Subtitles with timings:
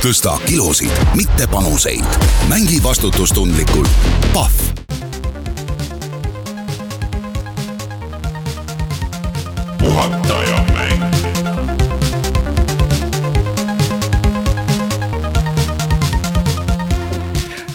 [0.00, 2.04] tõsta kilosid, mitte panuseid.
[2.48, 3.88] mängi vastutustundlikult.
[4.32, 4.52] Pahv
[9.78, 11.04] puhataja mäng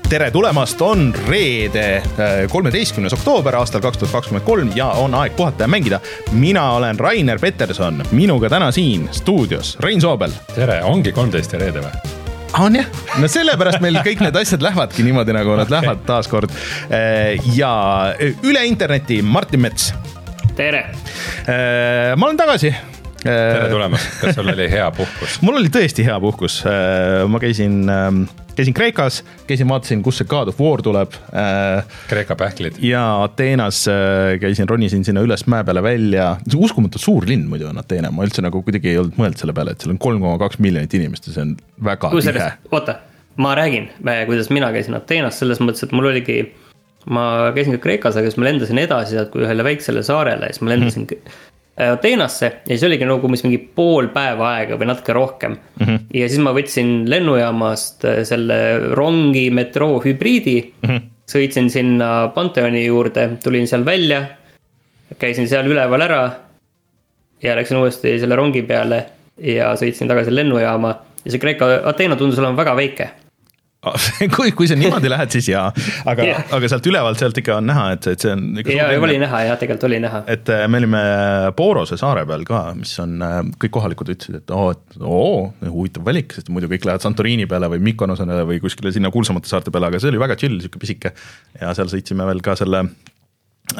[0.10, 2.04] tere tulemast, on reede,
[2.50, 6.00] kolmeteistkümnes oktoober aastal kaks tuhat kakskümmend kolm ja on aeg puhata ja mängida.
[6.32, 10.32] mina olen Rainer Peterson, minuga täna siin stuudios Rein Soobel.
[10.56, 12.15] tere, ongi kolmteist ja reede või?
[12.64, 12.88] On jah,
[13.20, 15.76] no sellepärast meil kõik need asjad lähevadki niimoodi, nagu nad okay.
[15.78, 16.54] lähevad taaskord.
[17.56, 17.72] ja
[18.46, 19.92] üle interneti Martin Mets.
[20.56, 20.86] tere.
[22.16, 22.72] ma olen tagasi
[23.26, 25.40] tere tulemast, kas sul oli hea puhkus?
[25.46, 26.62] mul oli tõesti hea puhkus,
[27.28, 31.16] ma käisin ähm, käisin Kreekas, käisin, vaatasin, kust see God of War tuleb.
[31.36, 32.80] Äh, Kreeka pähklid.
[32.84, 37.82] ja Ateenas äh, käisin, ronisin sinna üles mäe peale välja, uskumatult suur linn muidu on
[37.82, 40.40] Ateena, ma üldse nagu kuidagi ei olnud mõelnud selle peale, et seal on kolm koma
[40.42, 42.52] kaks miljonit inimest ja see on väga tihe.
[42.72, 43.00] oota,
[43.42, 43.90] ma räägin,
[44.30, 46.40] kuidas mina käisin Ateenas selles mõttes, et mul oligi
[47.12, 50.64] ma käisin ka Kreekas, aga siis ma lendasin edasi sealt kui ühele väiksele saarele, siis
[50.66, 51.36] ma lendasin mm.
[51.76, 55.82] Ateenasse ja siis oligi nagu umbes mingi pool päeva aega või natuke rohkem mm.
[55.82, 56.06] -hmm.
[56.16, 58.60] ja siis ma võtsin lennujaamast äh, selle
[58.96, 60.88] rongi metroo hübriidi mm.
[60.90, 61.02] -hmm.
[61.28, 64.24] sõitsin sinna Pantheoni juurde, tulin seal välja.
[65.20, 66.32] käisin seal üleval ära.
[67.44, 69.06] ja läksin uuesti selle rongi peale
[69.38, 73.10] ja sõitsin tagasi lennujaama ja see Kreeka, Ateena tundus olema väga väike
[74.36, 75.66] kui, kui sa niimoodi lähed, siis jaa,
[76.10, 78.46] aga yeah., aga sealt ülevalt sealt ikka on näha, et, et see on.
[78.72, 80.24] ja, oli näha jah, tegelikult oli näha.
[80.32, 81.04] et äh, me olime
[81.58, 86.06] Borose saare peal ka, mis on, äh, kõik kohalikud ütlesid, et oo, et oo, huvitav
[86.08, 89.92] valik, sest muidu kõik lähevad Santorini peale või Mykonosele või kuskile sinna kuulsamate saarte peale,
[89.92, 91.14] aga see oli väga chill, sihuke pisike.
[91.62, 92.86] ja seal sõitsime veel ka selle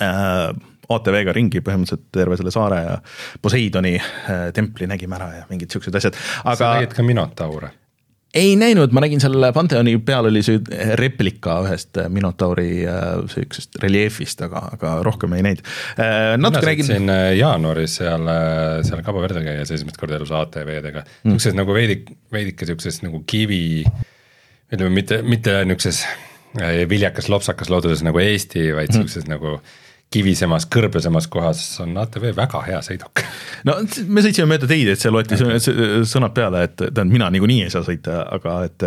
[0.02, 0.50] äh,
[0.86, 3.00] ATV-ga ringi põhimõtteliselt terve selle saare ja
[3.42, 6.60] Poseidoni äh, templi nägime ära ja mingid siuksed asjad, aga.
[6.60, 7.74] sa nägid ka Minotaure
[8.36, 10.60] ei näinud, ma nägin seal Pantheoni peal oli see
[11.00, 15.64] replika ühest Minotauri äh, sihukesest reljeefist, aga, aga rohkem ei näinud.
[15.96, 17.12] Äh, natuke nägin.
[17.40, 22.12] jaanuaris seal, äh, seal Cabo Verdel käies esimest korda elus ATV-dega mm., sihukeses nagu veidik,
[22.36, 23.86] veidike sihukeses nagu kivi,
[24.74, 26.04] ütleme mitte, mitte nihukeses
[26.90, 29.00] viljakas lopsakas looduses nagu Eesti, vaid mm.
[29.00, 29.58] sihukeses nagu
[30.14, 33.22] kivisemas, kõrblesemas kohas on ATV väga hea sõiduk.
[33.68, 33.76] no
[34.08, 37.84] me sõitsime mööda teid, et see loeti sõnad peale, et tähendab, mina niikuinii ei saa
[37.86, 38.86] sõita, aga et,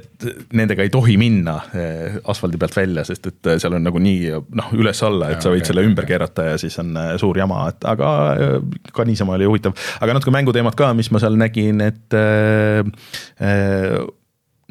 [0.00, 4.72] et nendega ei tohi minna eh, asfaldi pealt välja, sest et seal on nagunii noh,
[4.74, 6.14] üles-alla, et ja, sa võid okay, selle ümber okay.
[6.14, 8.58] keerata ja siis on eh, suur jama, et aga eh,
[8.96, 9.78] ka niisama oli huvitav.
[10.00, 12.82] aga natuke mänguteemat ka, mis ma seal nägin, et äh,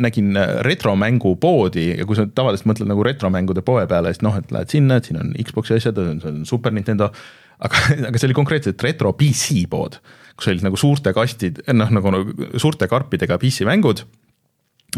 [0.01, 4.51] nägin äh, retromängupoodi ja kui sa tavaliselt mõtled nagu retromängude poe peale, siis noh, et
[4.53, 7.11] lähed sinna, et siin on Xbox'i asjad, on Super Nintendo.
[7.63, 9.99] aga, aga see oli konkreetselt retro PC pood,
[10.37, 12.13] kus olid nagu suurte kastid, noh nagu
[12.61, 14.05] suurte karpidega PC mängud.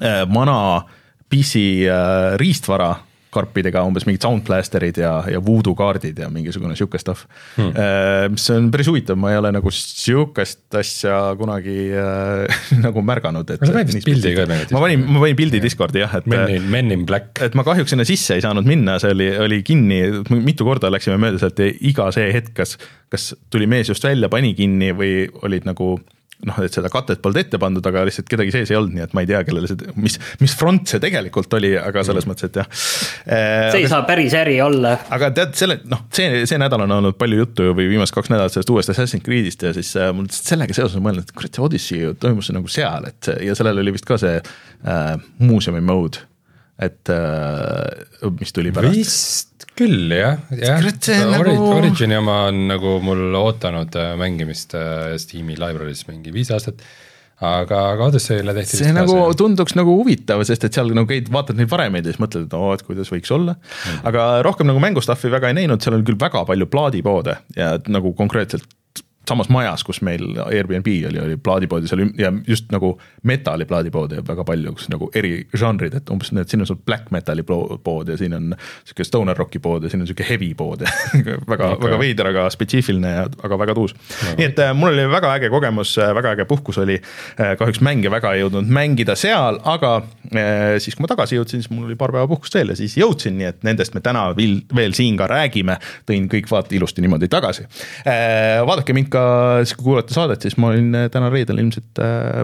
[0.02, 0.86] Äh, vana
[1.32, 2.94] PC äh, riistvara
[3.36, 7.26] karpidega umbes mingid soundblasterid ja, ja voodoo kaardid ja mingisugune sihuke stuff
[7.58, 7.74] hmm..
[7.76, 13.56] Äh, mis on päris huvitav, ma ei ole nagu sihukest asja kunagi äh, nagu märganud,
[13.56, 13.64] et.
[13.64, 14.76] sa panid vist pildi ka tegelikult?
[14.78, 16.30] ma panin, ma panin pildi Discordi jah, et.
[16.32, 17.42] Men in, Men in Black.
[17.46, 20.02] et ma kahjuks sinna sisse ei saanud minna, see oli, oli kinni,
[20.36, 22.76] mitu korda läksime mööda sealt ja iga see hetk, kas,
[23.12, 25.96] kas tuli mees just välja, pani kinni või olid nagu
[26.46, 29.16] noh, et seda katet polnud ette pandud, aga lihtsalt kedagi sees ei olnud, nii et
[29.18, 32.34] ma ei tea, kellele see, mis, mis front see tegelikult oli, aga selles mm.
[32.34, 32.70] mõttes, et jah.
[32.76, 34.96] See ei aga, saa päris äri olla.
[35.16, 38.56] aga tead, selle noh, see, see nädal on olnud palju juttu või viimased kaks nädalat
[38.56, 42.04] sellest uuest Assassin's Creed'ist ja siis äh, mul sellega seoses mõelnud, et kurat, see Odyssey
[42.04, 45.12] ju toimus nagu seal, et ja sellel oli vist ka see äh,
[45.42, 46.24] muuseumi mode
[46.76, 48.98] et äh, mis tuli pärast.
[48.98, 50.84] vist küll jah, jah.
[50.84, 51.72] Ori nagu...
[51.78, 56.84] Origini oma on nagu mul ootanud äh, mängimist äh, Steam'i library's mingi viis aastat
[57.44, 59.38] aga, aga Odyssey'le tehti see nagu see.
[59.40, 62.56] tunduks nagu huvitav, sest et seal nagu käid, vaatad neid varemeid ja siis mõtled, et
[62.56, 64.06] oo, et kuidas võiks olla mm..
[64.12, 68.16] aga rohkem nagu mängustuff'i väga ei näinud, seal on küll väga palju plaadipoode ja nagu
[68.20, 68.68] konkreetselt
[69.30, 72.96] samas majas, kus meil Airbnb oli, oli plaadipoodi seal ja just nagu
[73.28, 77.12] metal'i plaadipoodi väga palju, kus nagu eri žanrid, et umbes need, siin on sul black
[77.16, 78.54] metal'i pood ja siin on
[78.84, 80.86] sihuke stoner rock'i pood ja siin on sihuke heavy pood
[81.52, 84.36] väga okay., väga veider, aga spetsiifiline ja aga väga tuus no..
[84.40, 87.00] nii et äh, mul oli väga äge kogemus, äh, väga äge puhkus oli.
[87.40, 89.96] Äh, kahjuks mänge väga ei jõudnud mängida seal, aga
[90.82, 93.38] siis, kui ma tagasi jõudsin, siis mul oli paar päeva puhkust veel ja siis jõudsin,
[93.40, 95.78] nii et nendest me täna veel, veel siin ka räägime.
[96.10, 97.68] tõin kõik vaata ilusti niimoodi tagasi.
[98.68, 102.44] vaadake mind ikka, kui kuulate saadet, siis ma olin äh, täna reedel ilmselt äh,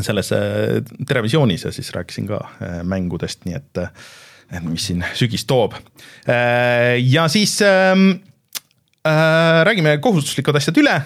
[0.00, 2.40] selles äh, Terevisioonis ja siis rääkisin ka
[2.88, 3.82] mängudest, nii et
[4.64, 5.74] mis siin sügis toob.
[6.26, 7.94] ja siis äh,
[9.64, 10.96] räägime kohustuslikud asjad üle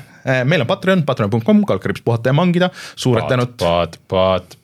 [0.44, 3.54] meil on Patreon, patreon.com, kaldkriips puhata ja mangida, suured Paat, tänud.
[3.60, 4.56] paat, paat,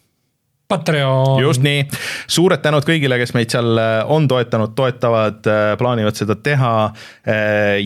[0.69, 1.43] Patreon.
[1.45, 1.83] just nii,
[2.31, 5.43] suured tänud kõigile, kes meid seal äh, on toetanud, toetavad,
[5.81, 6.75] plaanivad seda teha.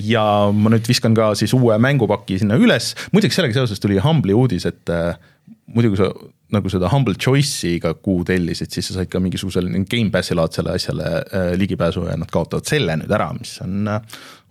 [0.09, 4.37] ja ma nüüd viskan ka siis uue mängupaki sinna üles, muideks sellega seoses tuli Humble'i
[4.37, 4.95] uudis, et
[5.75, 6.09] muidu kui sa
[6.55, 11.11] nagu seda Humble Choice'i iga kuu tellisid, siis sa said ka mingisugusele Gamepassi laadsele asjale
[11.21, 14.01] äh, ligipääsu ja nad kaotavad selle nüüd ära, mis on äh,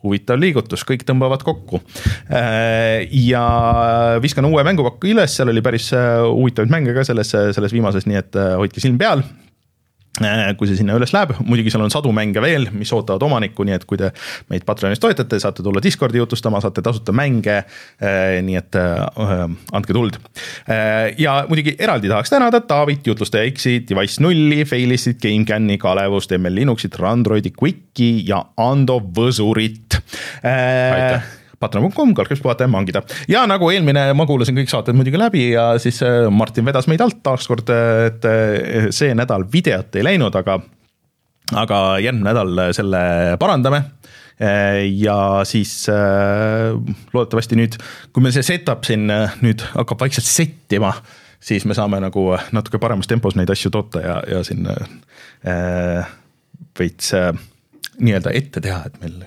[0.06, 1.82] huvitav liigutus, kõik tõmbavad kokku.
[2.30, 3.08] Äh,.
[3.26, 3.44] ja
[4.24, 8.22] viskan uue mängupakku üles, seal oli päris äh, huvitavaid mänge ka selles, selles viimases, nii
[8.22, 9.26] et äh, hoidke silm peal.
[9.26, 9.47] Äh,
[10.58, 13.78] kui see sinna üles läheb, muidugi seal on sadu mänge veel, mis ootavad omanikku, nii
[13.78, 14.12] et kui te
[14.52, 17.60] meid Patreonis toetate, saate tulla Discordi jutustama, saate tasuta mänge.
[18.02, 19.46] Äh, nii et äh,
[19.78, 20.20] andke tuld.
[21.18, 26.96] ja muidugi eraldi tahaks tänada Taavit, jutlustaja X-i, Device nulli, Failistit, GameCami, Kalevust, ML Linuxit,
[27.00, 30.00] Randroidi, Quicki ja Ando Võsurit.
[30.44, 33.02] aitäh patreon.com, kaldkriips puhata ja mangida.
[33.28, 37.04] ja nagu eelmine, ma kuulasin kõik saated muidugi läbi ja siis äh, Martin vedas meid
[37.04, 37.70] alt taaskord,
[38.08, 40.60] et äh, see nädal videot ei läinud, aga,
[41.56, 43.02] aga järgmine nädal selle
[43.42, 43.84] parandame
[44.42, 45.18] äh, ja
[45.50, 45.86] siis
[47.14, 47.80] loodetavasti nüüd,
[48.14, 49.10] kui meil see setup siin
[49.42, 50.94] nüüd hakkab vaikselt settima,
[51.40, 54.68] siis me saame nagu natuke paremas tempos neid asju toota ja, ja siin
[55.48, 56.08] äh,
[56.80, 57.32] veits äh,
[58.00, 59.20] nii-öelda ette teha, et meil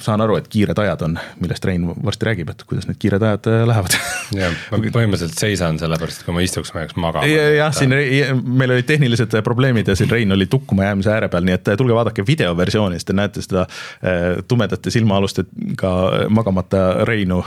[0.00, 3.48] saan aru, et kiired ajad on, millest Rein varsti räägib, et kuidas need kiired ajad
[3.50, 3.96] äh, lähevad.
[4.40, 7.28] jah, ma põhimõtteliselt seisan sellepärast, et kui ma istuks, ma jääks magama.
[7.28, 11.56] jah, siin meil olid tehnilised probleemid ja siin Rein oli tukkuma jäämise ääre peal, nii
[11.58, 15.92] et äh, tulge vaadake videoversiooni, siis te näete seda äh, tumedate silmaalustega
[16.32, 17.42] magamata Reinu.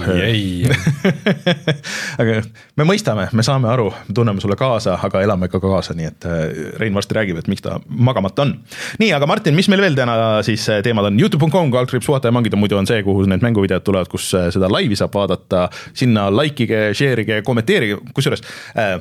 [2.22, 2.38] aga
[2.78, 6.30] me mõistame, me saame aru, me tunneme sulle kaasa, aga elame ka kaasa, nii et
[6.78, 8.54] Rein varsti räägib, et miks ta magamata on.
[9.02, 12.60] nii, aga Martin, mis meil veel täna siis teemad on, Youtube.com, kaldkriips puhata ja mangida
[12.60, 16.90] muidu on see, kuhu need mänguvideod tulevad, kus äh, seda laivi saab vaadata, sinna likeige,
[16.98, 18.44] share'ige, kommenteerige, kusjuures
[18.76, 19.00] äh,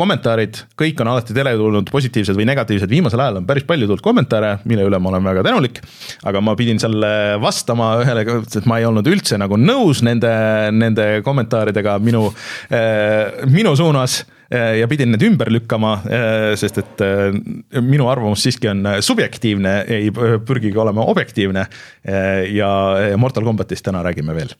[0.00, 4.52] kommentaarid, kõik on alati teretulnud, positiivsed või negatiivsed, viimasel ajal on päris palju tulnud kommentaare,
[4.70, 5.80] mille üle ma olen väga tänulik.
[6.24, 7.04] aga ma pidin seal
[7.42, 10.30] vastama ühele, et ma ei olnud üldse nagu nõus nende,
[10.72, 11.98] nende kommentaaridega.
[12.06, 12.28] Minu,
[12.70, 15.92] äh, minu suunas ja pidin need ümber lükkama,
[16.58, 17.28] sest et äh,
[17.86, 21.66] minu arvamus siiski on subjektiivne, ei pürgigi olema objektiivne.
[22.50, 22.70] ja
[23.16, 24.56] Mortal Combatist täna räägime veel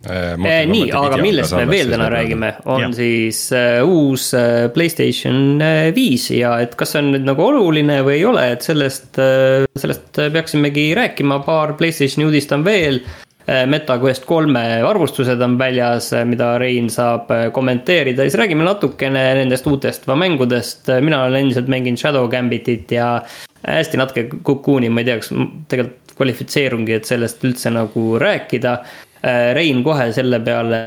[0.00, 2.88] Eh, nii, aga millest me veel täna räägime, on ja.
[2.96, 5.60] siis uh, uus uh, Playstation
[5.92, 9.66] viis ja et kas see on nüüd nagu oluline või ei ole, et sellest uh,,
[9.76, 13.02] sellest peaksimegi rääkima, paar Playstationi uudist on veel.
[13.46, 20.90] MetaQuest kolme arvustused on väljas, mida Rein saab kommenteerida, siis räägime natukene nendest uutest mängudest.
[21.00, 23.22] mina olen endiselt mänginud Shadow Gambitit ja
[23.66, 25.32] hästi natuke Cocoon'i, ma ei tea, kas
[25.72, 28.76] tegelikult kvalifitseerungi, et sellest üldse nagu rääkida
[29.20, 30.78] Äh, Rein kohe selle peale,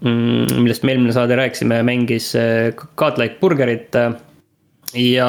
[0.00, 3.92] mm, millest me eelmine saade rääkisime, mängis äh, Godlike Burgerit.
[3.94, 4.14] Äh,
[4.94, 5.26] ja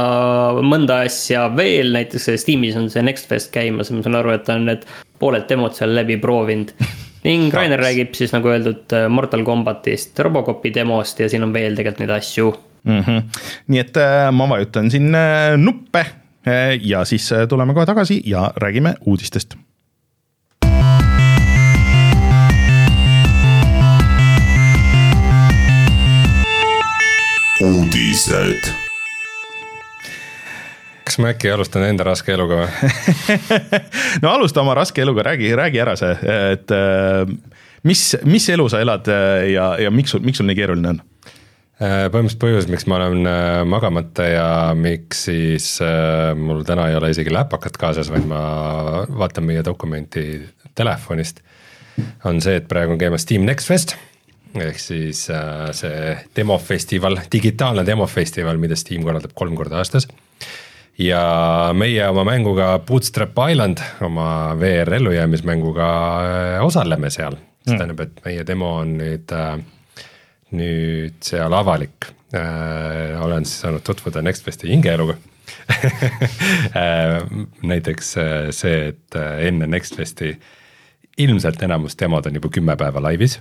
[0.62, 4.68] mõnda asja veel, näiteks Steamis on see Next Fest käimas ma saan aru, et on
[4.70, 4.86] need
[5.20, 6.74] pooled demod seal läbi proovinud.
[7.26, 12.04] ning Rainer räägib siis nagu öeldud Mortal Combatist, Robocopi demost ja siin on veel tegelikult
[12.04, 12.52] neid asju
[12.84, 13.00] mm.
[13.02, 13.24] -hmm.
[13.68, 14.02] nii et
[14.32, 15.10] ma vajutan siin
[15.58, 16.06] nuppe
[16.82, 19.58] ja siis tuleme kohe tagasi ja räägime uudistest
[27.62, 28.85] uudised.
[31.06, 33.50] Kas ma äkki alustan enda raske eluga või
[34.24, 36.14] no alusta oma raske eluga, räägi, räägi ära see,
[36.56, 37.26] et äh,
[37.86, 41.04] mis, mis elu sa elad äh, ja, ja miks sul, miks sul nii keeruline on?
[41.76, 43.30] Äh, põhimõtteliselt põhjus, miks ma olen
[43.70, 44.48] magamata ja
[44.80, 45.70] miks siis
[46.40, 48.42] mul täna ei ole isegi läpakat kaasas, vaid ma
[49.06, 50.26] vaatan meie dokumenti
[50.76, 51.44] telefonist,
[52.28, 53.98] on see, et praegu on käimas Steam Next Fest
[54.56, 55.26] ehk siis
[55.76, 60.08] see demofestival, digitaalne demofestival, mida Steam korraldab kolm korda aastas.
[60.98, 61.22] Ja
[61.74, 65.92] meie oma mänguga Bootstrap Island, oma VR ellujäämismänguga
[66.24, 67.80] äh, osaleme seal, see mm.
[67.80, 69.56] tähendab, et meie demo on nüüd äh,
[70.56, 73.16] nüüd seal avalik äh,.
[73.22, 75.18] olen siis saanud tutvuda Nextfesti hingeeluga
[77.72, 78.12] näiteks
[78.56, 80.36] see, et enne Nextfesti
[81.22, 83.40] ilmselt enamus demod on juba kümme päeva laivis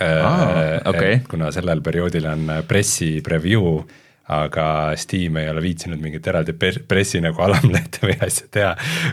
[0.00, 0.80] ah,.
[0.88, 1.20] Okay.
[1.28, 3.80] kuna sellel perioodil on pressi preview,
[4.28, 6.54] aga Steam ei ole viitsinud mingit eraldi
[6.88, 8.72] pressi nagu alamlehte või asja teha.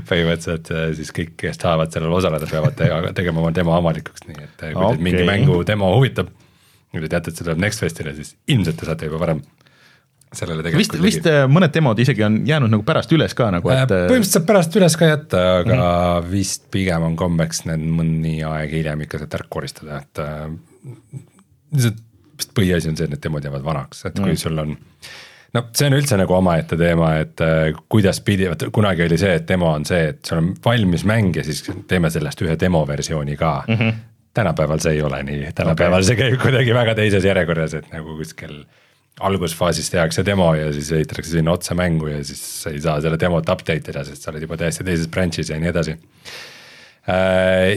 [0.09, 4.63] põhimõtteliselt äh, siis kõik, kes tahavad sellel osaleda, peavad tegema oma demo avalikuks, nii et
[4.69, 4.95] äh, kui okay.
[4.95, 6.31] teid mingi mängu demo huvitab.
[6.93, 9.43] kui te teate, et see tuleb Next Festile, siis ilmselt te saate juba varem
[10.33, 13.69] sellele vist, tegelikult vist äh, mõned demod isegi on jäänud nagu pärast üles ka nagu,
[13.69, 15.83] et põhimõtteliselt saab pärast üles ka jätta, aga mm.
[15.83, 16.31] -hmm.
[16.31, 20.23] vist pigem on kombeks need mõni aeg hiljem ikka sealt ära koristada, et
[21.73, 22.01] lihtsalt
[22.43, 24.75] vist põhiasi on see, et need demod jäävad vanaks, et kui sul on
[25.53, 29.35] no see on üldse nagu omaette teema, et äh, kuidas pidi, vaata kunagi oli see,
[29.39, 33.37] et demo on see, et sul on valmis mäng ja siis teeme sellest ühe demoversiooni
[33.39, 33.75] ka mm.
[33.79, 33.99] -hmm.
[34.33, 36.07] tänapäeval see ei ole nii, tänapäeval okay.
[36.09, 38.63] see käib kuidagi väga teises järjekorras, et nagu kuskil
[39.19, 43.19] algusfaasis tehakse demo ja siis ehitatakse sinna otsa mängu ja siis sa ei saa selle
[43.19, 45.97] demot update ida, sest sa oled juba täiesti teises branch'is ja nii edasi.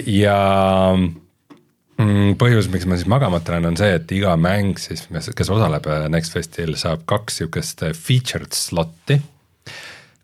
[0.06, 0.38] ja
[0.96, 1.25] mm,
[2.36, 6.06] põhjus, miks ma siis magamata olen, on see, et iga mäng siis, kes osaleb äh,
[6.12, 9.20] Next Festil, saab kaks sihukest äh, featured slot'i.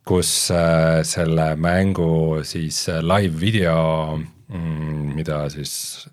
[0.04, 6.08] kus äh, selle mängu siis live video mm,, mida siis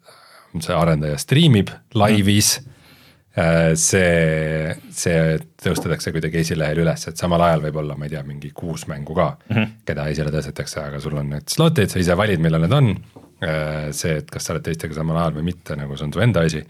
[0.59, 2.75] see arendaja striimib laivis mm
[3.77, 8.51] see, see tõustatakse kuidagi esilehel üles, et samal ajal võib olla, ma ei tea, mingi
[8.55, 9.73] kuus mängu ka mm, -hmm.
[9.85, 12.91] keda esile tõstetakse, aga sul on need slot'id, sa ise valid, millal need on.
[13.39, 16.43] see, et kas sa oled teistega samal ajal või mitte, nagu see on su enda
[16.47, 16.63] asi.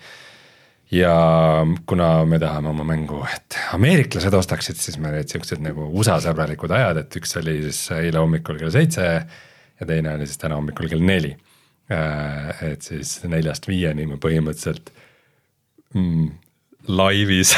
[0.93, 1.13] ja
[1.89, 6.73] kuna me tahame oma mängu, et ameeriklased ostaksid, siis me need siuksed nagu USA sõbralikud
[6.73, 9.05] ajad, et üks oli siis eile hommikul kell seitse
[9.79, 11.35] ja teine oli siis täna hommikul kell neli.
[11.89, 14.91] et siis neljast viieni me põhimõtteliselt
[15.97, 16.27] mm,
[16.87, 17.55] laivis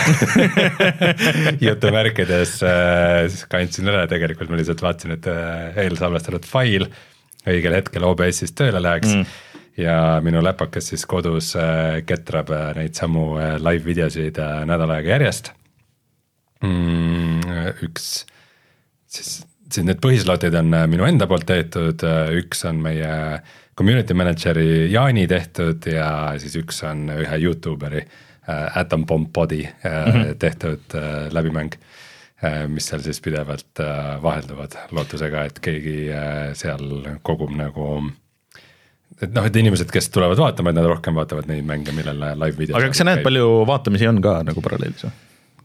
[1.65, 6.87] jutumärkides äh, kandsin üle, tegelikult ma lihtsalt vaatasin, et äh, eelsalvestatud fail
[7.49, 9.37] õigel hetkel OBS-ist tööle läheks mm.
[9.81, 9.95] ja
[10.25, 14.37] minu läpakas siis kodus äh, ketrab äh, neid samu äh, live videosid
[14.69, 15.53] nädal aega järjest
[16.61, 17.79] mm,.
[17.87, 18.09] üks
[19.11, 22.05] siis, siis need põhislotid on minu enda poolt tehtud,
[22.37, 23.13] üks on meie
[23.77, 26.09] community manager'i Jaani tehtud ja
[26.41, 28.03] siis üks on ühe Youtuberi
[28.51, 30.35] Atom Bomb Body mm -hmm.
[30.41, 30.95] tehtud
[31.31, 31.77] läbimäng
[32.71, 36.87] mis seal siis pidevalt äh, vahelduvad lootusega, et keegi äh, seal
[37.25, 37.91] kogub nagu
[39.21, 42.57] et noh, et inimesed, kes tulevad vaatama, et nad rohkem vaatavad neid mänge, millel live
[42.57, 42.77] video.
[42.79, 45.13] aga kas sa näed, palju vaatamisi on ka nagu paralleelis või?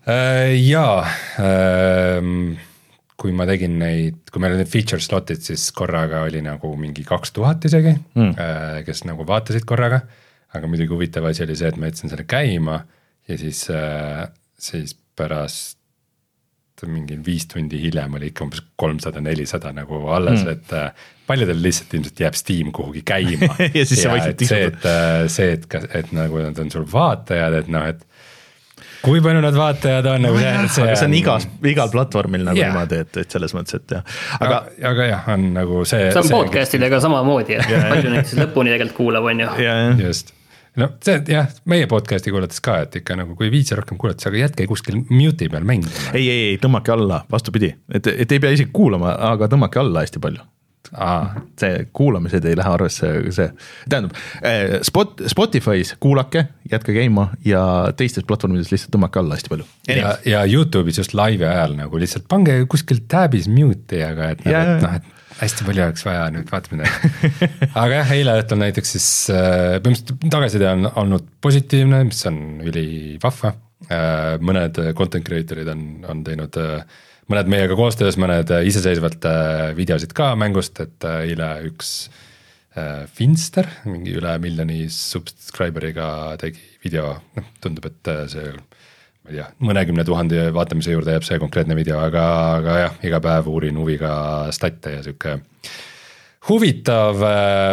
[0.06, 1.00] Äh, jaa
[1.42, 2.59] ähm,,
[3.16, 7.33] kui ma tegin neid, kui meil olid feature slot'id, siis korraga oli nagu mingi kaks
[7.35, 10.04] tuhat isegi mm., kes nagu vaatasid korraga.
[10.52, 12.83] aga muidugi huvitav asi oli see, et ma jätsin selle käima
[13.26, 13.64] ja siis,
[14.68, 15.75] siis pärast
[16.85, 21.62] mingi viis tundi hiljem oli ikka umbes kolmsada, nelisada nagu alles mm., et äh, paljudel
[21.62, 25.54] lihtsalt ilmselt jääb Steam kuhugi käima Ja siis sa vaikselt et see, et äh, see,
[25.56, 28.04] et kas, et nagu nad on sul vaatajad, et noh, et
[29.06, 32.61] kui palju need vaatajad on nagu see, see aga see on igas, igal platvormil nagu
[32.61, 32.71] Jaa.
[32.73, 36.09] niimoodi, et, et selles mõttes, et jah, aga aga, aga jah, on nagu see.
[36.12, 39.52] see on podcast idega samamoodi, et palju neid siis lõpuni tegelikult kuulab, on ju.
[39.64, 40.36] ja, ja just,
[40.80, 44.28] no see jah, meie podcast'i kuulates ka, et ikka nagu kui ei viitsi rohkem kuulata,
[44.30, 46.11] aga jätke kuskil mute'i peal mängima.
[46.12, 50.04] ei, ei, ei tõmmake alla, vastupidi, et, et ei pea isegi kuulama, aga tõmmake alla
[50.04, 50.45] hästi palju.
[51.02, 53.49] aa, see kuulamised ei lähe arvesse, see,
[53.90, 54.14] tähendab
[54.87, 57.64] Spot, Spotify's kuulake, jätke käima ja
[57.99, 59.66] teistes platvormides lihtsalt tõmmake alla hästi palju.
[59.90, 64.62] ja, ja Youtube'is just laivi ajal nagu lihtsalt pange kuskil tab'is mute'i, aga et Jaa,
[64.62, 66.88] nagu, et noh, et hästi palju oleks vaja nüüd vaatamine.
[67.83, 73.55] aga jah, eile õhtul näiteks siis äh, põhimõtteliselt tagasiside on olnud positiivne, mis on ülivahva.
[74.43, 76.87] mõned content creator'id on, on teinud äh,
[77.31, 81.93] mõned meiega koostöös, mõned äh, iseseisvalt äh, videosid ka mängust, et äh, eile üks
[82.76, 86.09] äh, Finster, mingi üle miljoni subscriber'iga
[86.43, 88.52] tegi video, noh tundub, et äh, see
[89.26, 92.25] ma ei tea, mõnekümne tuhande vaatamise juurde jääb see konkreetne video, aga,
[92.61, 94.12] aga jah, iga päev uurin huviga
[94.54, 95.37] stat'e ja sihuke
[96.47, 97.25] huvitav,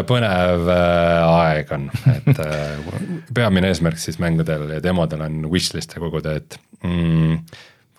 [0.09, 2.87] põnev äh, aeg on, et äh,
[3.37, 7.37] peamine eesmärk siis mängudel ja demodel on wishlist'e koguda, et mm,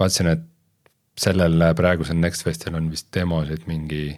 [0.01, 0.51] vaatasin, et
[1.21, 4.17] sellel praegusel Next Festil on vist demosid mingi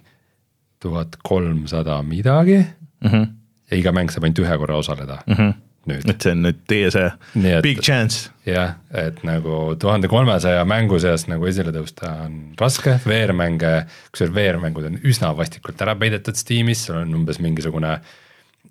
[0.81, 3.09] tuhat kolmsada midagi mm.
[3.09, 3.27] -hmm.
[3.71, 5.53] ja iga mäng saab ainult ühe korra osaleda mm -hmm.
[5.87, 6.09] nüüd.
[6.09, 8.29] et see on nüüd teie see Nii et- big chance.
[8.45, 13.73] jah, et nagu tuhande kolmesaja mängu seast nagu esile tõusta on raske, VR-mänge,
[14.11, 17.97] kusjuures VR-mängud on üsna vastikult ära peidetud Steamis, sul on umbes mingisugune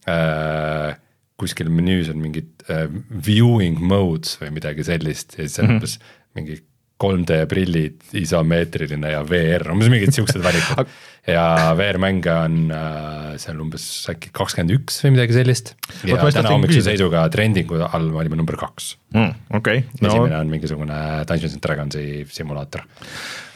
[0.06, 0.94] äh,
[1.36, 5.76] kuskil menüüs on mingid äh, viewing modes või midagi sellist ja siis on mm -hmm.
[5.76, 5.98] umbes
[6.36, 6.60] mingi
[6.96, 10.88] 3D prillid, isomeetriline ja VR, umbes mingid siuksed valikud.
[11.26, 15.74] ja VR-mänge on äh, seal umbes äkki kakskümmend üks või midagi sellist.
[16.06, 18.94] ja just täna hommikuse seisuga trendingu all me olime number kaks
[19.54, 20.06] okei, no..
[20.06, 22.84] no esimene on mingisugune Dungeons and Dragonsi simulaator.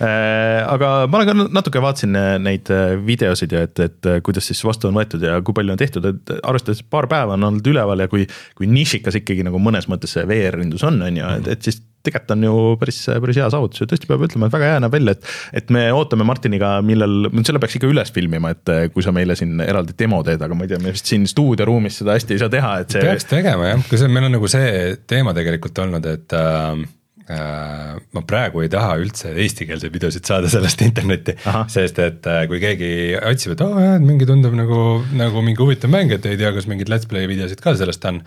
[0.02, 4.62] äh, aga ma ka natuke vaatasin äh, neid äh, videosid ja et, et kuidas siis
[4.66, 8.02] vastu on võetud ja kui palju on tehtud, et arvestades paar päeva on olnud üleval
[8.04, 8.26] ja kui,
[8.58, 12.34] kui nišikas ikkagi nagu mõnes mõttes see VR-indus on, on ju, et, et siis tegelikult
[12.36, 15.16] on ju päris, päris hea saavutus ja tõesti peab ütlema, et väga hea näeb välja,
[15.16, 15.30] et,
[15.62, 19.60] et me ootame Martiniga, millal, selle peaks ikka üles filmima, et kui sa meile siin
[19.64, 22.52] eraldi demo teed, aga ma ei tea, me vist siin stuudioruumis seda hästi ei saa
[22.52, 23.04] teha, et see.
[23.04, 26.88] peaks tegema jah, kui see, meil on nagu see teema tegelikult olnud, et Äh,
[27.30, 31.36] ma praegu ei taha üldse eestikeelseid videosid saada sellest internetti,
[31.70, 34.80] sest et äh, kui keegi otsib, et aa oh, jah, et mingi tundub nagu,
[35.18, 38.22] nagu mingi huvitav mäng, et ei tea, kas mingeid let's play videosid ka sellest on,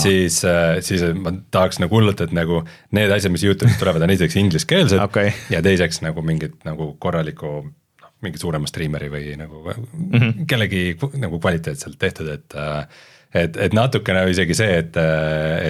[0.00, 2.62] siis, äh, siis ma tahaks nagu hullult, et nagu
[2.96, 5.34] need asjad, mis Youtube'ist tulevad, on esiteks ingliskeelsed okay.
[5.52, 10.46] ja teiseks nagu mingit nagu korralikku noh, mingi suurema striimeri või nagu mm -hmm.
[10.48, 10.86] kellegi
[11.20, 13.04] nagu kvaliteetselt tehtud, et äh,
[13.36, 14.98] et, et natukene isegi see, et,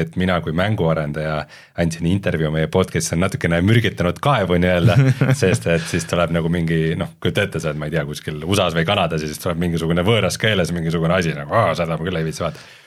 [0.01, 1.37] et mina kui mänguarendaja
[1.83, 4.97] andsin intervjuu meie podcast'is on natukene mürgitanud kaevu nii-öelda.
[5.43, 8.43] sest et siis tuleb nagu mingi noh, kujuta ette, sa oled, ma ei tea, kuskil
[8.47, 12.23] USA-s või Kanadas ja siis tuleb mingisugune võõras keeles mingisugune asi nagu, seda ma küll
[12.23, 12.85] ei viitsi vaadata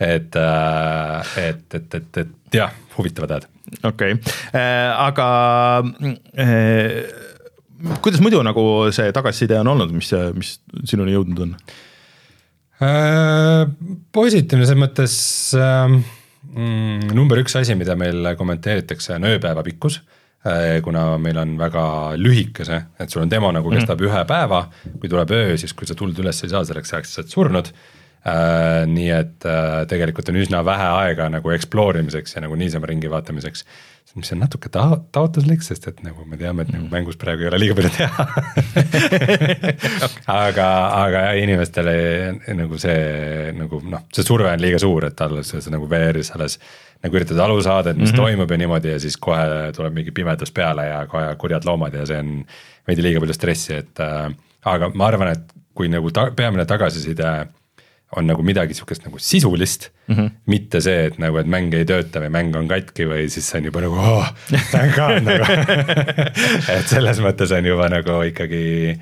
[0.00, 0.36] et,
[1.36, 3.48] et, et, et, et jah, huvitavad ajad.
[3.82, 4.32] okei okay.
[4.54, 5.26] äh,, aga
[6.38, 7.02] äh,
[8.02, 8.62] kuidas muidu nagu
[8.94, 10.56] see tagasiside on olnud, mis, mis
[10.88, 11.56] sinuni jõudnud on?
[12.78, 13.64] Äh,
[14.14, 15.14] positiivne selles mõttes
[15.58, 19.98] äh, mm, number üks asi, mida meil kommenteeritakse, on ööpäeva pikkus
[20.46, 20.78] äh,.
[20.86, 24.60] kuna meil on väga lühike see, et sul on demo nagu kestab mm ühe päeva,
[25.00, 27.72] kui tuleb öö, siis kui sa tuld üles ei saa, selleks ajaks sa oled surnud
[28.26, 28.86] äh,.
[28.86, 33.10] nii et äh, tegelikult on üsna vähe aega nagu explore imiseks ja nagu niisama ringi
[33.10, 33.64] vaatamiseks
[34.18, 36.92] mis on natuke ta-, taotluslik, sest et nagu me teame, et nagu mm.
[36.92, 38.26] mängus praegu ei ole liiga palju teha
[40.48, 40.68] aga,
[41.04, 41.94] aga inimestele
[42.58, 46.58] nagu see nagu noh, see surve on liiga suur, et alles sa nagu VR-is alles
[47.04, 48.24] nagu üritad aru saada, et mis mm -hmm.
[48.24, 52.06] toimub ja niimoodi ja siis kohe tuleb mingi pimedus peale ja kohe kurjad loomad ja
[52.06, 52.44] see on
[52.88, 54.32] veidi liiga palju stressi, et äh,
[54.64, 57.46] aga ma arvan, et kui nagu ta-, peamine tagasiside
[58.16, 60.30] on nagu midagi sihukest nagu sisulist mm, -hmm.
[60.46, 63.60] mitte see, et nagu, et mäng ei tööta või mäng on katki või siis see
[63.60, 64.30] on juba nagu oh,
[64.70, 65.44] thank god nagu
[66.76, 68.96] et selles mõttes on juba nagu ikkagi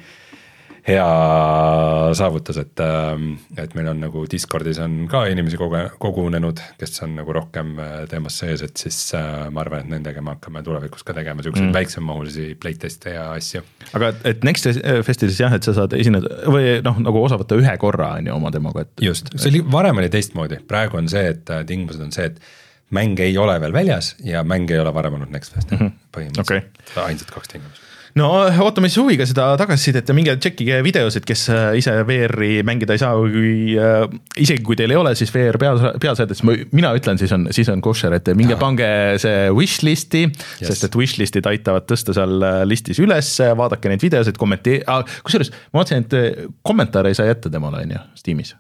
[0.87, 7.03] hea saavutus, et, ähm, et meil on nagu Discordis on ka inimesi koge-, kogunenud, kes
[7.03, 10.63] on nagu rohkem äh, teemas sees, et siis äh, ma arvan, et nendega me hakkame
[10.67, 11.75] tulevikus ka tegema siukseid mm.
[11.75, 13.65] väiksemahulisi playtest'e ja asju.
[13.99, 14.71] aga et Next
[15.07, 18.37] Festivalis jah, et sa saad esineda või noh, nagu osa võtta ühe korra on ju
[18.37, 18.95] oma demoga, et.
[19.03, 22.95] just, see oli, varem oli teistmoodi, praegu on see, et äh, tingimused on see, et
[22.95, 26.15] mäng ei ole veel väljas ja mäng ei ole varem olnud Next Festil mm -hmm.
[26.15, 27.86] põhimõtteliselt okay., ainsad kaks tingimust
[28.17, 28.31] no
[28.65, 33.03] ootame siis huviga seda tagasisidet ja minge tšekkige videosid, kes äh, ise VR-i mängida ei
[33.03, 34.05] saa kui äh,,
[34.43, 37.49] isegi kui teil ei ole siis VR pea, peaseadet, siis ma, mina ütlen, siis on,
[37.57, 38.89] siis on koššer, et minge pange
[39.23, 44.39] see wishlist'i yes., sest et wishlist'id aitavad tõsta seal äh, listis üles, vaadake neid videosid,
[44.41, 44.83] kommentee-,
[45.27, 48.57] kusjuures ma vaatasin, et äh, kommentaare ei saa jätta temale, on ju, Steamis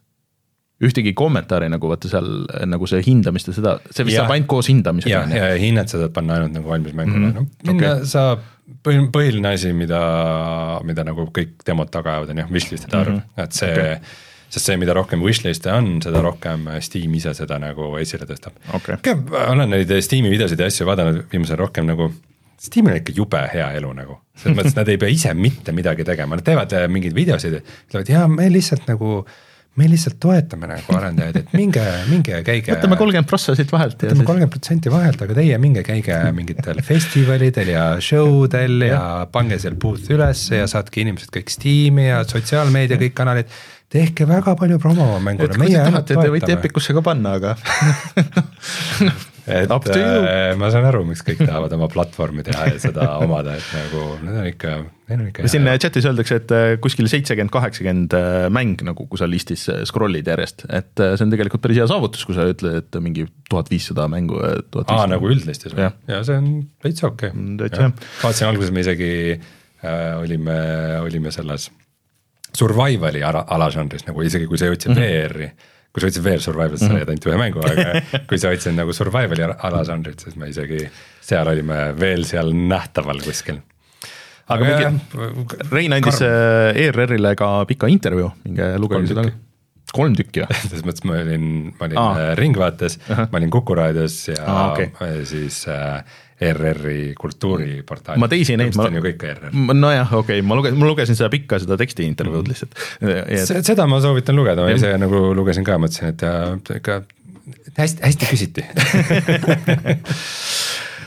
[0.84, 2.26] ühtegi kommentaari nagu vaata seal
[2.68, 5.22] nagu see hindamist ja seda, see vist saab ainult koos hindamisega.
[5.32, 7.46] ja, ja hinnad sa saad panna ainult nagu valmis mängule mm, -hmm.
[7.64, 8.10] no minna okay.
[8.10, 8.44] saab
[8.86, 10.00] põhiline, asi, mida,
[10.86, 13.12] mida nagu kõik demod taga ajavad, on jah, wishlist'ide arv.
[13.12, 13.44] Mm, -hmm.
[13.44, 13.98] et see okay
[14.56, 18.54] sest see, mida rohkem wishlist'e on, seda rohkem Steam ise seda nagu esile tõstab.
[18.78, 19.16] Okay..
[19.50, 22.12] olen neid Steam'i videosid ja asju vaadanud viimasel rohkem nagu,
[22.62, 26.06] Steamil on ikka jube hea elu nagu, selles mõttes nad ei pea ise mitte midagi
[26.06, 29.34] tegema, nad teevad äh, mingeid videosid, ütlevad jaa, me lihtsalt nagu äh,
[29.76, 32.72] me lihtsalt toetame nagu arendajaid, et minge, minge käige.
[32.72, 34.00] võtame kolmkümmend prossa siit vahelt.
[34.00, 39.60] võtame kolmkümmend protsenti vahelt, aga teie minge käige mingitel festivalidel ja show del ja pange
[39.62, 43.52] seal booth üles ja saatke inimesed kõik Steam'i ja sotsiaalmeedia kõik kanalid
[43.92, 45.52] tehke väga palju promo mängule.
[45.52, 47.56] et kui te tahate, te võite Epicusse ka panna, aga
[49.46, 53.68] et äh, ma saan aru, miks kõik tahavad oma platvormi teha ja seda omada, et
[53.76, 54.72] nagu need on ikka,
[55.10, 55.50] need on ikka.
[55.52, 60.26] siin chat'is öeldakse, et äh, kuskil seitsekümmend, kaheksakümmend äh, mäng nagu, kui sa listis scroll'id
[60.32, 64.08] järjest, et see on tegelikult päris hea saavutus, kui sa ütled, et mingi tuhat viissada
[64.10, 64.42] mängu.
[64.42, 65.90] aa, nagu üldlistis või?
[66.10, 67.90] ja see on täitsa okei okay..
[68.22, 70.60] vaatasin alguses me isegi äh, olime,
[71.06, 71.70] olime selles
[72.56, 75.74] survival'i alažanris nagu isegi, kui sa jõudsid mm -hmm.
[75.96, 78.92] Kui sa otsid veel survival'it, sa leiad ainult ühe mängu, aga kui sa otsid nagu
[78.92, 80.82] survival'i alažanrit, siis me isegi
[81.24, 83.62] seal olime veel seal nähtaval kuskil
[84.52, 89.24] aga mingi, Rein andis äh, ERR-ile ka pika intervjuu, minge lugege seda.
[89.96, 90.58] kolm tükki või?
[90.68, 92.28] selles mõttes ma olin, ma olin Aa.
[92.38, 93.32] Ringvaates uh, -huh.
[93.32, 95.24] ma olin Kuku raadios ja Aa, okay.
[95.26, 96.04] siis äh,
[96.40, 98.20] ERR-i kultuuriportaali.
[98.20, 98.88] ma teisi neid, ma.
[98.92, 99.50] ju kõik ERR.
[99.72, 102.50] nojah, okei okay,, ma lugesin, ma lugesin seda pikka, seda teksti intervjuud mm.
[102.52, 102.72] lihtsalt
[103.32, 103.66] et....
[103.66, 106.34] seda ma soovitan lugeda, ma ise nagu lugesin ka, mõtlesin, et ja
[106.76, 107.00] ikka
[107.78, 108.66] hästi, hästi küsiti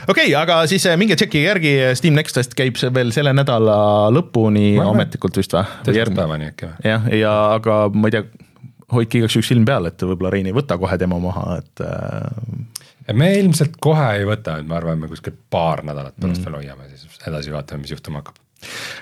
[0.10, 3.34] okei okay,, aga siis äh, minge tšekkige järgi, Steam Next Fest käib see veel selle
[3.38, 3.78] nädala
[4.15, 5.65] lõpuni ma ametlikult vist või?
[5.88, 6.89] teisest päevani äkki või?
[6.89, 8.26] jah, ja aga ma ei tea,
[8.94, 12.79] hoidke igaks juhuks silm peal, et võib-olla Rein ei võta kohe demo maha, et äh,
[13.17, 16.45] me ilmselt kohe ei võta, et ma arvan, me kuskil paar nädalat pärast mm.
[16.45, 18.39] veel hoiame, siis edasi vaatame, mis juhtuma hakkab.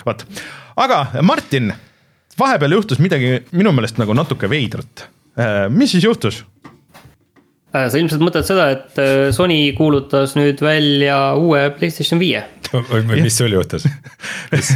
[0.06, 0.24] vot,
[0.84, 1.72] aga Martin,
[2.38, 5.08] vahepeal juhtus midagi minu meelest nagu natuke veidrat.
[5.74, 6.44] mis siis juhtus?
[7.68, 12.40] Äh, sa ilmselt mõtled seda, et äh, Sony kuulutas nüüd välja uue Playstation viie.
[12.72, 13.84] või mis sul juhtus?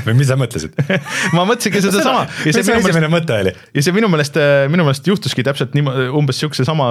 [0.04, 0.76] või mis sa mõtlesid
[1.36, 2.26] ma mõtlesingi sedasama.
[2.44, 3.54] mis see esimene mõte oli?
[3.72, 5.88] ja see minu meelest, äh, minu meelest juhtuski täpselt nii,
[6.20, 6.90] umbes sihukese sama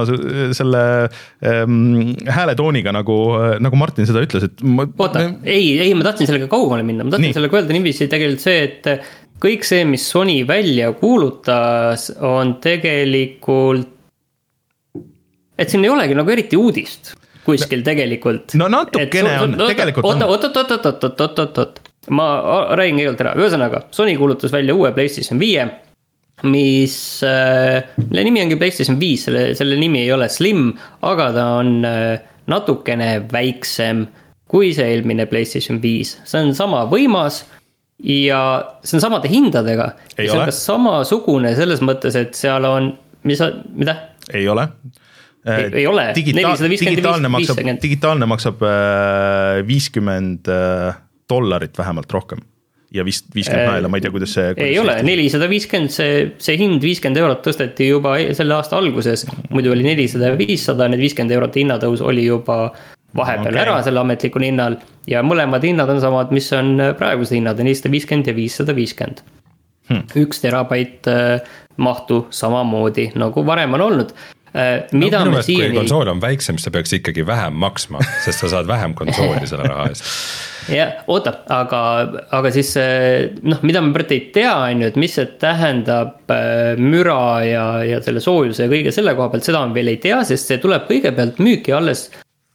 [0.57, 0.83] selle
[1.45, 3.21] ähm, hääletooniga nagu,
[3.61, 4.89] nagu Martin seda ütles, et ma....
[4.89, 7.37] oota, ei, ei, ma tahtsin sellega kaugemale minna, ma tahtsin nii.
[7.37, 8.93] sellega öelda niiviisi tegelikult see, et
[9.41, 14.00] kõik see, mis Sony välja kuulutas, on tegelikult
[15.62, 17.13] et siin ei olegi nagu eriti uudist
[17.45, 18.56] kuskil tegelikult.
[18.60, 20.26] no natukene on, tegelikult on.
[20.28, 21.80] oot, oot, oot, oot, oot, oot, oot, oot, oot,
[22.17, 22.28] ma
[22.78, 25.67] räägin kõigepealt ära, ühesõnaga Sony kuulutas välja uue Playstation viie.
[26.43, 26.95] mis
[27.28, 30.71] äh,, mille nimi ongi Playstation viis, selle, selle nimi ei ole Slim,
[31.06, 34.08] aga ta on äh, natukene väiksem
[34.52, 37.43] kui see eelmine Playstation viis, see on sama võimas
[38.02, 38.41] ja
[38.84, 39.93] see on samade hindadega.
[40.15, 42.93] see on ka samasugune selles mõttes, et seal on,
[43.24, 43.41] mis,
[43.78, 43.97] mida?
[44.34, 44.67] ei ole
[45.45, 47.82] ei, ei ole, nelisada viiskümmend viis, viiskümmend.
[47.82, 52.43] digitaalne maksab äh, viiskümmend äh, dollarit vähemalt rohkem
[52.93, 54.54] ja vist viiskümmend naela, ma ei tea, kuidas see.
[54.62, 59.25] ei ole, nelisada viiskümmend, see, see hind viiskümmend eurot tõsteti juba e-, selle aasta alguses.
[59.49, 62.63] muidu oli nelisada ja viissada, need viiskümmend eurot hinnatõus oli juba
[63.17, 63.63] vahepeal okay.
[63.63, 64.77] ära selle ametlikul hinnal.
[65.10, 69.25] ja mõlemad hinnad on samad, mis on praegused hinnad, nelisada viiskümmend ja viissada viiskümmend.
[69.89, 70.06] Hmm.
[70.15, 71.08] üks terabait
[71.82, 74.40] mahtu samamoodi nagu varem on olnud Äh,
[74.91, 75.77] mida no, me siiani.
[75.77, 79.69] konsool on väiksem, siis sa peaks ikkagi vähem maksma, sest sa saad vähem konsooli selle
[79.69, 80.07] raha eest.
[80.71, 81.83] jah, oota, aga,
[82.35, 82.73] aga siis
[83.41, 87.65] noh, mida me praegu ei tea, on ju, et mis see tähendab äh, müra ja,
[87.87, 90.59] ja selle soojuse ja kõige selle koha pealt, seda me veel ei tea, sest see
[90.63, 92.09] tuleb kõigepealt müüki alles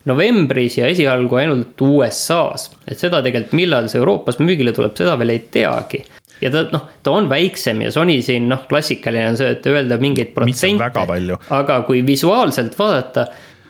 [0.07, 2.71] novembris ja esialgu ainult USA-s.
[2.87, 6.05] et seda tegelikult, millal see Euroopas müügile tuleb, seda veel ei teagi
[6.43, 9.99] ja ta noh, ta on väiksem ja Sony siin noh, klassikaline on see, et öelda
[10.03, 11.37] mingeid protsente.
[11.57, 13.27] aga kui visuaalselt vaadata,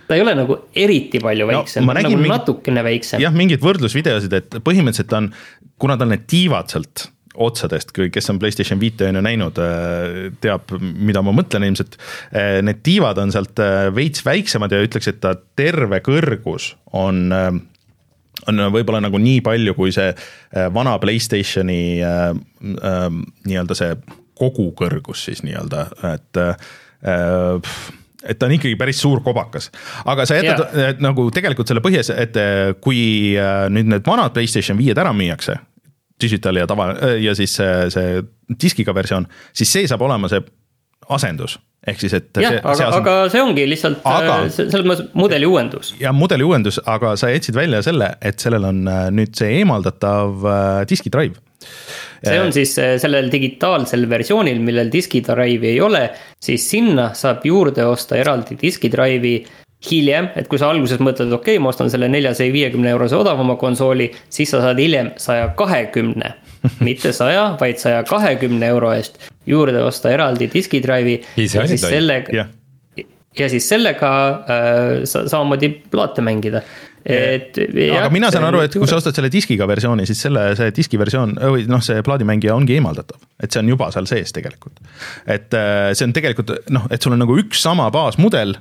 [0.07, 3.23] ta ei ole nagu eriti palju väiksem no,, nagu mingi, natukene väiksem.
[3.23, 5.31] jah, mingeid võrdlusvideosid, et põhimõtteliselt on,
[5.83, 10.73] kuna tal need tiivad sealt otsadest, kes on Playstation viite on ju näinud, äh, teab,
[10.81, 11.99] mida ma mõtlen ilmselt.
[12.33, 17.27] Äh, need tiivad on sealt äh, veits väiksemad ja ütleks, et ta terve kõrgus on
[18.51, 23.07] on võib-olla nagu nii palju, kui see äh, vana Playstationi äh, äh,
[23.47, 23.95] nii-öelda see
[24.37, 26.67] kogukõrgus siis nii-öelda, et äh,
[28.27, 29.69] et ta on ikkagi päris suur kobakas,
[30.09, 30.97] aga sa jätad yeah.
[31.05, 32.35] nagu tegelikult selle põhjas, et
[32.83, 33.37] kui
[33.71, 35.55] nüüd need vanad Playstation viied ära müüakse,
[36.21, 36.89] digital ja tava
[37.23, 38.25] ja siis see, see
[38.59, 40.43] diskiga versioon, siis see saab olema see
[41.15, 42.29] asendus ehk siis, et.
[42.43, 42.95] jah, aga, asend...
[43.01, 45.93] aga see ongi lihtsalt aga, äh, selles mõttes mudeli uuendus.
[46.01, 50.47] ja mudeli uuendus, aga sa jätsid välja selle, et sellel on äh, nüüd see eemaldatav
[50.47, 51.39] äh, diskidrive.
[52.27, 52.73] see on siis
[53.03, 56.09] sellel digitaalsel versioonil, millel diskidrive'i ei ole,
[56.43, 59.39] siis sinna saab juurde osta eraldi diskidrive'i
[59.87, 63.59] hiljem, et kui sa alguses mõtled, okei okay,, ma ostan selle neljasaja viiekümne eurose odavama
[63.61, 66.33] konsooli, siis sa saad hiljem saja kahekümne
[66.87, 71.21] mitte saja, vaid saja kahekümne euro eest juurde osta eraldi diskidrive'i.
[71.37, 72.53] ja siis sellega yeah.,
[73.39, 76.63] ja siis sellega äh, sa, samamoodi plaate mängida
[77.07, 77.59] et.
[77.99, 81.37] aga mina saan aru, et kui sa ostad selle diskiga versiooni, siis selle, see diskiversioon
[81.55, 84.81] või noh, see plaadimängija ongi eemaldatav, et see on juba seal sees tegelikult.
[85.25, 88.57] et äh, see on tegelikult noh, et sul on nagu üks sama baasmudel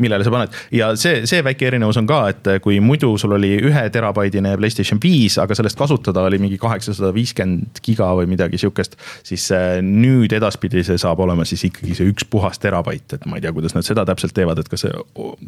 [0.00, 3.52] millele sa paned ja see, see väike erinevus on ka, et kui muidu sul oli
[3.68, 8.96] ühe terabaidine Playstation viis, aga sellest kasutada oli mingi kaheksasada viiskümmend giga või midagi sihukest.
[9.26, 13.38] siis äh, nüüd edaspidi see saab olema siis ikkagi see üks puhas terabait, et ma
[13.38, 14.94] ei tea, kuidas nad seda täpselt teevad, et kas see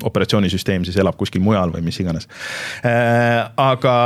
[0.06, 2.28] operatsioonisüsteem siis elab kuskil mujal või mis iganes.
[2.86, 3.96] Äh, aga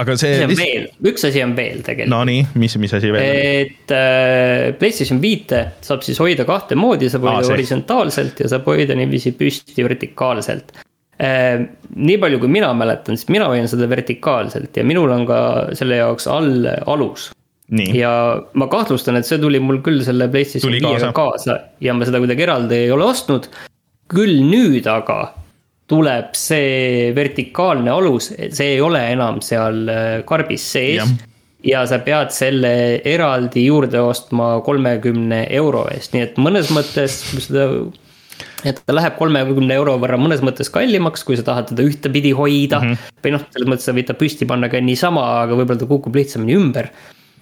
[0.00, 0.36] aga see.
[0.36, 0.62] see on vist...
[0.62, 2.12] veel, üks asi on veel tegelikult.
[2.12, 3.26] Nonii, mis, mis asi veel?
[3.66, 8.66] et äh, PlayStation viite saab siis hoida kahte moodi, saab hoida Aa, horisontaalselt ja saab
[8.70, 10.74] hoida niiviisi püsti vertikaalselt
[11.20, 11.66] äh,.
[11.92, 15.42] nii palju, kui mina mäletan, siis mina hoian seda vertikaalselt ja minul on ka
[15.78, 17.30] selle jaoks all alus.
[17.72, 18.10] Ja
[18.58, 22.44] ma kahtlustan, et see tuli mul küll selle PlayStation viiega kaasa ja ma seda kuidagi
[22.44, 23.48] eraldi ei ole ostnud.
[24.12, 25.22] küll nüüd aga
[25.92, 31.12] tuleb see vertikaalne alus, see ei ole enam seal äh, karbis sees.
[31.62, 32.72] ja sa pead selle
[33.06, 37.68] eraldi juurde ostma kolmekümne euro eest, nii et mõnes mõttes seda
[38.66, 42.80] et ta läheb kolmekümne euro võrra mõnes mõttes kallimaks, kui sa tahad teda ühtepidi hoida
[42.80, 42.92] mm.
[42.92, 43.16] -hmm.
[43.24, 46.16] või noh, selles mõttes sa võid ta püsti panna ka niisama, aga võib-olla ta kukub
[46.18, 46.90] lihtsamini ümber.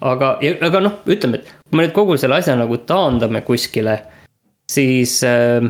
[0.01, 0.33] aga,
[0.65, 3.99] aga noh, ütleme, et kui me nüüd kogu selle asja nagu taandame kuskile,
[4.71, 5.61] siis äh,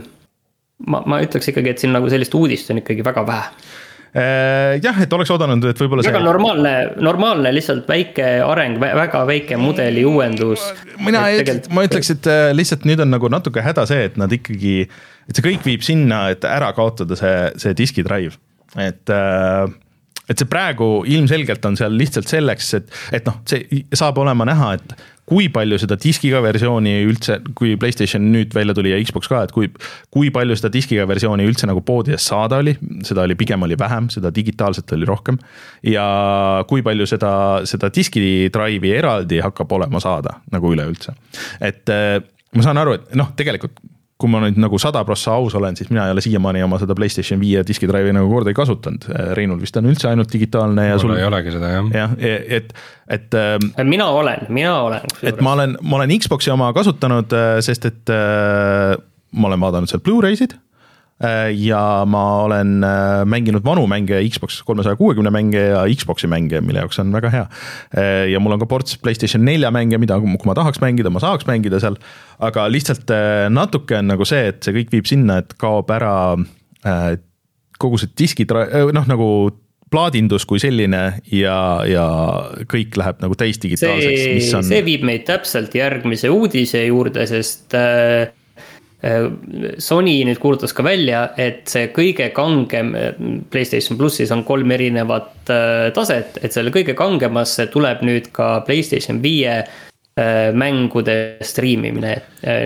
[0.87, 3.69] ma, ma ütleks ikkagi, et siin nagu sellist uudist on ikkagi väga vähe
[4.11, 6.25] Äh, jah, et oleks oodanud, et võib-olla väga see...
[6.25, 10.65] normaalne, normaalne lihtsalt väike areng, väga väike mudeli uuendus.
[10.99, 14.19] mina ei tegelikult..., ma ütleks, et äh, lihtsalt nüüd on nagu natuke häda see, et
[14.19, 18.35] nad ikkagi, et see kõik viib sinna, et ära kaotada see, see diskidrive,
[18.75, 19.63] et äh,
[20.27, 24.73] et see praegu ilmselgelt on seal lihtsalt selleks, et, et noh, see saab olema näha,
[24.75, 24.93] et
[25.29, 29.53] kui palju seda diskiga versiooni üldse, kui Playstation nüüd välja tuli ja Xbox ka, et
[29.55, 29.69] kui,
[30.13, 32.75] kui palju seda diskiga versiooni üldse nagu poodides saada oli,
[33.07, 35.39] seda oli pigem oli vähem, seda digitaalselt oli rohkem.
[35.87, 36.05] ja
[36.69, 37.33] kui palju seda,
[37.69, 41.15] seda diski drive'i eraldi hakkab olema saada nagu üleüldse,
[41.61, 42.19] et eh,
[42.55, 43.79] ma saan aru, et noh, tegelikult
[44.21, 46.95] kui ma nüüd nagu sada prossa aus olen, siis mina ei ole siiamaani oma seda
[46.97, 49.07] Playstation viie diskidrive'i nagu kordagi kasutanud.
[49.37, 51.15] Reinul vist on üldse ainult digitaalne ja mul sul...
[51.17, 51.93] ei olegi seda jah.
[51.97, 52.17] jah,
[52.59, 52.73] et,
[53.09, 53.29] et.
[53.37, 55.15] Ähm, mina olen, mina olen.
[55.25, 58.97] et ma olen, ma olen Xbox'i oma kasutanud, äh, sest et äh,
[59.31, 60.70] ma olen vaadanud seal Blu-ray'sid Äh,
[61.53, 66.81] ja ma olen äh, mänginud vanu mänge, Xbox kolmesaja kuuekümne mänge ja Xbox'i mänge, mille
[66.83, 67.45] jaoks on väga hea.
[67.97, 71.21] Äh, ja mul on ka ports Playstation nelja mänge, mida, kui ma tahaks mängida, ma
[71.23, 71.99] saaks mängida seal.
[72.41, 73.11] aga lihtsalt
[73.53, 76.13] natuke on nagu see, et see kõik viib sinna, et kaob ära
[77.81, 79.27] kogu see diski, noh nagu
[79.91, 81.03] plaadindus kui selline
[81.35, 82.05] ja, ja
[82.71, 84.65] kõik läheb nagu täisdigitaalseks, mis on.
[84.65, 88.40] see viib meid täpselt järgmise uudise juurde, sest äh, Äh,
[89.81, 93.13] Sony nüüd kuulutas ka välja, et see kõige kangem äh,
[93.49, 99.23] Playstation plussis on kolm erinevat äh, taset, et selle kõige kangemasse tuleb nüüd ka Playstation
[99.23, 99.63] viie
[100.57, 102.17] mängude striimimine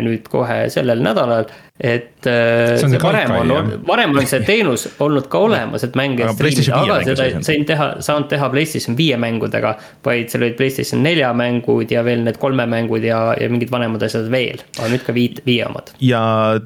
[0.06, 5.26] nüüd kohe sellel nädalal et äh, see, see varem on, varem on see teenus olnud
[5.32, 9.74] ka olemas, et mänge striimida, aga seda ei saanud teha, saanud teha PlayStation viie mängudega.
[10.06, 14.06] vaid seal olid PlayStation nelja mängud ja veel need kolme mängud ja, ja mingid vanemad
[14.08, 15.92] asjad veel, aga nüüd ka viit, viie omad.
[16.00, 16.22] ja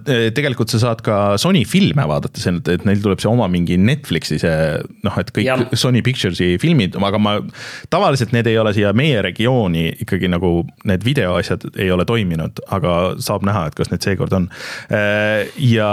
[0.06, 4.38] e, tegelikult sa saad ka Sony filme vaadata, et neil tuleb see oma mingi Netflixi
[4.44, 4.56] see
[5.08, 5.58] noh, et kõik ja.
[5.74, 7.40] Sony Pictures'i filmid, aga ma.
[7.90, 12.96] tavaliselt need ei ole siia meie regiooni ikkagi nagu need videoasjad ei ole toiminud, aga
[13.24, 14.50] saab näha, et kas need seekord on
[14.90, 15.90] Äh, ja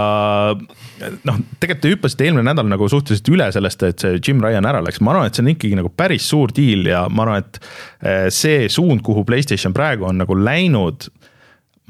[1.27, 4.81] noh, tegelikult te hüppasite eelmine nädal nagu suhteliselt üle sellest, et see Jim Ryan ära
[4.85, 7.59] läks, ma arvan, et see on ikkagi nagu päris suur deal ja ma arvan, et
[8.01, 11.09] äh, see suund, kuhu Playstation praegu on nagu läinud.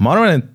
[0.04, 0.54] ma arvan, et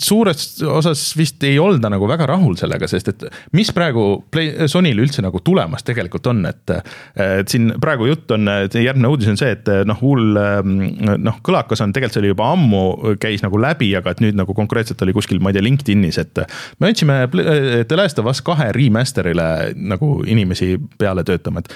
[0.00, 3.24] suures osas vist ei olda nagu väga rahul sellega, sest et
[3.56, 6.74] mis praegu Play, Sonyl üldse nagu tulemas tegelikult on, et.
[7.18, 11.94] et siin praegu jutt on, järgmine uudis on see, et noh, hull noh, kõlakas on,
[11.94, 12.82] tegelikult see oli juba ammu,
[13.22, 16.44] käis nagu läbi, aga et nüüd nagu konkreetselt oli kuskil, ma ei tea, LinkedInis, et.
[16.78, 21.74] me andsime The Last of Us kahe remaster'ile nagu inimesi peale töötama, et,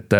[0.00, 0.18] et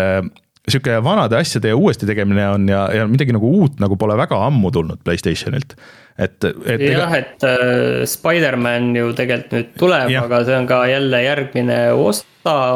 [0.69, 4.71] sihuke vanade asjade uuesti tegemine on ja, ja midagi nagu uut nagu pole väga ammu
[4.73, 5.73] tulnud Playstationilt
[6.21, 6.87] et, et.
[6.93, 12.27] jah, et äh, Spider-man ju tegelikult nüüd tuleb, aga see on ka jälle järgmine osa,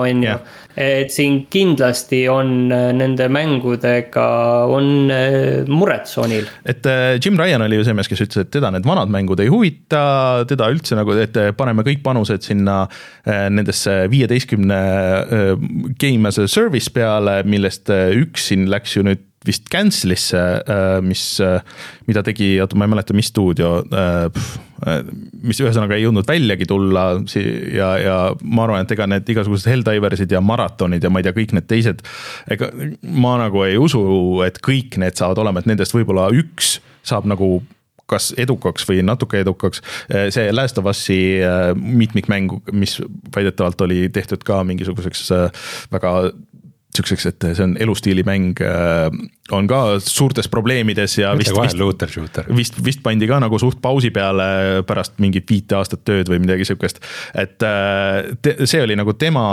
[0.02, 0.38] on ju.
[0.76, 4.26] et siin kindlasti on äh, nende mängudega,
[4.72, 6.50] on äh, muret Sonyl.
[6.66, 9.42] et äh, Jim Ryan oli ju see mees, kes ütles, et teda need vanad mängud
[9.44, 15.70] ei huvita, teda üldse nagu, et paneme kõik panused sinna äh, nendesse viieteistkümne äh,
[16.02, 21.40] game as a service peale, millest üks siin läks ju nüüd vist cancel'isse, äh, mis,
[21.44, 21.60] äh,
[22.08, 24.48] mida tegi, oota, ma ei mäleta, mis stuudio, äh,
[25.46, 27.06] mis ühesõnaga ei jõudnud väljagi tulla
[27.74, 31.36] ja, ja ma arvan, et ega need igasugused Helldiversid ja maratonid ja ma ei tea,
[31.38, 32.04] kõik need teised,
[32.52, 32.70] ega
[33.02, 34.04] ma nagu ei usu,
[34.46, 37.62] et kõik need saavad olema, et nendest võib-olla üks saab nagu
[38.06, 39.82] kas edukaks või natuke edukaks.
[40.30, 41.40] see Last of Us'i
[41.74, 43.00] mitmikmäng, mis
[43.34, 45.32] väidetavalt oli tehtud ka mingisuguseks
[45.96, 46.12] väga
[46.98, 49.10] sihukeseks, et see on elustiilimäng, äh,
[49.56, 54.84] on ka suurtes probleemides ja vist, vist, vist, vist pandi ka nagu suht pausi peale
[54.88, 57.02] pärast mingit viite aastat tööd või midagi sihukest.
[57.34, 59.46] et äh, te, see oli nagu tema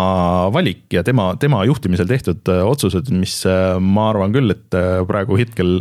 [0.55, 3.43] valik ja tema, tema juhtimisel tehtud äh, otsused, mis
[3.83, 5.81] ma arvan küll, et praegu hetkel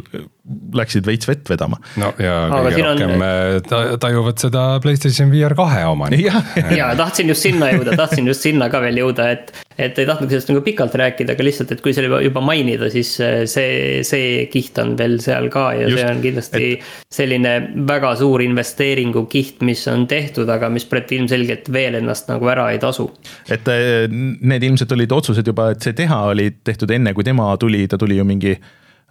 [0.74, 1.78] läksid veits vett vedama.
[2.02, 3.24] no ja kõige rohkem on...
[3.26, 6.26] Äh, tajuvad seda Playstation VR kahe omanikud.
[6.26, 6.42] ja,
[6.80, 10.34] ja tahtsin just sinna jõuda, tahtsin just sinna ka veel jõuda, et, et ei tahtnudki
[10.34, 14.02] sellest nagu pikalt rääkida, aga lihtsalt, et kui selle juba, juba mainida, siis äh, see,
[14.08, 16.90] see kiht on veel seal ka ja just, see on kindlasti et...
[17.22, 17.54] selline
[17.94, 22.68] väga suur investeeringu kiht, mis on tehtud, aga mis praegu ilmselgelt veel ennast nagu ära
[22.74, 23.12] ei tasu.
[23.52, 27.54] et äh, need ilmselt olid otsused juba, et see teha oli tehtud enne, kui tema
[27.62, 28.58] tuli, ta tuli ju mingi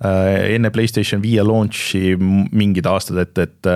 [0.01, 3.69] enne Playstation viie launch'i mingid aastad ette, et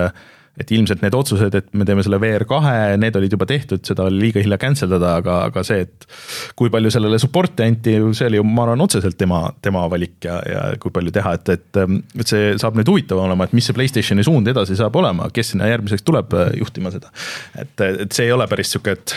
[0.55, 4.05] et ilmselt need otsused, et me teeme selle VR kahe, need olid juba tehtud, seda
[4.07, 6.07] oli liiga hilja cancel dada, aga, aga see, et
[6.55, 10.37] kui palju sellele support'i anti, see oli ju, ma arvan, otseselt tema, tema valik ja,
[10.47, 11.81] ja kui palju teha, et, et,
[12.21, 15.53] et see saab nüüd huvitav olema, et mis see Playstationi suund edasi saab olema, kes
[15.53, 17.11] sinna järgmiseks tuleb äh, juhtima seda.
[17.59, 19.15] et, et see ei ole päris sihuke, et.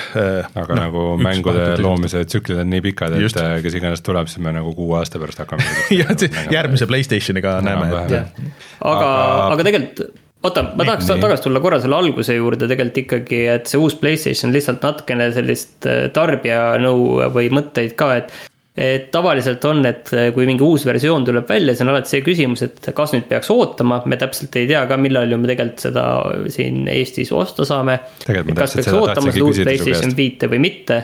[0.58, 3.38] aga no, nagu mängude loomise tsüklid on nii pikad, et Just.
[3.62, 5.66] kes iganes tuleb, siis me nagu kuue aasta pärast hakkame
[6.00, 6.14] jah,
[6.50, 8.48] järgmise Playstationiga näeme, et.
[8.82, 9.12] aga,
[9.52, 10.08] aga tegelikult
[10.42, 11.22] oota, ma tahaks nii.
[11.22, 15.88] tagasi tulla korra selle alguse juurde tegelikult ikkagi, et see uus Playstation lihtsalt natukene sellist
[15.88, 18.32] äh, tarbijanõu või mõtteid ka, et.
[18.78, 22.24] et tavaliselt on, et äh, kui mingi uus versioon tuleb välja, siis on alati see
[22.26, 25.86] küsimus, et kas nüüd peaks ootama, me täpselt ei tea ka, millal ju me tegelikult
[25.88, 26.08] seda
[26.54, 28.00] siin Eestis osta saame.
[28.24, 31.02] kas peaks ootama seda uut Playstation viite või mitte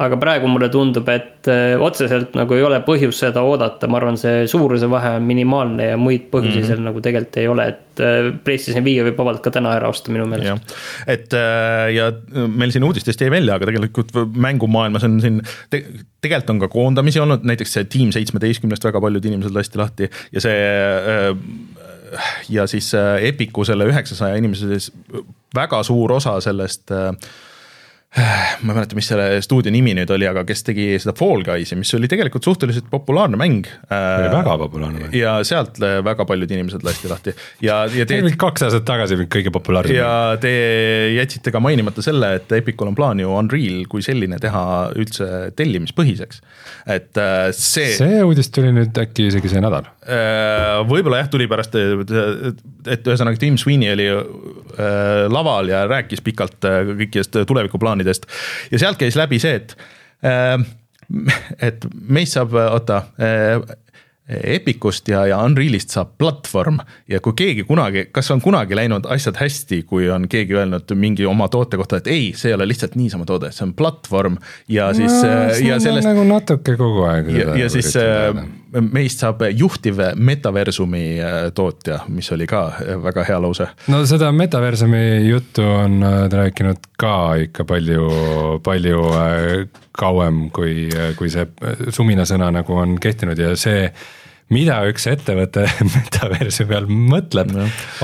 [0.00, 4.16] aga praegu mulle tundub, et äh, otseselt nagu ei ole põhjust seda oodata, ma arvan,
[4.20, 6.70] see suuruse vahe on minimaalne ja muid põhjusi mm -hmm.
[6.70, 10.14] seal nagu tegelikult ei ole, et äh, PlayStation viie võib vabalt ka täna ära osta
[10.14, 10.74] minu meelest.
[11.06, 12.08] et äh, ja
[12.48, 15.84] meil siin uudistest jäi välja, aga tegelikult mängumaailmas on siin te,
[16.24, 20.40] tegelikult on ka koondamisi olnud, näiteks see Team seitsmeteistkümnest väga paljud inimesed lasti lahti ja
[20.40, 20.58] see
[22.48, 24.92] ja siis Epiku selle üheksasaja inimese sees
[25.54, 27.12] väga suur osa sellest äh,
[28.62, 31.78] ma ei mäleta, mis selle stuudio nimi nüüd oli, aga kes tegi seda Fall Guysi,
[31.80, 33.68] mis oli tegelikult suhteliselt populaarne mäng.
[33.88, 35.14] oli väga populaarne mäng.
[35.16, 37.32] ja sealt väga paljud inimesed lasti lahti
[37.64, 38.20] ja, ja te.
[38.36, 39.96] kaks aastat tagasi kõige populaarsem.
[39.96, 40.52] ja te
[41.16, 46.44] jätsite ka mainimata selle, et Epicul on plaan ju Unreal kui selline teha üldse tellimispõhiseks,
[46.92, 47.94] et äh, see.
[47.96, 49.88] see uudis tuli nüüd äkki isegi see nädal.
[50.02, 56.58] Äh, võib-olla jah, tuli pärast, et ühesõnaga Tim Sweeney oli äh, laval ja rääkis pikalt
[56.58, 59.76] kõikidest tulevikuplaanidest plaanidest ja sealt käis läbi see, et
[60.26, 60.56] äh,
[61.68, 63.60] et meist saab, oota äh,
[64.32, 66.78] Epicust ja, ja Unrealist saab platvorm
[67.10, 71.26] ja kui keegi kunagi, kas on kunagi läinud asjad hästi, kui on keegi öelnud mingi
[71.28, 74.38] oma toote kohta, et ei, see ei ole lihtsalt niisama toode, see on platvorm
[74.70, 75.34] ja siis no,.
[75.66, 76.08] ja sellest.
[76.08, 77.32] nagu natuke kogu aeg.
[77.34, 78.44] ja, ja siis äh,
[78.80, 82.64] meist saab juhtiv metaversumi äh, tootja, mis oli ka
[83.02, 83.68] väga hea lause.
[83.92, 88.08] no seda metaversumi juttu on nad rääkinud ka ikka palju,
[88.64, 89.04] palju
[89.98, 91.46] kauem, kui, kui see
[91.92, 93.90] suminasõna nagu on kehtinud ja see
[94.52, 97.52] mida üks ettevõte metaversi peal mõtleb,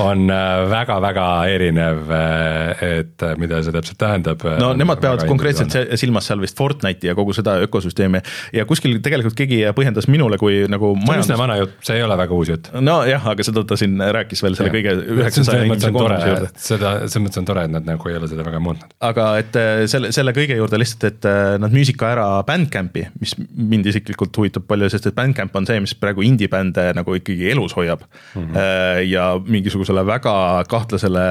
[0.01, 0.29] on
[0.71, 4.43] väga-väga äh, erinev, äh, et äh, mida see täpselt tähendab.
[4.61, 8.21] no nemad peavad konkreetselt silmas seal vist Fortnite'i ja kogu seda ökosüsteemi
[8.55, 11.11] ja kuskil tegelikult keegi põhjendas minule kui nagu majandus.
[11.11, 12.71] see on üsna vana jutt, see ei ole väga uus jutt.
[12.89, 14.77] nojah, aga seda ta siin rääkis veel selle ja.
[14.77, 16.51] kõige üheksasaja inimese koondise juurde.
[16.57, 18.97] seda, selles mõttes on tore, et nad nagu ei ole seda väga muutnud.
[19.11, 19.59] aga et
[19.91, 21.29] selle, selle kõige juurde lihtsalt, et
[21.61, 25.79] nad müüsid ka ära Bandcampi, mis mind isiklikult huvitab palju, sest et Bandcamp on see,
[25.83, 28.41] mis praegu indie indie-bände nagu ikkagi elus hoiab mm.
[28.41, 29.03] -hmm.
[29.09, 31.27] ja mingisugusele väga kahtlasele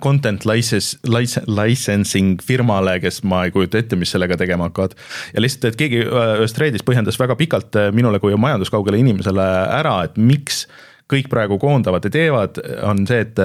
[0.00, 0.98] content license,
[1.46, 4.96] licensing firmale, kes ma ei kujuta ette, mis sellega tegema hakkavad.
[5.34, 9.46] ja lihtsalt, et keegi äh, ühes thread'is põhjendas väga pikalt äh, minule kui majanduskaugele inimesele
[9.80, 10.66] ära, et miks
[11.12, 13.40] kõik praegu koondavad ja teevad, on see, et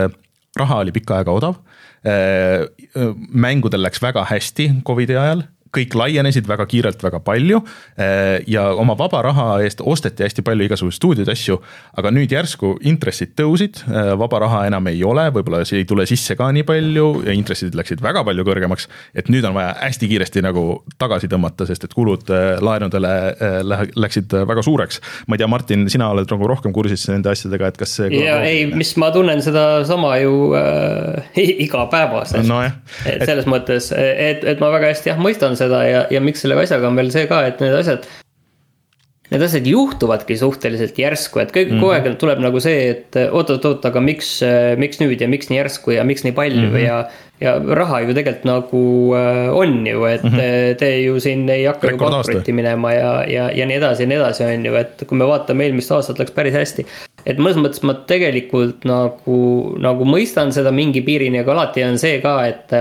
[0.60, 1.58] raha oli pikka aega odav.
[3.34, 5.42] mängudel läks väga hästi Covidi ajal
[5.74, 7.62] kõik laienesid väga kiirelt väga palju
[7.98, 11.60] eh, ja oma vaba raha eest osteti hästi palju igasuguseid stuudioid, asju,
[12.00, 16.08] aga nüüd järsku intressid tõusid, eh, vaba raha enam ei ole, võib-olla see ei tule
[16.10, 20.12] sisse ka nii palju ja intressid läksid väga palju kõrgemaks, et nüüd on vaja hästi
[20.12, 23.16] kiiresti nagu tagasi tõmmata, sest et kulud eh, laenudele
[23.98, 25.02] läksid väga suureks.
[25.28, 28.38] ma ei tea, Martin, sina oled nagu rohkem kursis nende asjadega, et kas see ja
[28.46, 32.62] ei, mis ma tunnen sedasama ju äh, igapäevaselt no,.
[33.06, 36.58] et selles mõttes, et, et ma väga hästi jah mõistan seda ja, ja miks selle
[36.62, 38.08] asjaga on veel see ka, et need asjad.
[39.28, 41.82] Need asjad juhtuvadki suhteliselt järsku, et kõik mm -hmm.
[41.84, 44.38] kogu aeg tuleb nagu see, et oot-oot-oot, aga miks,
[44.80, 46.86] miks nüüd ja miks nii järsku ja miks nii palju mm -hmm.
[46.86, 47.00] ja.
[47.42, 48.84] ja raha ju tegelikult nagu
[49.16, 50.76] äh, on ju, et mm -hmm.
[50.80, 54.18] te ju siin ei hakka ju pankrotti minema ja, ja, ja nii edasi ja nii
[54.18, 56.86] edasi, on ju, et kui me vaatame eelmist aastat läks päris hästi.
[57.26, 62.22] et mõnes mõttes ma tegelikult nagu, nagu mõistan seda mingi piirini, aga alati on see
[62.22, 62.72] ka, et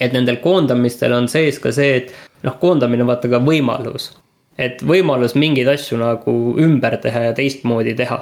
[0.00, 2.12] et nendel koondamistel on sees ka see, et
[2.46, 4.12] noh, koondamine on vaata ka võimalus.
[4.58, 8.18] et võimalus mingeid asju nagu ümber teha ja teistmoodi teha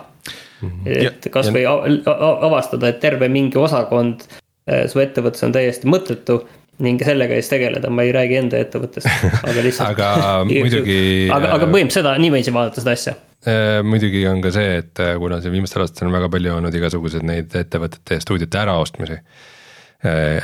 [0.62, 0.68] mm.
[0.68, 1.06] -hmm.
[1.06, 6.40] et kasvõi avastada, et terve mingi osakond äh, su ettevõttes on täiesti mõttetu
[6.80, 9.10] ning sellega siis tegeleda, ma ei räägi enda ettevõttest,
[9.50, 11.28] aga lihtsalt aga muidugi.
[11.32, 13.14] aga, aga põhimõtteliselt seda, niiviisi vaadata seda asja
[13.46, 16.74] äh, muidugi on ka see, et äh, kuna siin viimastel aastatel on väga palju olnud
[16.82, 19.58] igasuguseid neid ettevõtete ja stuudiote äraostmisi Äh,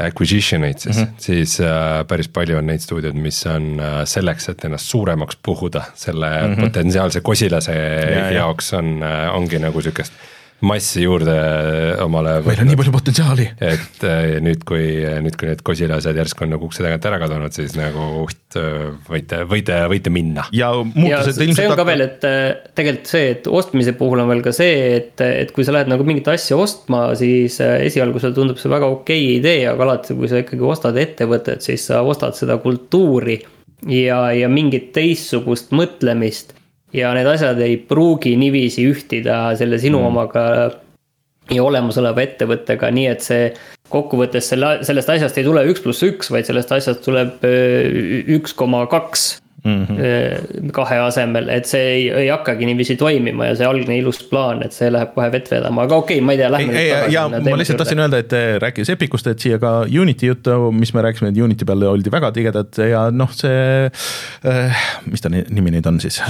[0.04, 1.18] acquisition eid siis mm, -hmm.
[1.18, 5.82] siis äh, päris palju on neid stuudioid, mis on äh, selleks, et ennast suuremaks puhuda,
[5.94, 6.60] selle mm -hmm.
[6.60, 9.00] potentsiaalse kosilase ja, jaoks on,
[9.32, 10.12] ongi nagu sihukest
[10.64, 11.34] massi juurde
[12.00, 12.38] omale.
[12.46, 13.46] meil on nii palju potentsiaali.
[13.60, 14.86] et äh, nüüd, kui,
[15.24, 18.56] nüüd, kui need kosilased järsku on nagu ukse tagant ära kadunud, siis nagu uht,
[19.10, 20.46] võite, võite, võite minna.
[20.56, 21.60] ja muutused ilmselt.
[21.60, 22.46] see on ka veel, et äh,
[22.78, 26.06] tegelikult see, et ostmise puhul on veel ka see, et, et kui sa lähed nagu
[26.08, 30.16] mingit asja ostma, siis äh, esialgu sulle tundub see väga okei okay idee, aga alati,
[30.16, 33.42] kui sa ikkagi ostad ettevõtet, siis sa ostad seda kultuuri
[33.92, 36.56] ja, ja mingit teistsugust mõtlemist
[36.94, 40.10] ja need asjad ei pruugi niiviisi ühtida selle sinu mm.
[40.10, 40.44] omaga
[41.52, 43.48] ja olemasoleva ettevõttega, nii et see
[43.92, 48.82] kokkuvõttes selle, sellest asjast ei tule üks pluss üks, vaid sellest asjast tuleb üks koma
[48.90, 49.36] kaks
[49.66, 50.70] mm -hmm.
[50.76, 54.76] kahe asemel, et see ei, ei hakkagi niiviisi toimima ja see algne ilus plaan, et
[54.76, 56.86] see läheb kohe vett vedama, aga okei okay,, ma ei tea, lähme.
[57.12, 61.04] ja ma lihtsalt tahtsin öelda, et rääkides Epicust, et siia ka Unity juttu, mis me
[61.06, 63.90] rääkisime, et Unity peal oldi väga tigedad ja noh, see
[64.46, 66.20] äh,, mis ta nimi nüüd on siis?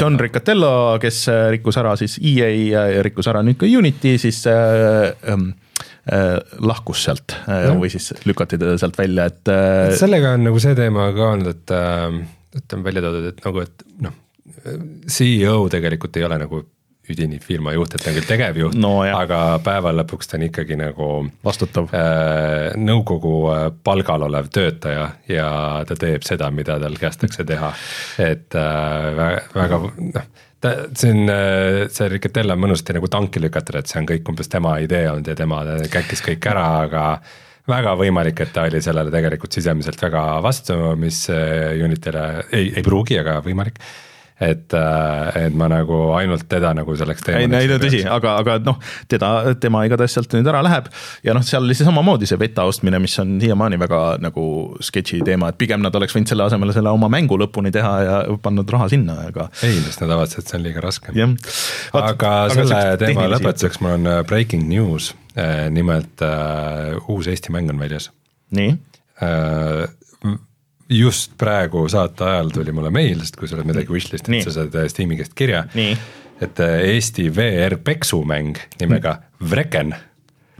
[0.00, 2.50] John Riccatello, kes rikkus ära siis EA
[2.90, 5.52] ja rikkus ära nüüd ka Unity, siis äh, ähm,
[6.10, 9.92] äh, lahkus sealt äh, või siis lükati teda sealt välja, et äh,.
[9.98, 12.18] sellega on nagu see teema ka olnud, et äh,
[12.58, 14.16] et on välja toodud, et nagu, et noh,
[15.10, 16.64] CEO tegelikult ei ole nagu
[17.10, 20.78] üdini firma juht, et ta on küll tegevjuht no,, aga päeva lõpuks ta on ikkagi
[20.80, 21.08] nagu
[21.44, 25.48] vastutav äh,, nõukogu äh, palgal olev töötaja ja
[25.88, 27.74] ta teeb seda, mida tal kästakse teha.
[28.24, 29.08] et äh,
[29.52, 30.28] väga, noh,
[30.64, 34.32] ta, see on, äh, see Ricatella on mõnusasti nagu tanki lükata, et see on kõik
[34.32, 35.60] umbes tema idee olnud ja tema
[35.92, 37.04] käkkis kõik ära, aga
[37.70, 42.84] väga võimalik, et ta oli sellele tegelikult sisemiselt väga vastu, mis äh, Unity'le ei, ei
[42.84, 43.80] pruugi, aga võimalik
[44.40, 47.54] et, äh, et ma nagu ainult teda nagu selleks teemal.
[47.54, 49.30] ei, ei no tõsi, aga, aga noh, teda,
[49.62, 50.90] tema igatahes sealt nüüd ära läheb
[51.26, 54.46] ja noh, seal oli see samamoodi see beta ostmine, mis on siiamaani väga nagu
[54.82, 58.20] sketši teema, et pigem nad oleks võinud selle asemel selle oma mängu lõpuni teha ja
[58.42, 59.48] pannud raha sinna, aga.
[59.62, 61.14] ei, sest nad avatasid, et see on liiga raske.
[61.14, 65.12] aga, aga selle teema lõpetuseks mul on äh, breaking news,
[65.74, 68.12] nimelt uh, uus Eesti mäng on väljas.
[68.54, 69.88] nii uh,?
[70.88, 74.54] just praegu saate ajal tuli mulle meil, sest kui sa oled midagi wishlist inud, sa
[74.58, 75.64] saad Steam'i käest kirja.
[76.42, 79.50] et äh, Eesti VR peksumäng nimega mm.
[79.50, 79.94] Vreken.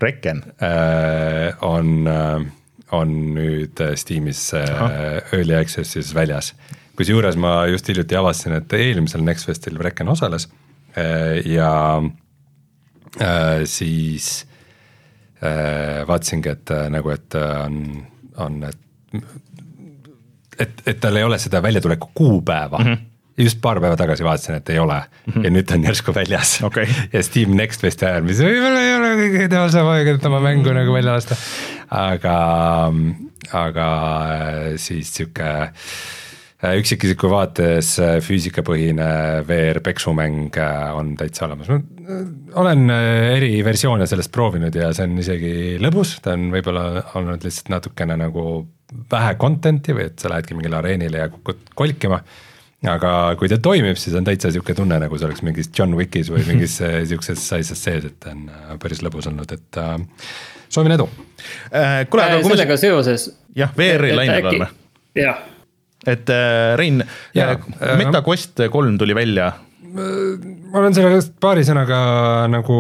[0.01, 2.47] Vreken äh, on, äh,
[2.93, 6.55] on nüüd Steamis Early Access'is väljas.
[6.97, 10.49] kusjuures ma just hiljuti avastasin, et eelmisel Next Festil Vreken osales
[11.45, 11.70] ja
[13.66, 14.45] siis
[16.09, 17.81] vaatasingi, et nagu, et on,
[18.45, 18.81] on, et
[20.59, 22.93] et, et tal ei ole seda väljatuleku kuupäeva mm.
[22.93, 25.45] -hmm just paar päeva tagasi vaatasin, et ei ole mm -hmm.
[25.45, 26.87] ja nüüd ta on järsku väljas okay.
[27.13, 30.73] ja Steam Next Festi ajal, mis võib-olla ei ole kõige teosam aeg, et oma mängu
[30.73, 31.37] nagu välja lasta.
[31.91, 32.93] aga,
[33.53, 33.89] aga
[34.35, 35.73] äh, siis sihuke äh,
[36.81, 39.09] üksikisiku vaates äh, füüsikapõhine
[39.49, 40.57] VR peksumäng
[40.95, 41.81] on täitsa olemas, ma
[42.62, 46.87] olen eri versioone sellest proovinud ja see on isegi lõbus, ta on võib-olla
[47.19, 48.45] olnud lihtsalt natukene nagu
[49.11, 52.21] vähe content'i või et sa lähedki mingile areenile ja kukud kolkima.
[52.85, 53.11] aga
[53.41, 56.45] kui ta toimib, siis on täitsa sihuke tunne, nagu see oleks mingis John Wickis või
[56.45, 56.77] mingis
[57.09, 59.97] sihukeses asjas sees, et on äh, päris lõbus olnud, et äh,
[60.69, 61.09] soovin edu
[61.73, 62.05] äh,.
[62.11, 62.83] kuule, aga äh, kui sellega me...
[62.85, 63.27] seoses.
[63.57, 64.71] jah, VR-i lainel oleme.
[65.17, 65.43] jah
[66.07, 67.03] et äh, Rein,
[67.35, 69.53] MetaQuest kolm tuli välja.
[69.95, 71.99] Ma olen sellest paari sõnaga
[72.51, 72.77] nagu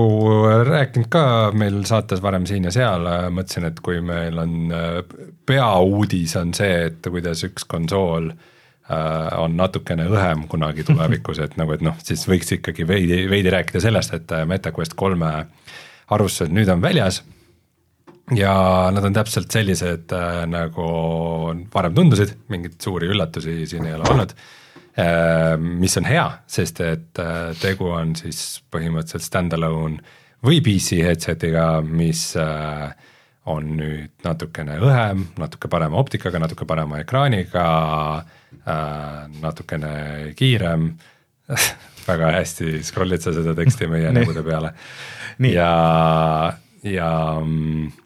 [0.66, 4.72] rääkinud ka meil saates varem siin ja seal, mõtlesin, et kui meil on,
[5.46, 11.76] peauudis on see, et kuidas üks konsool äh, on natukene õhem kunagi tulevikus, et nagu,
[11.76, 15.30] et noh, siis võiks ikkagi veidi, veidi rääkida sellest, et MetaQuest kolme
[16.14, 17.22] arvustused nüüd on väljas
[18.32, 20.84] ja nad on täpselt sellised äh, nagu
[21.74, 24.32] varem tundusid, mingeid suuri üllatusi siin ei ole olnud.
[24.98, 29.98] Äh, mis on hea, sest et äh, tegu on siis põhimõtteliselt stand-alone
[30.44, 32.92] või PC headset'iga, mis äh,
[33.50, 37.64] on nüüd natukene õhem, natuke parema optikaga, natuke parema ekraaniga,
[39.42, 39.90] natukene
[40.38, 40.86] kiirem.
[42.08, 44.72] Väga hästi scroll'id sa seda teksti meie nägude peale.
[45.44, 45.68] ja,
[46.88, 47.10] ja
[47.42, 48.03] mm, Äh,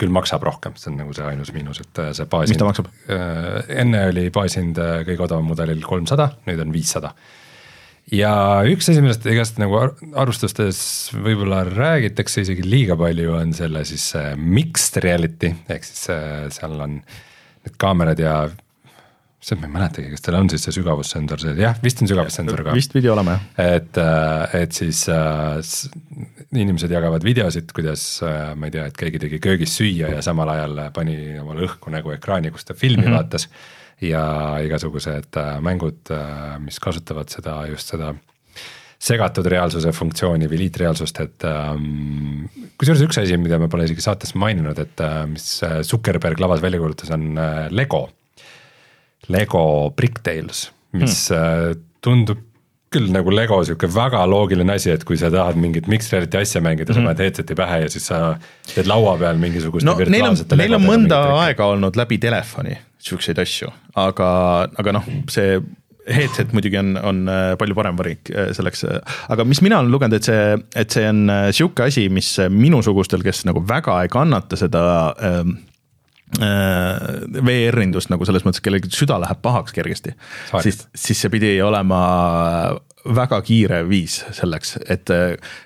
[0.00, 2.50] küll maksab rohkem, see on nagu see ainus miinus, et äh, see baas.
[2.50, 2.88] mis ta maksab?
[3.10, 7.14] Äh, enne oli baashind kõige odavam mudelil kolmsada, nüüd on viissada.
[8.10, 8.32] ja
[8.66, 10.80] üks asi, millest igast nagu arvustustes
[11.14, 16.08] võib-olla räägitakse isegi liiga palju, on selle siis mixed reality ehk siis
[16.56, 18.34] seal on need kaamerad ja
[19.40, 22.64] see ma ei mäletagi, kas tal on siis see sügavussensor sees, jah, vist on sügavussensor
[22.66, 22.74] ka.
[22.76, 23.74] vist pidi olema jah.
[23.78, 24.00] et,
[24.60, 25.56] et siis äh,
[26.52, 30.52] inimesed jagavad videosid, kuidas äh, ma ei tea, et keegi tegi köögis süüa ja samal
[30.52, 33.16] ajal pani omale õhku nägu ekraani, kus ta filmi mm -hmm.
[33.16, 33.48] vaatas.
[34.00, 38.14] ja igasugused äh, mängud, äh, mis kasutavad seda, just seda
[39.00, 42.44] segatud reaalsuse funktsiooni või liitreaalsust, et ähm,
[42.80, 46.80] kusjuures üks asi, mida me pole isegi saates maininud, et äh, mis Zuckerberg lavas välja
[46.82, 48.08] kuulutas, on äh, Lego.
[49.28, 51.36] Lego Bricktales, mis hmm.
[51.36, 52.46] äh, tundub
[52.90, 56.62] küll nagu Lego sihuke väga loogiline asi, et kui sa tahad mingit mixed reality asja
[56.64, 57.06] mängida mm, -hmm.
[57.06, 58.18] sa paned headset'i pähe ja siis sa
[58.74, 63.38] teed laua peal mingisugust no neil on, neil on mõnda aega olnud läbi telefoni siukseid
[63.38, 64.30] asju, aga,
[64.78, 65.60] aga noh, see
[66.10, 68.84] headset muidugi on, on äh, palju parem valik äh, selleks,
[69.30, 73.22] aga mis mina olen lugenud, et see, et see on äh, sihuke asi, mis minusugustel,
[73.22, 74.82] kes nagu väga ei kannata seda
[75.22, 75.60] ähm,
[76.38, 80.14] VR-indust nagu selles mõttes, kellelgi süda läheb pahaks kergesti,
[80.62, 82.00] siis, siis see pidi olema
[83.04, 85.10] väga kiire viis selleks, et,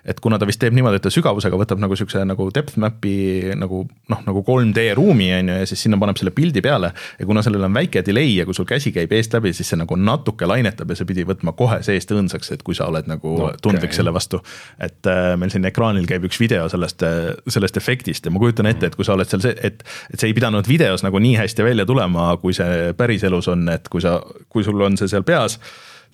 [0.07, 3.55] et kuna ta vist teeb niimoodi, et ta sügavusega võtab nagu siukse nagu depth map'i
[3.59, 3.82] nagu
[4.12, 6.93] noh, nagu 3D ruumi on ju ja siis sinna paneb selle pildi peale.
[7.18, 9.80] ja kuna sellel on väike delay ja kui sul käsi käib eest läbi, siis see
[9.80, 13.35] nagu natuke lainetab ja see pidi võtma kohe seest õõnsaks, et kui sa oled nagu
[13.49, 13.59] okay.
[13.64, 14.43] tundlik selle vastu.
[14.78, 17.03] et äh, meil siin ekraanil käib üks video sellest,
[17.49, 19.82] sellest efektist ja ma kujutan ette, et kui sa oled seal see, et,
[20.12, 23.91] et see ei pidanud videos nagu nii hästi välja tulema, kui see päriselus on, et
[23.91, 25.59] kui sa, kui sul on see seal peas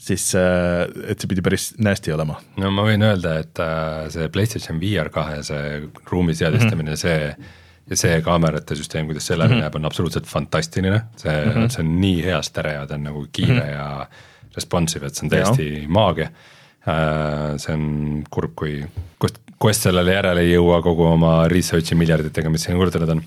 [0.01, 2.38] siis äh, et see pidi päris nasty olema.
[2.61, 5.80] no ma võin öelda, et äh, see PlayStation VR kahe see
[6.11, 7.03] ruumi seadistamine mm, -hmm.
[7.03, 7.59] see
[7.90, 9.66] ja see kaamerate süsteem, kuidas see läbi mm -hmm.
[9.66, 11.68] näeb, on absoluutselt fantastiline, see mm, -hmm.
[11.68, 13.72] see on nii hea stereo, ta on nagu kiire mm -hmm.
[13.72, 14.07] ja
[14.57, 15.88] responsive, et see on täiesti ja.
[15.88, 16.30] maagia.
[16.88, 18.84] Äh, see on kurb, kui
[19.22, 23.22] Quest, Quest sellele järele ei jõua kogu oma research'i miljarditega, mis siin tulnud on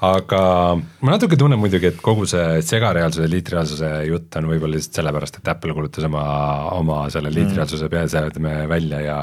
[0.00, 0.42] aga
[1.04, 5.50] ma natuke tunnen muidugi, et kogu see segareaalsuse, liitreaalsuse jutt on võib-olla lihtsalt sellepärast, et
[5.52, 6.24] Apple kuulutas oma,
[6.76, 7.36] oma selle mm.
[7.36, 9.18] liitreaalsuse peaseadme välja ja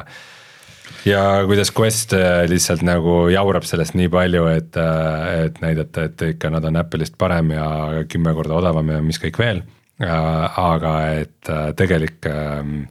[1.08, 6.26] ja kuidas Quest äh, lihtsalt nagu jaurab sellest nii palju, et, äh, et näidata, et
[6.34, 7.68] ikka nad on Apple'ist parem ja
[8.12, 9.66] kümme korda odavam ja mis kõik veel.
[9.98, 12.84] aga et äh, tegelik ähm,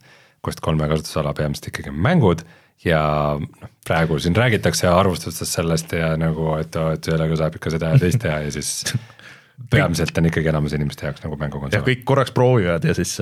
[0.42, 2.42] Quest kolme kasutusala peamiselt ikkagi mängud
[2.84, 3.02] ja
[3.40, 8.00] noh, praegu siin räägitakse arvustustest sellest ja nagu, et, et sellega saab ikka seda ja
[8.02, 8.72] teist teha ja siis
[9.72, 11.84] peamiselt on ikkagi enamus inimeste jaoks nagu mängukonsool.
[11.86, 13.14] kõik korraks proovivad ja siis,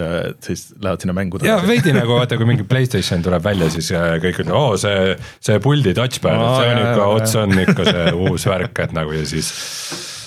[0.42, 1.52] siis lähevad sinna mängu tagasi.
[1.52, 5.14] ja veidi nagu vaata, kui mingi Playstation tuleb välja, siis äh, kõik ütlevad, oo see,
[5.44, 9.14] see puldi touchpad no,, see on ikka, ots on ikka see uus värk, et nagu
[9.14, 9.52] ja siis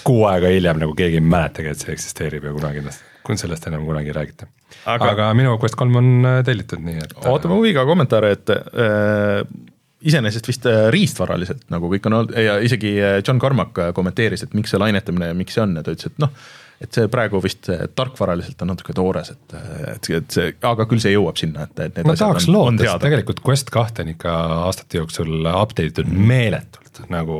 [0.07, 2.85] kuu aega hiljem nagu keegi ei mäletagi, et see eksisteerib ja kunagi
[3.27, 4.49] kui sellest enam kunagi ei räägita.
[4.85, 7.17] aga, aga minu Quest kolm on äh, tellitud, nii et.
[7.27, 9.41] ootame huviga kommentaare, et äh,
[10.07, 14.55] iseenesest vist äh, riistvaraliselt nagu kõik on olnud ja isegi äh, John Carmack kommenteeris, et
[14.57, 16.47] miks see lainetamine, miks see on ja ta ütles, et noh
[16.77, 19.55] et see praegu vist tarkvaraliselt on natuke toores, et,
[19.95, 23.01] et, et see, aga küll see jõuab sinna, et, et need ma tahaks loota, sest
[23.01, 24.35] tegelikult Quest kahte on ikka
[24.67, 26.27] aastate jooksul update itud mm.
[26.29, 27.39] meeletult nagu,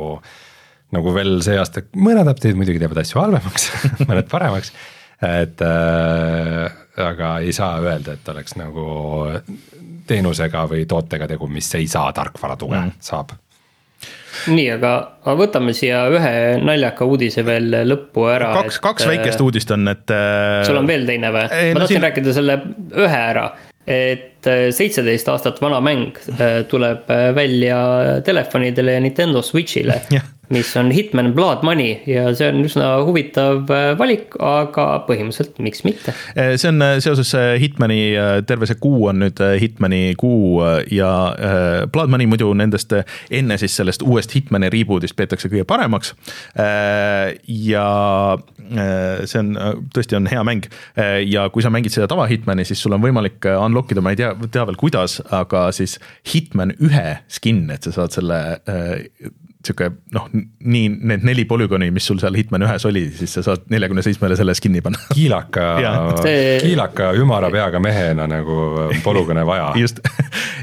[0.96, 3.70] nagu veel see aasta, mõned update'id muidugi teevad asju halvemaks
[4.10, 4.74] mõned paremaks
[5.22, 8.86] et äh, aga ei saa öelda, et oleks nagu
[10.08, 13.36] teenusega või tootega tegu, mis ei saa tarkvara tuge mm., saab
[14.46, 14.92] nii, aga,
[15.24, 18.52] aga võtame siia ühe naljaka uudise veel lõppu ära.
[18.60, 20.06] kaks, kaks äh, väikest uudist on, et.
[20.14, 21.48] Äh, sul on veel teine või?
[21.48, 22.06] ma no, tahtsin siin...
[22.06, 22.58] rääkida selle
[22.94, 23.46] ühe ära,
[23.88, 26.18] et äh, seitseteist aastat vana mäng
[26.70, 27.78] tuleb välja
[28.26, 30.00] telefonidele ja Nintendo Switch'ile
[30.48, 35.84] mis on Hitman Blood Money ja see on üsna huvitav äh, valik, aga põhimõtteliselt miks
[35.84, 36.14] mitte.
[36.32, 38.00] Äh, see on äh, seoses Hitmani,
[38.48, 41.10] terve see kuu on nüüd Hitmani kuu ja
[41.92, 46.14] Blood Money muidu nendest enne siis sellest uuest Hitmani reboot'ist peetakse kõige paremaks.
[47.48, 47.86] ja
[48.68, 49.50] see on,
[49.94, 50.68] tõesti on hea mäng
[51.26, 54.20] ja kui sa mängid seda tava Hitmani, siis sul on võimalik unlock ida, ma ei
[54.20, 55.98] tea, tea veel kuidas, aga siis
[56.32, 58.40] Hitman ühe skin, et sa saad selle
[59.66, 63.66] sihuke noh, nii need neli polügooni, mis sul seal Hitman ühes oli, siis sa saad
[63.72, 65.00] neljakümne seitsmele selle skin'i panna.
[65.10, 65.64] kiilaka
[66.24, 66.58] see...
[66.62, 68.58] kiilaka ümara peaga mehena nagu
[69.02, 69.72] polügoone vaja.
[69.82, 69.98] just,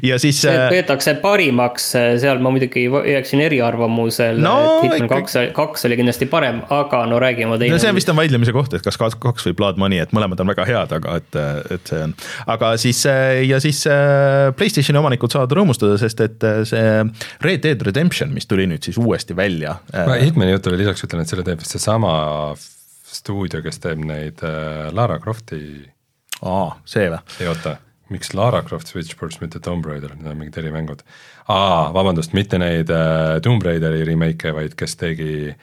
[0.05, 0.39] ja siis.
[0.45, 1.89] see äh, peetakse parimaks,
[2.23, 7.19] seal ma muidugi jääksin eriarvamusele no,, et Hitman kaks, kaks oli kindlasti parem, aga no
[7.21, 7.75] räägime teine.
[7.75, 10.53] no see vist on vaidlemise koht, et kas kaks või Blood Money, et mõlemad on
[10.53, 11.41] väga head, aga et,
[11.75, 12.15] et see on.
[12.55, 13.03] aga siis
[13.49, 16.87] ja siis äh, Playstationi omanikud saavad rõõmustada, sest et äh, see
[17.43, 19.77] Red Dead Redemption, mis tuli nüüd siis uuesti välja.
[19.93, 22.13] ma Hitmani jutule lisaks ütlen, et selle teeb vist seesama
[23.15, 25.59] stuudio, kes teeb neid äh, Lara Crofti.
[26.45, 27.21] aa, see või?
[27.41, 27.77] ei oota,
[28.13, 31.05] miks Lara Croft Switchboards, mitte Tomb Raider, need on mingid erimängud.
[31.47, 35.55] aa, vabandust, mitte neid äh, Tomb Raideri remake'e, vaid kes tegi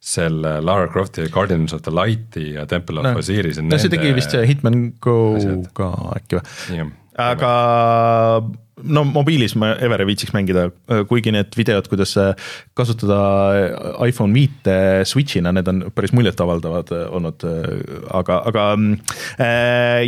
[0.00, 3.60] selle Lara Crofti Guardians of the Light'i ja Temple of no, Osiris.
[3.60, 5.66] no see tegi vist Hitman Go asjad.
[5.76, 6.86] ka äkki või?
[7.20, 7.50] aga
[8.84, 10.68] no mobiilis ma ever ei viitsiks mängida,
[11.10, 12.14] kuigi need videod, kuidas
[12.78, 13.18] kasutada
[14.06, 14.76] iPhone viite
[15.08, 17.44] Switch'ina, need on päris muljetavaldavad olnud,
[18.16, 18.66] aga, aga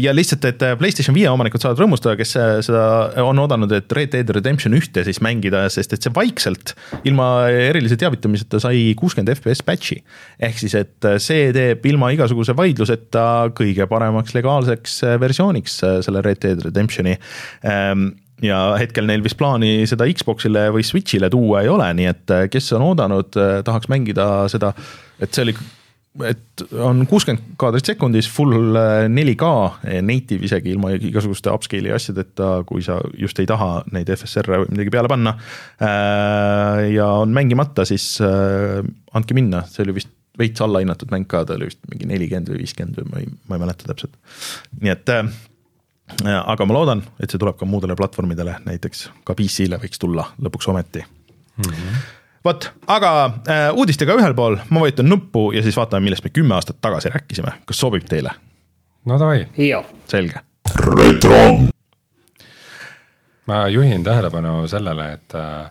[0.03, 2.35] ja lihtsalt, et PlayStation viie omanikud saavad rõõmustada, kes
[2.67, 2.85] seda
[3.25, 6.75] on oodanud, et Red Dead Redemption ühte siis mängida, sest et see vaikselt
[7.09, 10.01] ilma erilise teavitamiseta sai kuuskümmend FPS patch'i.
[10.43, 16.63] ehk siis, et see teeb ilma igasuguse vaidluseta kõige paremaks legaalseks versiooniks selle Red Dead
[16.67, 18.11] Redemptioni ehm,
[18.43, 22.49] ja hetkel neil vist plaani seda Xbox'ile või Switch'ile tuua ei ole, nii et äh,
[22.53, 24.73] kes on oodanud, äh, tahaks mängida seda,
[25.23, 25.57] et see oli
[26.29, 28.77] et on kuuskümmend kaadrit sekundis, full
[29.09, 29.51] 4K,
[29.89, 34.75] äh, native isegi ilma igasuguste upscale'i asjadeta, kui sa just ei taha neid FSR-e või
[34.75, 35.37] midagi peale panna.
[36.93, 41.69] ja on mängimata, siis andke minna, see oli vist veits allahinnatud mäng ka, ta oli
[41.69, 44.15] vist mingi nelikümmend või viiskümmend või ma ei, ma ei mäleta täpselt.
[44.81, 45.17] nii et
[46.25, 50.69] aga ma loodan, et see tuleb ka muudele platvormidele, näiteks ka PC-le võiks tulla lõpuks
[50.71, 52.01] ometi mm -hmm.
[52.45, 56.55] vot, aga äh, uudistega ühel pool, ma vajutan nuppu ja siis vaatame, millest me kümme
[56.55, 58.31] aastat tagasi rääkisime, kas sobib teile?
[59.05, 59.47] no davai.
[60.07, 60.41] selge.
[60.87, 61.59] retro.
[63.47, 65.71] ma juhin tähelepanu sellele, et äh,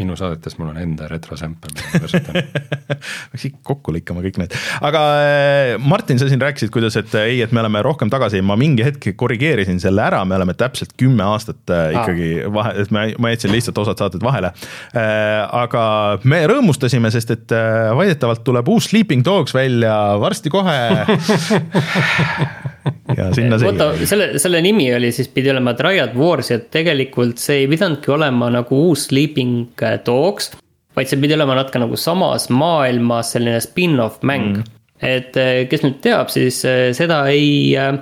[0.00, 2.34] minu saadetes mul on enda retrosämpel, mida ma kasutan
[3.30, 4.52] peaks ikka kokku lõikama kõik need,
[4.86, 8.38] aga äh, Martin, sa siin rääkisid, kuidas, et äh, ei, et me oleme rohkem tagasi,
[8.44, 12.52] ma mingi hetk korrigeerisin selle ära, me oleme täpselt kümme aastat äh, ikkagi ah.
[12.56, 14.48] vahe, et me, ma jätsin lihtsalt osad saated vahele.
[14.94, 15.82] aga
[16.28, 17.48] me rõõmustasime, sest et
[17.96, 20.78] väidetavalt tuleb uus Sleeping Dogs välja varsti kohe.
[23.66, 28.12] oota, selle, selle nimi oli siis, pidi olema Triad Wars ja tegelikult see ei pidanudki
[28.14, 30.50] olema nagu uus Sleeping Dogs.
[30.96, 34.80] vaid see pidi olema natuke nagu samas maailmas selline spin-off mäng mm..
[35.06, 37.92] et eh, kes nüüd teab, siis eh, seda ei eh,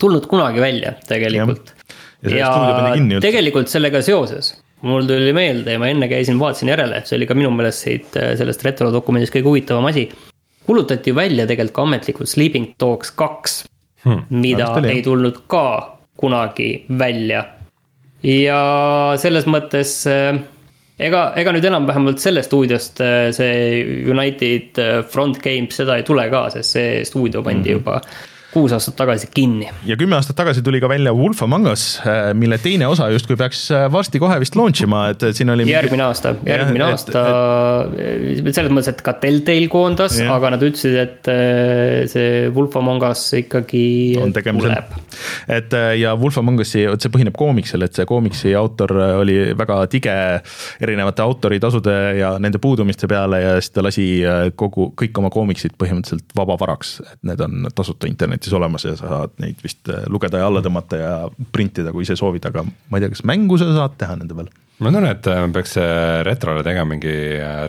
[0.00, 1.74] tulnud kunagi välja tegelikult.
[2.26, 7.16] ja, ja tegelikult sellega seoses mul tuli meelde ja ma enne käisin, vaatasin järele, see
[7.16, 10.08] oli ka minu meelest siit sellest retrodokumendist kõige huvitavam asi.
[10.66, 13.62] kuulutati välja tegelikult ka ametlikult Sleeping Dogs kaks
[14.04, 15.66] hmm,, mida ei tulnud ka
[16.20, 17.44] kunagi välja.
[18.24, 18.60] ja
[19.20, 20.38] selles mõttes äh,
[20.98, 26.06] ega, ega nüüd enam vähemalt sellest stuudiost äh, see United äh, Front Games seda ei
[26.06, 27.82] tule ka, sest see stuudio pandi mm -hmm.
[27.82, 28.00] juba
[28.54, 29.68] kuus aastat tagasi kinni.
[29.86, 33.36] ja kümme aastat tagasi tuli ka välja Wolf Among Us, äh, mille teine osa justkui
[33.38, 35.66] peaks äh, varsti kohe vist launch ima, et siin oli.
[35.70, 37.24] järgmine aasta, järgmine ja, aasta,
[37.98, 41.30] äh, selles mõttes, et ka Telltale koondas, aga nad ütlesid, et
[42.10, 43.84] see Wolf Among Us ikkagi
[44.22, 44.94] tuleb.
[45.58, 49.80] et ja Wolf Among Us'i, vot see põhineb koomiksil, et see koomiksi autor oli väga
[49.90, 50.14] tige
[50.82, 54.08] erinevate autoritasude ja nende puudumiste peale ja siis ta lasi
[54.58, 59.08] kogu, kõik oma koomiksid põhimõtteliselt vabavaraks, et need on tasuta internetis internetis olemas ja sa
[59.08, 61.14] saad neid vist äh, lugeda ja alla tõmmata ja
[61.52, 64.50] printida, kui ise soovid, aga ma ei tea, kas mängu sa saad teha nende peal?
[64.80, 67.14] ma tunnen, et äh, peaks äh, retrole tegema mingi,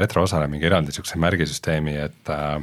[0.01, 2.59] retroosale mingi eraldi sihukese märgisüsteemi, et äh,.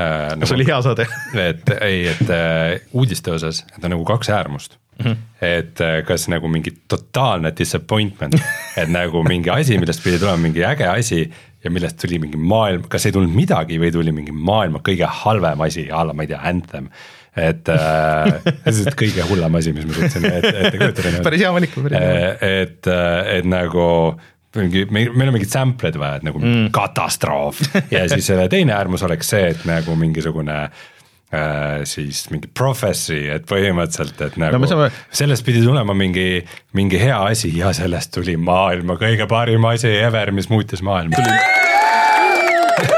[0.00, 1.04] Nagu, see oli hea saade
[1.36, 5.10] et ei, et äh, uudiste osas, et on nagu kaks äärmust mm.
[5.10, 5.16] -hmm.
[5.44, 8.38] et äh, kas nagu mingi totaalne disappointment
[8.80, 11.20] et nagu mingi asi, millest pidi tulema mingi äge asi
[11.64, 15.60] ja millest tuli mingi maailm, kas ei tulnud midagi või tuli mingi maailma kõige halvem
[15.60, 16.88] asi a la ma ei tea, Anthem
[17.38, 18.40] et äh,
[18.74, 21.16] see on kõige hullem asi, mis ma suutsin ette kujutada.
[21.28, 21.76] päris hea valik.
[21.90, 22.92] et, et,
[23.38, 23.86] et nagu
[24.58, 26.70] mingi, meil on mingid sample'id vaja, et nagu mm.
[26.74, 27.60] katastroof
[27.92, 33.46] ja siis selle teine äärmus oleks see, et nagu mingisugune äh, siis mingi prophecy, et
[33.50, 34.90] põhimõtteliselt, et nagu no, saame...
[35.14, 36.42] sellest pidi tulema mingi,
[36.78, 41.14] mingi hea asi ja sellest tuli maailma kõige parim asi ever, mis muutis maailma.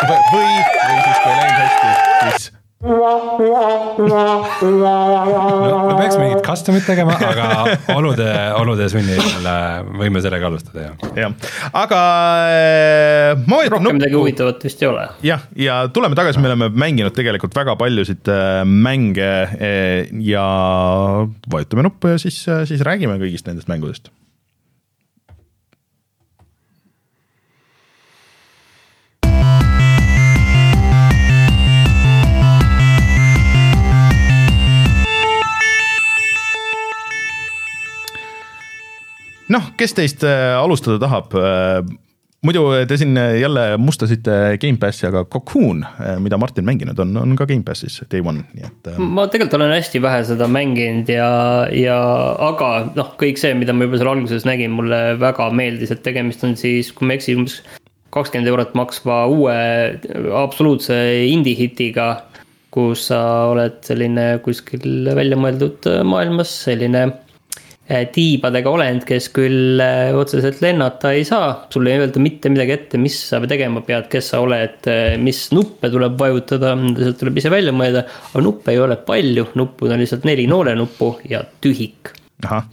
[0.08, 2.51] või, või siis kui ei läinud hästi, siis
[4.66, 7.44] no me peaks mingit custom'it tegema, aga
[7.98, 8.26] olude,
[8.58, 9.22] olude sunnil
[10.00, 10.94] võime sellega alustada, jah.
[11.14, 11.32] jah,
[11.78, 12.00] aga
[12.50, 13.98] äh, ma rohkem nuppu.
[14.00, 15.04] midagi huvitavat vist ei ole.
[15.26, 20.46] jah, ja tuleme tagasi, me oleme mänginud tegelikult väga paljusid äh, mänge äh, ja
[21.54, 24.10] vajutame nuppu ja siis, siis räägime kõigist nendest mängudest
[39.52, 41.34] noh, kes teist äh, alustada tahab?
[41.36, 41.82] Äh,
[42.42, 47.46] muidu te siin jälle mustasite Gamepassi, aga Cocoon, äh, mida Martin mänginud on, on ka
[47.50, 48.90] Gamepassis day one, nii et.
[48.98, 51.28] ma tegelikult olen hästi vähe seda mänginud ja,
[51.76, 52.00] ja
[52.48, 56.44] aga noh, kõik see, mida ma juba seal alguses nägin, mulle väga meeldis, et tegemist
[56.48, 57.62] on siis, kui ma ei eksi, umbes
[58.12, 59.56] kakskümmend eurot maksva uue
[60.36, 60.96] absoluutse
[61.30, 62.10] indie hitiga
[62.72, 63.20] kus sa
[63.52, 67.21] oled selline kuskil välja mõeldud maailmas selline äh,
[68.14, 73.00] tiibadega olend, kes küll äh, otseselt lennata ei saa, sulle ei öelda mitte midagi ette,
[73.00, 74.88] mis sa tegema pead, kes sa oled,
[75.22, 78.04] mis nuppe tuleb vajutada, sealt tuleb ise välja mõelda.
[78.32, 82.14] aga nuppe ei ole palju, nuppud on lihtsalt neli noolenuppu ja tühik.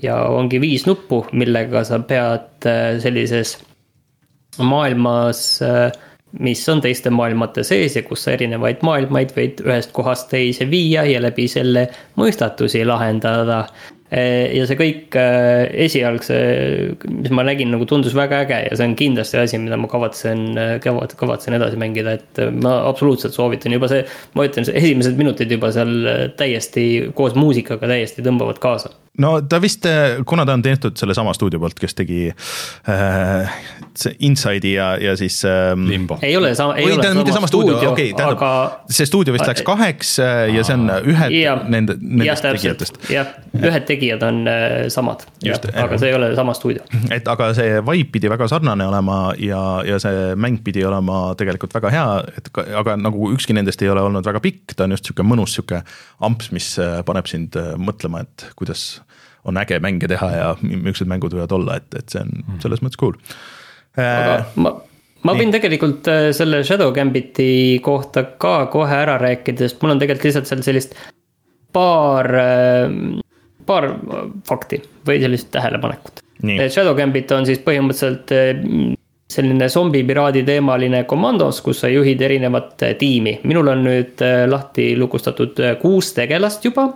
[0.02, 2.70] ja ongi viis nuppu, millega sa pead
[3.04, 3.58] sellises
[4.58, 5.62] maailmas
[6.40, 11.06] mis on teiste maailmate sees ja kus sa erinevaid maailmaid võid ühest kohast teise viia
[11.10, 11.88] ja läbi selle
[12.20, 13.64] mõistatusi lahendada.
[14.10, 16.38] Eh, ja see kõik eh, esialgse,
[17.14, 20.48] mis ma nägin, nagu tundus väga äge ja see on kindlasti asi, mida ma kavatsen,
[20.82, 24.02] kavatsen edasi mängida, et ma absoluutselt soovitan juba see.
[24.34, 25.94] ma ütlen, esimesed minutid juba seal
[26.40, 29.86] täiesti koos muusikaga täiesti tõmbavad kaasa no ta vist,
[30.26, 33.60] kuna ta on tehtud sellesama stuudio poolt, kes tegi äh,
[34.20, 35.88] Inside'i ja, ja siis ähm,.
[35.90, 36.20] Limbo.
[36.22, 39.48] ei ole sama, ei ole sama, sama stuudio, okei okay,, tähendab aga..., see stuudio vist
[39.48, 43.02] läks kaheks äh, ja see on ühed ja, nende, nendest ja, tegijatest.
[43.14, 45.26] jah, ühed tegijad on äh, samad,
[45.74, 46.86] aga see ei ole sama stuudio.
[47.14, 51.76] et aga see vibe pidi väga sarnane olema ja, ja see mäng pidi olema tegelikult
[51.76, 52.08] väga hea,
[52.40, 55.58] et aga nagu ükski nendest ei ole olnud väga pikk, ta on just sihuke mõnus
[55.58, 55.84] sihuke
[56.26, 59.00] amps, mis äh, paneb sind äh, mõtlema, et kuidas
[59.44, 62.60] on äge mänge teha ja millised mängud võivad olla, et, et see on mhm.
[62.64, 63.18] selles mõttes cool.
[63.96, 64.74] aga äh, ma,
[65.28, 70.04] ma võin tegelikult äh, selle Shadow Gambiti kohta ka kohe ära rääkida, sest mul on
[70.04, 70.96] tegelikult lihtsalt seal sellist
[71.76, 72.88] paar, äh,
[73.68, 73.92] paar
[74.48, 76.26] fakti või sellist tähelepanekut.
[76.40, 78.32] Shadow Gambit on siis põhimõtteliselt
[79.30, 83.34] selline zombipiraadi teemaline komandos, kus sa juhid erinevat tiimi.
[83.44, 86.88] minul on nüüd lahti lukustatud kuus tegelast juba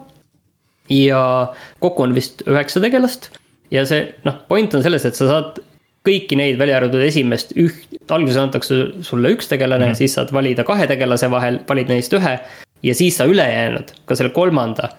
[0.90, 1.54] ja
[1.84, 3.30] kokku on vist üheksa tegelast.
[3.72, 5.62] ja see noh, point on selles, et sa saad
[6.04, 10.02] kõiki neid, välja arvatud esimest üht, alguses antakse sulle üks tegelane mm, -hmm.
[10.02, 12.40] siis saad valida kahe tegelase vahel, valid neist ühe.
[12.84, 14.90] ja siis sa ülejäänud, ka selle kolmanda,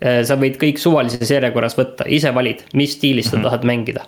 [0.00, 3.44] eh, sa võid kõik suvalises järjekorras võtta, ise valid, mis stiilis sa mm -hmm.
[3.44, 4.06] tahad mängida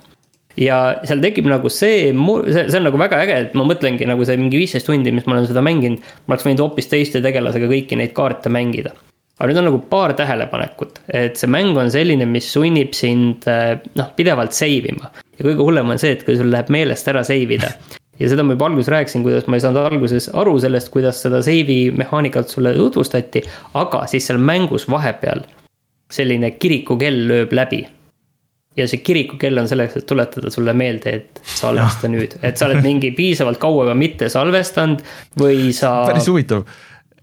[0.56, 4.24] ja seal tekib nagu see, see, see on nagu väga äge, et ma mõtlengi nagu
[4.24, 5.98] see mingi viisteist tundi, mis ma olen seda mänginud.
[6.26, 8.94] ma oleks võinud hoopis teiste tegelasega kõiki neid kaarte mängida
[9.38, 13.74] aga nüüd on nagu paar tähelepanekut, et see mäng on selline, mis sunnib sind eh,
[13.98, 15.10] noh, pidevalt save ima.
[15.34, 17.72] ja kõige hullem on see, et kui sul läheb meelest ära save ida.
[18.20, 21.42] ja seda ma juba alguses rääkisin, kuidas ma ei saanud alguses aru sellest, kuidas seda
[21.42, 23.42] save'i mehaanikat sulle tutvustati.
[23.82, 25.42] aga siis seal mängus vahepeal
[26.14, 27.82] selline kirikukell lööb läbi.
[28.78, 32.82] ja see kirikukell on selleks, et tuletada sulle meelde, et salvesta nüüd, et sa oled
[32.86, 35.02] mingi piisavalt kaua juba mitte salvestanud
[35.42, 36.04] või sa.
[36.06, 36.68] päris huvitav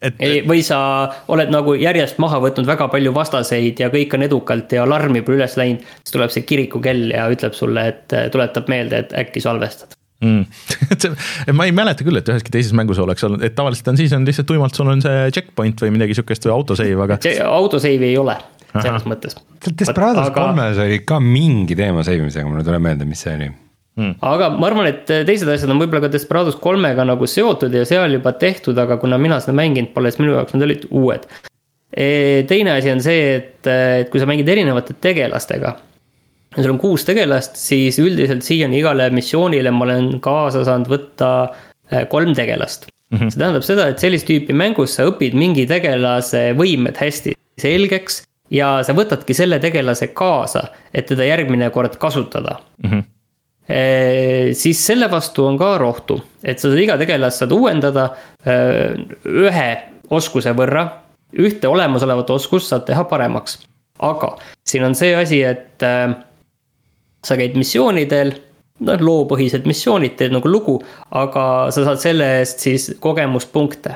[0.02, 0.20] et.
[0.48, 0.82] või sa
[1.32, 5.36] oled nagu järjest maha võtnud väga palju vastaseid ja kõik on edukalt ja alarm juba
[5.38, 5.88] üles läinud.
[6.02, 10.46] siis tuleb see kirikukell ja ütleb sulle, et tuletab meelde, et äkki salvestad mm.
[11.58, 14.28] ma ei mäleta küll, et üheski teises mängus oleks olnud, et tavaliselt on siis on
[14.28, 17.20] lihtsalt tuimalt, sul on see checkpoint või midagi sihukest või autosave, aga.
[17.48, 18.38] autosave'i ei ole
[18.72, 19.10] selles Aha.
[19.12, 19.36] mõttes.
[19.68, 23.50] Desperados kolmes oli ka mingi teema save imisega, mul ei tule meelde, mis see oli
[24.00, 24.14] Hmm.
[24.24, 28.16] aga ma arvan, et teised asjad on võib-olla ka Desperados kolmega nagu seotud ja seal
[28.16, 31.26] juba tehtud, aga kuna mina seda mänginud pole, siis minu jaoks need olid uued.
[31.92, 32.06] E,
[32.48, 35.76] teine asi on see, et, et kui sa mängid erinevate tegelastega.
[36.56, 41.30] ja sul on kuus tegelast, siis üldiselt siiani igale missioonile ma olen kaasa saanud võtta
[41.92, 43.18] e, kolm tegelast mm.
[43.18, 43.30] -hmm.
[43.30, 48.78] see tähendab seda, et sellist tüüpi mängus sa õpid mingi tegelase võimed hästi selgeks ja
[48.88, 52.90] sa võtadki selle tegelase kaasa, et teda järgmine kord kasutada mm.
[52.90, 53.10] -hmm
[53.68, 58.10] siis selle vastu on ka rohtu, et sa saad iga tegelast saad uuendada
[58.44, 59.70] ühe
[60.12, 60.88] oskuse võrra.
[61.32, 63.62] ühte olemasolevat oskust saad teha paremaks,
[64.04, 64.34] aga
[64.68, 65.80] siin on see asi, et
[67.24, 68.34] sa käid missioonidel
[68.84, 70.80] noh, loopõhised missioonid, teed nagu lugu,
[71.12, 73.96] aga sa saad selle eest siis kogemuspunkte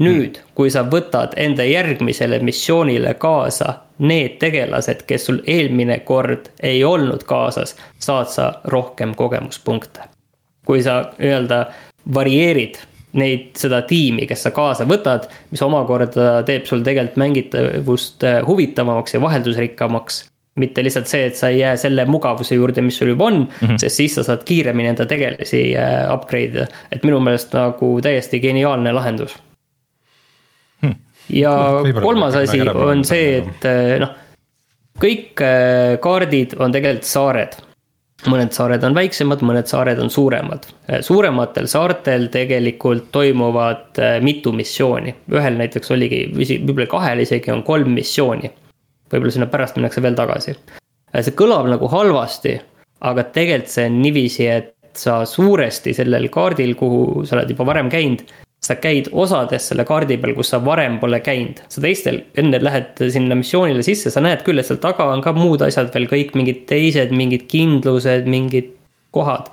[0.00, 6.84] nüüd, kui sa võtad enda järgmisele missioonile kaasa need tegelased, kes sul eelmine kord ei
[6.84, 10.00] olnud kaasas, saad sa rohkem kogemuspunkte.
[10.66, 11.66] kui sa nii-öelda
[12.14, 12.78] varieerid
[13.12, 19.14] neid, seda tiimi, kes sa kaasa võtad, mis omakorda teeb sul tegelikult mängitavust äh, huvitavamaks
[19.14, 20.24] ja vaheldusrikkamaks
[20.56, 23.48] mitte lihtsalt see, et sa ei jää selle mugavuse juurde, mis sul juba on mm,
[23.68, 23.78] -hmm.
[23.78, 26.66] sest siis sa saad kiiremini enda tegelasi äh, upgrade ida.
[26.92, 29.36] et minu meelest nagu täiesti geniaalne lahendus
[31.28, 34.12] ja kolmas asi on see, et eh, noh,
[35.00, 37.62] kõik eh, kaardid on tegelikult saared.
[38.26, 40.64] mõned saared on väiksemad, mõned saared on suuremad.
[40.88, 47.92] Eh, suurematel saartel tegelikult toimuvad mitu missiooni, ühel näiteks oligi, võib-olla kahel isegi on kolm
[47.94, 48.50] missiooni.
[49.12, 50.56] võib-olla sinna pärast minnakse veel tagasi.
[51.20, 52.60] see kõlab nagu halvasti,
[53.00, 57.90] aga tegelikult see on niiviisi, et sa suuresti sellel kaardil, kuhu sa oled juba varem
[57.92, 58.24] käinud
[58.66, 61.60] sa käid osades selle kaardi peal, kus sa varem pole käinud.
[61.72, 65.34] sa teistel, enne lähed sinna missioonile sisse, sa näed küll, et seal taga on ka
[65.36, 68.74] muud asjad veel kõik mingid teised, mingid kindlused, mingid
[69.14, 69.52] kohad,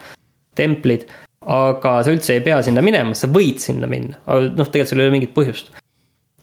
[0.58, 1.06] templid.
[1.44, 5.02] aga sa üldse ei pea sinna minema, sa võid sinna minna, aga noh, tegelikult sul
[5.02, 5.72] ei ole mingit põhjust.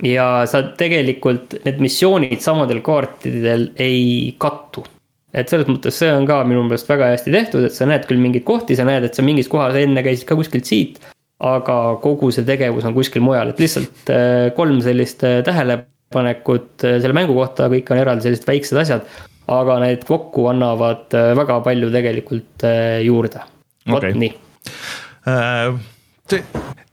[0.05, 4.85] ja sa tegelikult, need missioonid samadel kaartidel ei kattu
[5.31, 8.19] et selles mõttes see on ka minu meelest väga hästi tehtud, et sa näed küll
[8.19, 10.99] mingeid kohti, sa näed, et sa mingis kohas enne käisid ka kuskilt siit
[11.41, 16.99] aga kogu see tegevus on kuskil mujal, et lihtsalt äh, kolm sellist äh, tähelepanekut äh,
[17.01, 19.07] selle mängu kohta, kõik on eraldi sellised väiksed asjad.
[19.51, 22.67] aga need kokku annavad väga palju tegelikult
[23.03, 23.41] juurde,
[23.89, 24.15] vot okay.
[24.15, 24.37] nii
[25.31, 25.81] uh
[26.31, 26.45] see,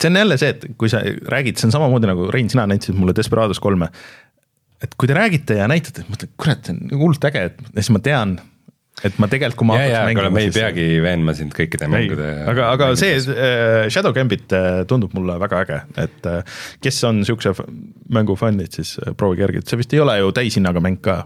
[0.02, 2.98] see on jälle see, et kui sa räägid, see on samamoodi nagu Rein, sina näitasid
[2.98, 3.90] mulle Desperados kolme.
[4.82, 8.02] et kui te räägite ja näitate, mõtled, kurat, see on hullult äge, et siis ma
[8.06, 8.36] tean,
[9.06, 12.30] et ma tegelikult, kui ma ja, ja, aga me ei peagi veenma sind kõikide mängude.
[12.50, 17.22] aga, aga see äh, Shadow Gambit äh, tundub mulle väga äge, et äh, kes on
[17.28, 17.54] siukse
[18.14, 21.20] mängu fännid, siis äh, proovige järgi, et see vist ei ole ju täishinnaga mäng ka.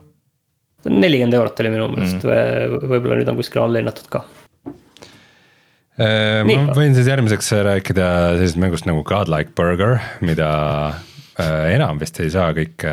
[0.89, 4.25] nelikümmend eurot oli minu meelest mm., võib-olla nüüd on kuskil alla hinnatud ka.
[6.01, 10.49] Äh, ma võin siis järgmiseks rääkida sellisest mängust nagu Godlike Burger, mida
[11.39, 12.83] äh, enam vist ei saa kõik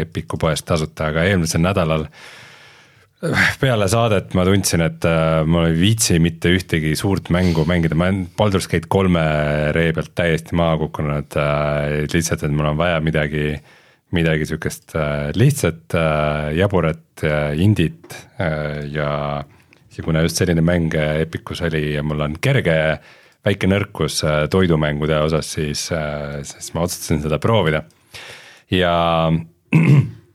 [0.00, 2.34] Epiku poest tasuta, aga eelmisel nädalal äh,
[3.60, 8.10] peale saadet ma tundsin, et äh, ma ei viitsi mitte ühtegi suurt mängu mängida, ma
[8.10, 9.22] olen Baldur's Gate kolme
[9.76, 12.04] ree pealt täiesti maha kukkunud äh,.
[12.12, 13.54] lihtsalt, et mul on vaja midagi,
[14.16, 15.96] midagi sihukest äh, lihtsat
[16.56, 17.24] jaburat
[17.56, 18.18] indit
[18.92, 19.10] ja.
[19.96, 22.76] ja kuna just selline mäng Epicus oli ja mul on kerge
[23.46, 24.20] väike nõrkus
[24.52, 27.80] toidumängude osas, siis siis ma otsustasin seda proovida
[28.74, 28.92] ja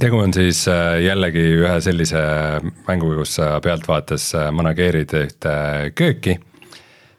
[0.00, 2.20] tegu on siis äh, jällegi ühe sellise
[2.86, 5.54] mänguga, kus sa pealtvaates äh, manageerid ühte
[5.98, 6.36] kööki.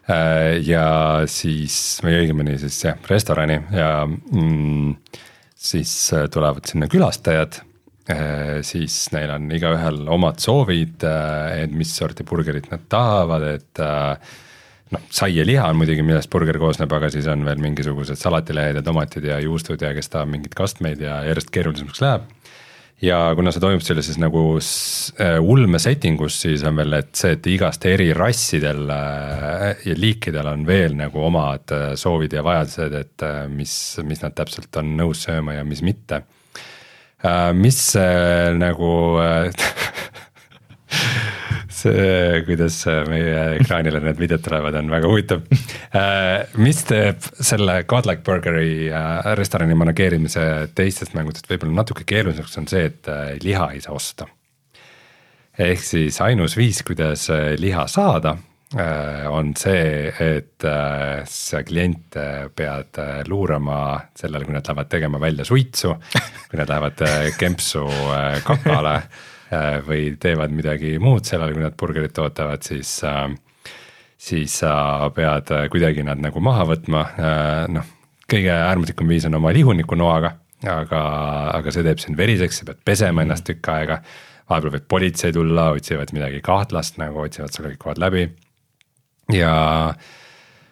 [0.09, 0.85] Äh, ja
[1.29, 4.95] siis, või õigemini siis jah, restorani ja mm,
[5.69, 5.93] siis
[6.33, 7.61] tulevad sinna külastajad.
[8.65, 11.03] siis neil on igaühel omad soovid,
[11.53, 13.81] et mis sorti burgerit nad tahavad, et
[14.91, 18.81] noh, sai ja liha on muidugi, millest burger koosneb, aga siis on veel mingisugused salatilehed
[18.81, 22.25] ja tomatid ja juustud ja kes tahab mingeid kastmeid ja järjest keerulisemaks läheb
[23.01, 27.33] ja kuna see toimub sellises nagu äh, ulme setting us, siis on veel, et see,
[27.37, 32.97] et igast eri rassidel äh, ja liikidel on veel nagu omad äh, soovid ja vajadused,
[33.01, 33.73] et mis,
[34.05, 36.23] mis nad täpselt on nõus sööma ja mis mitte.
[37.53, 37.79] mis
[38.57, 38.91] nagu
[41.81, 42.77] see, kuidas
[43.09, 45.41] meie ekraanile need videod tulevad, on väga huvitav.
[45.97, 50.45] Äh, mis teeb selle Godlike Burgeri äh, restorani manageerimise
[50.77, 54.29] teistest mängudest võib-olla natuke keerulisemaks, on see, et äh, liha ei saa osta.
[55.61, 57.27] ehk siis ainus viis, kuidas
[57.59, 58.37] liha saada,
[59.29, 60.63] on see, et
[61.27, 62.23] sa kliente
[62.55, 63.81] pead luurama
[64.15, 65.91] sellele, kui nad lähevad tegema välja suitsu,
[66.47, 67.03] kui nad lähevad
[67.37, 67.83] kempsu
[68.47, 68.95] kakale
[69.87, 73.25] või teevad midagi muud sellel, kui nad burgerit toodavad, siis äh,
[74.21, 77.05] siis sa pead äh, kuidagi nad nagu maha võtma,
[77.73, 77.89] noh,
[78.31, 80.35] kõige äärmuslikum viis on oma lihunikunoaga,
[80.71, 81.01] aga,
[81.57, 84.01] aga see teeb sind veriseks, sa pead pesema ennast tükk aega.
[84.51, 88.29] vahepeal võib politsei tulla, otsivad midagi kahtlast nagu, otsivad su kõik kohad läbi.
[89.31, 89.51] ja
[89.91, 89.95] Äh,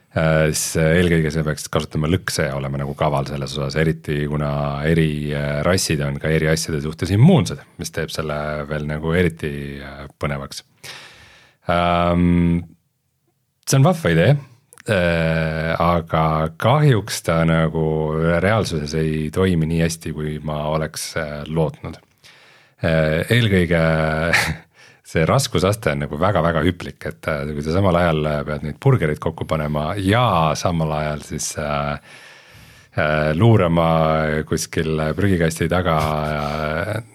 [0.10, 4.52] siis äh, eelkõige sa peaksid kasutama lõkse ja olema nagu kaval selles osas, eriti kuna
[4.90, 8.40] eri äh, rassid on ka eri asjade suhtes immuunsed, mis teeb selle
[8.70, 9.52] veel nagu eriti
[10.22, 10.64] põnevaks.
[11.70, 12.64] Ähm,
[13.70, 14.38] see on vahva idee,
[14.90, 16.24] aga
[16.58, 17.84] kahjuks ta nagu
[18.42, 21.12] reaalsuses ei toimi nii hästi, kui ma oleks
[21.46, 22.00] lootnud.
[22.82, 23.84] eelkõige
[25.10, 28.82] see raskusaste on nagu väga-väga hüplik, et äh, kui sa samal ajal äh, pead neid
[28.84, 31.96] burgereid kokku panema ja samal ajal siis äh,
[32.94, 33.88] äh, luurama
[34.50, 35.96] kuskil prügikasti taga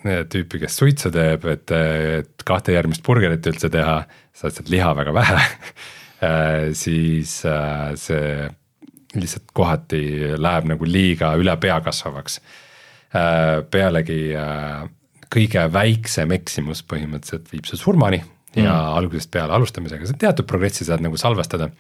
[0.03, 4.01] äh, tüüpi, kes suitsu teeb, et, et kahte järgmist burgerit üldse teha,
[4.35, 5.39] saad sealt liha väga vähe
[6.27, 6.75] äh,.
[6.75, 8.51] siis äh, see
[9.15, 12.41] lihtsalt kohati läheb nagu liiga üle pea kasvavaks
[13.15, 13.63] äh,.
[13.71, 14.85] pealegi äh,
[15.35, 18.21] kõige väiksem eksimus põhimõtteliselt viib su surmani
[18.55, 18.99] ja mm.
[19.01, 21.71] algusest peale alustamisega, sa teatud progressi saad nagu salvestada.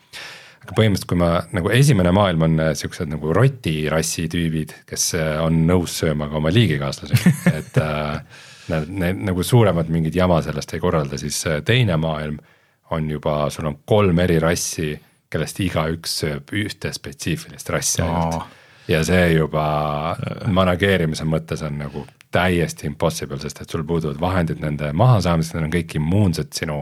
[0.64, 5.36] aga põhimõtteliselt, kui ma nagu esimene maailm on äh, siuksed nagu rotirassi tüübid, kes äh,
[5.44, 8.42] on nõus sööma ka oma liigikaaslasi, et äh,
[8.72, 12.40] need, need nagu suuremad mingid jama sellest ei korralda, siis äh, teine maailm
[12.94, 14.92] on juba, sul on kolm eri rassi,
[15.30, 18.52] kellest igaüks sööb ühte spetsiifilist rassi ainult oh
[18.88, 19.64] ja see juba
[20.52, 25.72] manageerimise mõttes on nagu täiesti impossible, sest et sul puuduvad vahendid nende mahasaamiseks, nad on
[25.74, 26.78] kõik immuunsed sinu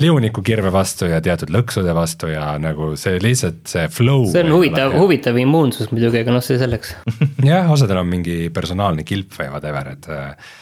[0.00, 4.24] liunikukirve vastu ja teatud lõksude vastu ja nagu see lihtsalt see flow.
[4.30, 6.94] see on huvitav, huvitav immuunsus muidugi, aga noh, see selleks
[7.50, 10.52] jah, osadel on mingi personaalne kilp või whatever, et äh,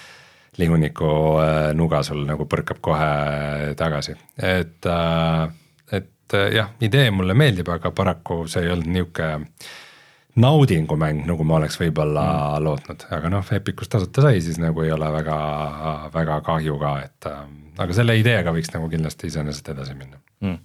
[0.58, 1.10] liuniku
[1.42, 5.44] äh, nuga sul nagu põrkab kohe tagasi, et äh,
[5.98, 9.38] et jah, idee mulle meeldib, aga paraku see ei olnud niisugune
[10.38, 12.64] naudingumäng, nagu ma oleks võib-olla mm.
[12.64, 15.38] lootnud, aga noh, Epicus tasuta sai, siis nagu ei ole väga,
[16.14, 17.30] väga kahju ka, et
[17.78, 20.22] aga selle ideega võiks nagu kindlasti iseenesest edasi minna.
[20.44, 20.58] Mm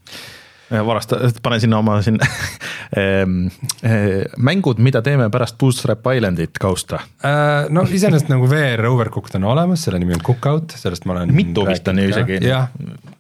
[0.72, 2.18] varasta, pane sinna oma siin
[3.02, 3.48] ehm,
[3.84, 7.02] eh, mängud, mida teeme pärast Bootstrap Islandit kausta.
[7.26, 11.34] Äh, no iseenesest nagu VR Overcooked on olemas, selle nimi on Cookout, sellest ma olen.
[11.36, 12.40] mitu vist on ju isegi.
[12.48, 12.70] jah,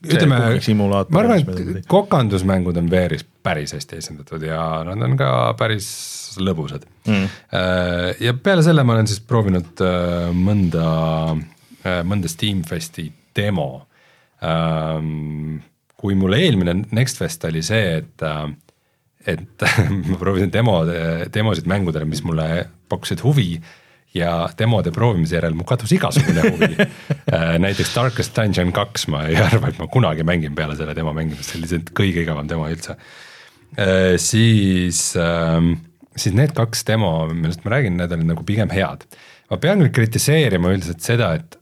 [0.08, 0.40] ütleme,
[1.10, 5.90] ma arvan, et kokandusmängud on VR-is päris hästi esindatud ja nad on ka päris
[6.40, 7.26] lõbusad mm..
[7.54, 10.88] Äh, ja peale selle ma olen siis proovinud äh, mõnda,
[12.08, 13.68] mõnda Steamfesti demo
[16.04, 18.26] kui mul eelmine Next Fest oli see, et,
[19.32, 19.66] et
[20.10, 20.82] ma proovisin demo,
[21.32, 23.56] demosid mängudele, mis mulle pakkusid huvi
[24.14, 26.76] ja demode proovimise järel mul kadus igasugune huvi
[27.66, 31.48] näiteks Darkest Dungeon kaks, ma ei arva, et ma kunagi mängin peale selle demo mängimist,
[31.48, 32.98] see oli lihtsalt kõige igavam demo üldse.
[34.22, 39.08] siis, siis need kaks demo, millest ma räägin, need olid nagu pigem head.
[39.50, 41.58] ma pean küll kritiseerima üldiselt seda, et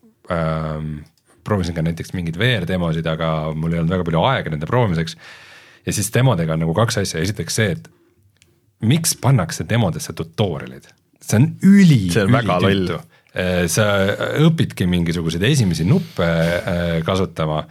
[1.43, 5.17] proovisin ka näiteks mingeid VR demosid, aga mul ei olnud väga palju aega nende proovimiseks.
[5.85, 7.89] ja siis demodega on nagu kaks asja, esiteks see, et
[8.85, 10.89] miks pannakse demodesse tutorial'id,
[11.21, 13.87] see on üli, üli äh, sa
[14.41, 17.63] õpidki mingisuguseid esimesi nuppe äh, kasutama.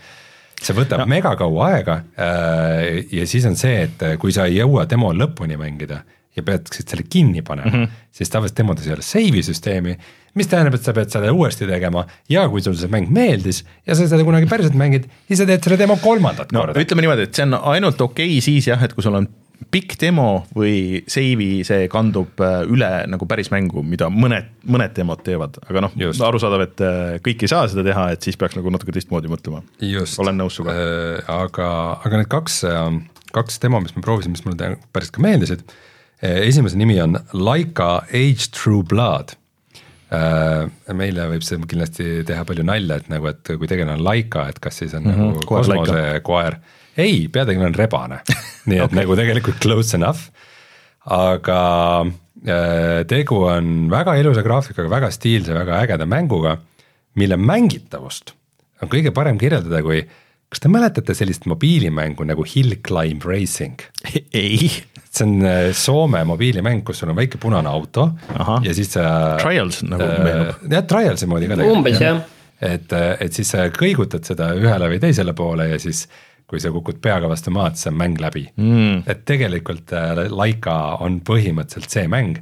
[0.60, 1.10] see võtab no.
[1.10, 6.02] megakaua aega äh, ja siis on see, et kui sa ei jõua demo lõpuni mängida
[6.40, 8.00] ja peaksid selle kinni panema mm, -hmm.
[8.12, 9.96] siis tavaliselt demodes ei ole save'i süsteemi
[10.38, 13.96] mis tähendab, et sa pead selle uuesti tegema ja kui sul see mäng meeldis ja
[13.98, 16.80] sa seda kunagi päriselt mängid, siis sa teed selle demo kolmandat no, korda.
[16.80, 19.26] ütleme niimoodi, et see on ainult okei okay siis jah, et kui sul on
[19.70, 25.20] pikk demo või save'i, see kandub äh, üle nagu päris mängu, mida mõned, mõned demod
[25.26, 25.98] teevad, aga noh,
[26.30, 29.62] arusaadav, et äh, kõik ei saa seda teha, et siis peaks nagu natuke teistmoodi mõtlema.
[30.24, 31.30] olen nõus sinuga äh,.
[31.34, 31.68] aga,
[32.06, 32.82] aga need kaks, äh,
[33.36, 35.66] kaks demo, mis ma proovisin, mis mulle päris ka meeldisid,
[36.22, 39.36] esimese nimi on Laika Age True Blood
[40.10, 40.64] Äh,
[40.98, 44.56] meile võib see kindlasti teha palju nalja, et nagu, et kui tegelane on laika, et
[44.58, 46.56] kas siis on mm -hmm, nagu kosmosekoer.
[46.96, 48.18] ei, peategelane on rebane
[48.68, 48.98] nii et okay.
[48.98, 50.18] nagu tegelikult close enough.
[51.06, 51.60] aga
[52.42, 56.58] äh, tegu on väga ilusa graafikaga, väga stiilse, väga ägeda mänguga,
[57.14, 58.34] mille mängitavust
[58.82, 60.02] on kõige parem kirjeldada kui
[60.50, 63.78] kas te mäletate sellist mobiilimängu nagu Hill Climb Racing?
[64.34, 68.60] ei see on äh, Soome mobiilimäng, kus sul on väike punane auto Aha.
[68.64, 69.36] ja siis sa.
[69.42, 70.66] Trials nagu äh, meenub.
[70.70, 71.78] jah, Trialsi moodi ka tegelikult.
[71.78, 72.20] umbes jah.
[72.60, 76.06] et, äh, et siis sa kõigutad seda ühele või teisele poole ja siis
[76.50, 79.02] kui sa kukud peaga vastu maad, siis on mäng läbi mm..
[79.10, 82.40] et tegelikult äh, Laika on põhimõtteliselt see mäng,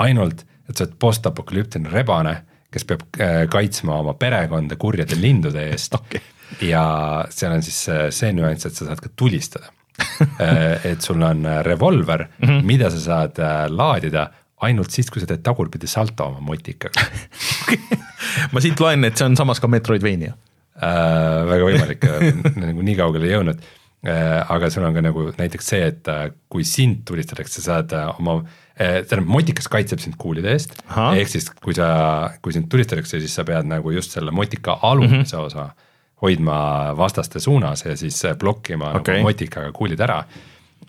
[0.00, 2.36] ainult et sa oled postapokalüptiline rebane,
[2.70, 3.02] kes peab
[3.50, 6.20] kaitsma oma perekonda kurjade lindude eest okay.
[6.68, 6.84] ja
[7.32, 7.82] seal on siis
[8.14, 9.72] see nüanss, et sa saad ka tulistada
[10.90, 12.62] et sul on äh, revolver mm, -hmm.
[12.66, 14.30] mida sa saad äh, laadida
[14.66, 17.04] ainult siis, kui sa teed tagurpidi salto oma motikaga
[18.52, 20.32] ma siit loen, et see on samas ka Metroidvania
[20.76, 21.44] äh,.
[21.50, 22.08] väga võimalik
[22.64, 23.60] nagu nii kaugele ei jõudnud
[24.06, 24.40] äh,.
[24.56, 28.08] aga sul on ka nagu näiteks see, et äh, kui sind tulistatakse, sa saad äh,
[28.20, 31.90] oma äh,, tähendab motikas kaitseb sind kuulide eest, ehk siis kui sa,
[32.42, 35.46] kui sind tulistatakse, siis sa pead nagu just selle motika alumise mm -hmm.
[35.46, 35.70] osa
[36.22, 36.60] hoidma
[36.96, 39.20] vastaste suunas ja siis blokkima okay.
[39.20, 40.22] nagu motikaga kuulid ära.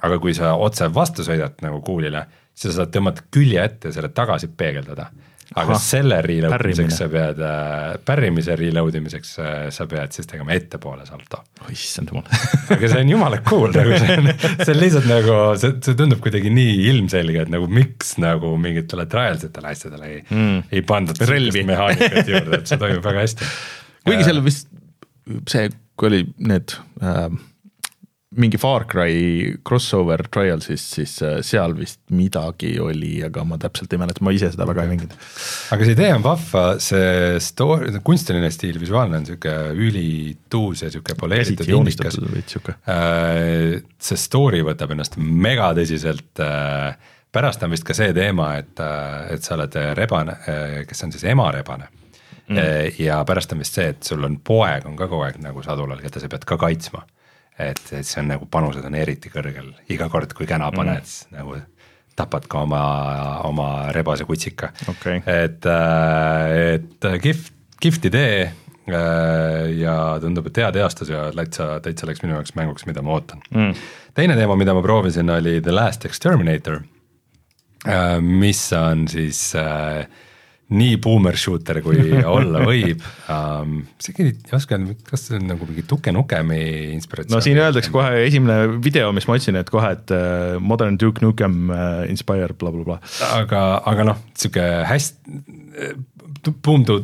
[0.01, 2.23] aga kui sa otse vastu sõidad nagu kuulile,
[2.55, 5.11] siis sa saad tõmmata külje ette ja selle tagasi peegeldada.
[5.51, 10.27] aga Aha, selle reload imiseks sa pead äh,, pärrimise reload imiseks äh, sa pead siis
[10.27, 11.41] tegema ettepoole salto.
[11.69, 12.23] issand jumal
[12.75, 16.23] aga see on jumala cool nagu see on, see on lihtsalt nagu, see, see tundub
[16.23, 21.23] kuidagi nii ilmselge, et nagu miks nagu mingitele trials itele asjadele ei mm., ei pandud
[21.29, 23.51] relvi mehaanikat juurde, et see toimib väga hästi
[24.07, 24.70] kuigi seal vist
[25.49, 25.69] see,
[25.99, 27.29] kui oli need äh,
[28.35, 33.91] mingi Far Cry crossover trial, siis, siis äh, seal vist midagi oli, aga ma täpselt
[33.91, 35.15] ei mäleta, ma ise seda väga ei mänginud.
[35.75, 41.17] aga see idee on vahva, see story, kunstiline stiil, visuaalne on sihuke ülituus ja sihuke
[41.19, 42.19] poleeritud indikas.
[42.87, 46.93] Äh, see story võtab ennast mega tõsiselt äh,
[47.35, 48.79] pärast on vist ka see teema, et,
[49.31, 50.39] et sa oled rebane,
[50.87, 51.91] kes on siis emarebane
[52.51, 52.61] mm..
[52.61, 55.63] Eh, ja pärast on vist see, et sul on poeg on ka kogu aeg nagu
[55.65, 57.05] sadulal, keda sa pead ka kaitsma.
[57.61, 61.35] et, et see on nagu panused on eriti kõrgel, iga kord, kui käna paned mm.,
[61.37, 61.59] nagu
[62.17, 62.81] tapad ka oma,
[63.47, 64.71] oma rebase kutsika.
[64.89, 65.21] Okay..
[65.25, 68.51] et, äh, et kihvt, kihvt idee
[68.91, 73.43] ja tundub, et hea teostus ja täitsa, täitsa läks minu jaoks mänguks, mida ma ootan.
[73.53, 73.77] Mm..
[74.17, 76.81] teine teema, mida ma proovisin, oli The Last Exterminator,
[78.21, 80.07] mis on siis äh,
[80.71, 81.99] nii boomer shooter, kui
[82.37, 83.01] olla võib
[83.31, 83.81] um,.
[84.01, 86.61] isegi ei oska kas see on nagu mingi Duke Nukemi
[86.95, 87.35] inspiratsioon?
[87.35, 91.23] no siin öeldakse kohe esimene video, mis ma otsin, et kohe, et uh, Modern Duke
[91.25, 93.31] Nukem uh, inspired blablabla bla, bla.
[93.41, 95.41] aga, aga noh, sihuke hästi
[96.63, 97.03] boom to-,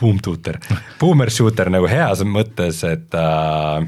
[0.00, 0.58] boom shooter,
[1.00, 3.80] boomer shooter nagu heas mõttes, et uh,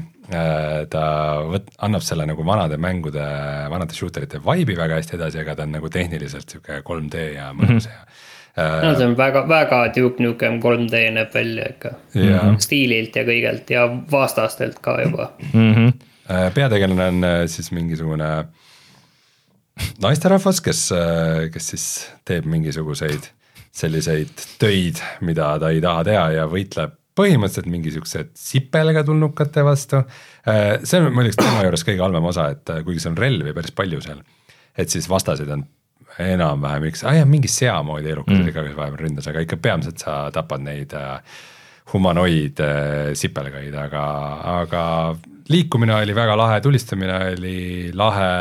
[0.89, 1.05] ta
[1.49, 3.23] võt-, annab selle nagu vanade mängude,
[3.71, 7.51] vanade shooter ite vibe'i väga hästi edasi, aga ta on nagu tehniliselt sihuke 3D ja
[7.55, 7.91] mõnus mm -hmm.
[7.91, 8.22] ja
[8.57, 12.51] no see on väga, väga Duke Nukem 3D näeb välja ikka yeah..
[12.61, 15.73] stiililt ja kõigelt ja vastastelt ka juba mm.
[15.73, 15.93] -hmm.
[16.53, 18.29] peategelane on äh, siis mingisugune
[20.01, 21.87] naisterahvas, kes, äh, kes siis
[22.25, 23.31] teeb mingisuguseid
[23.73, 30.01] selliseid töid, mida ta ei taha teha ja võitleb põhimõtteliselt mingi siukse sipelga tulnukate vastu.
[30.83, 34.01] see on muideks tema juures kõige halvem osa, et kuigi seal on relvi päris palju
[34.01, 34.21] seal,
[34.77, 35.65] et siis vastaseid on
[36.21, 38.53] enam-vähem üks, aa jah, mingi sea moodi elukad mm.
[38.53, 41.15] ka, kes vahepeal ründas, aga ikka peamiselt sa tapad neid äh,
[41.93, 44.03] humanoid äh, sipelgaid, aga,
[44.59, 44.83] aga
[45.49, 47.57] liikumine oli väga lahe, tulistamine oli
[47.93, 48.31] lahe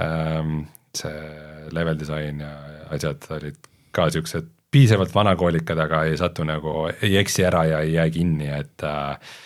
[0.00, 0.60] ähm,.
[0.98, 2.48] see level disain ja
[2.90, 6.72] asjad olid ka siuksed piisavalt vanakoolikad, aga ei satu nagu,
[7.04, 9.36] ei eksi ära ja ei jää kinni, et äh,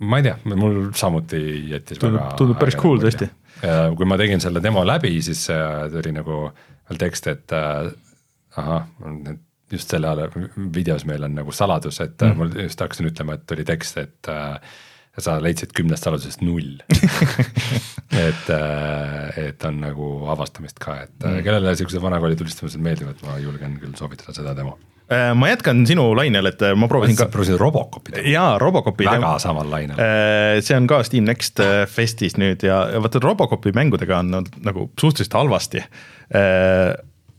[0.00, 1.40] ma ei tea, mul samuti
[1.70, 3.28] jättis tundub, tundub päris cool tõesti
[3.96, 6.46] kui ma tegin selle demo läbi, siis äh, tuli nagu
[6.88, 7.90] veel tekst, et äh,
[8.60, 8.88] ahah,
[9.72, 10.28] just selle
[10.74, 12.40] videos meil on nagu saladus, et äh, mm.
[12.40, 14.56] mul just hakkasin ütlema, et tuli tekst, et äh,
[15.18, 16.80] sa leidsid kümnest saladusest null
[18.28, 21.44] et, äh, et on nagu avastamist ka, et mm.
[21.46, 24.93] kellele siuksed vanakooli tulistamised meeldivad, ma julgen küll soovitada seda demo Äh,
[25.36, 27.26] ma jätkan sinu lainel, et äh, ma proovisin ka.
[27.32, 28.16] proovisin Robocopi.
[28.32, 29.04] jaa, Robocopi.
[29.08, 29.98] väga samal lainel.
[30.00, 31.60] Äh, see on ka Steam Next
[31.92, 35.84] Festis nüüd ja, vaata Robocopi mängudega on nagu suhteliselt halvasti.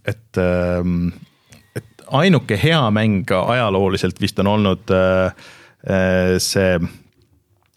[0.05, 1.07] et, ähm,
[1.75, 4.93] et ainuke hea mäng ajalooliselt vist on olnud
[6.37, 6.79] see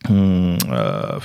[0.08, 1.20] mm, Äh,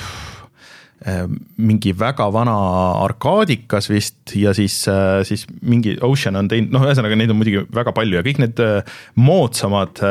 [1.60, 2.56] mingi väga vana
[3.04, 7.66] arkaadikas vist ja siis, äh, siis mingi Ocean on teinud, noh, ühesõnaga neid on muidugi
[7.76, 10.04] väga palju ja kõik need äh, moodsamad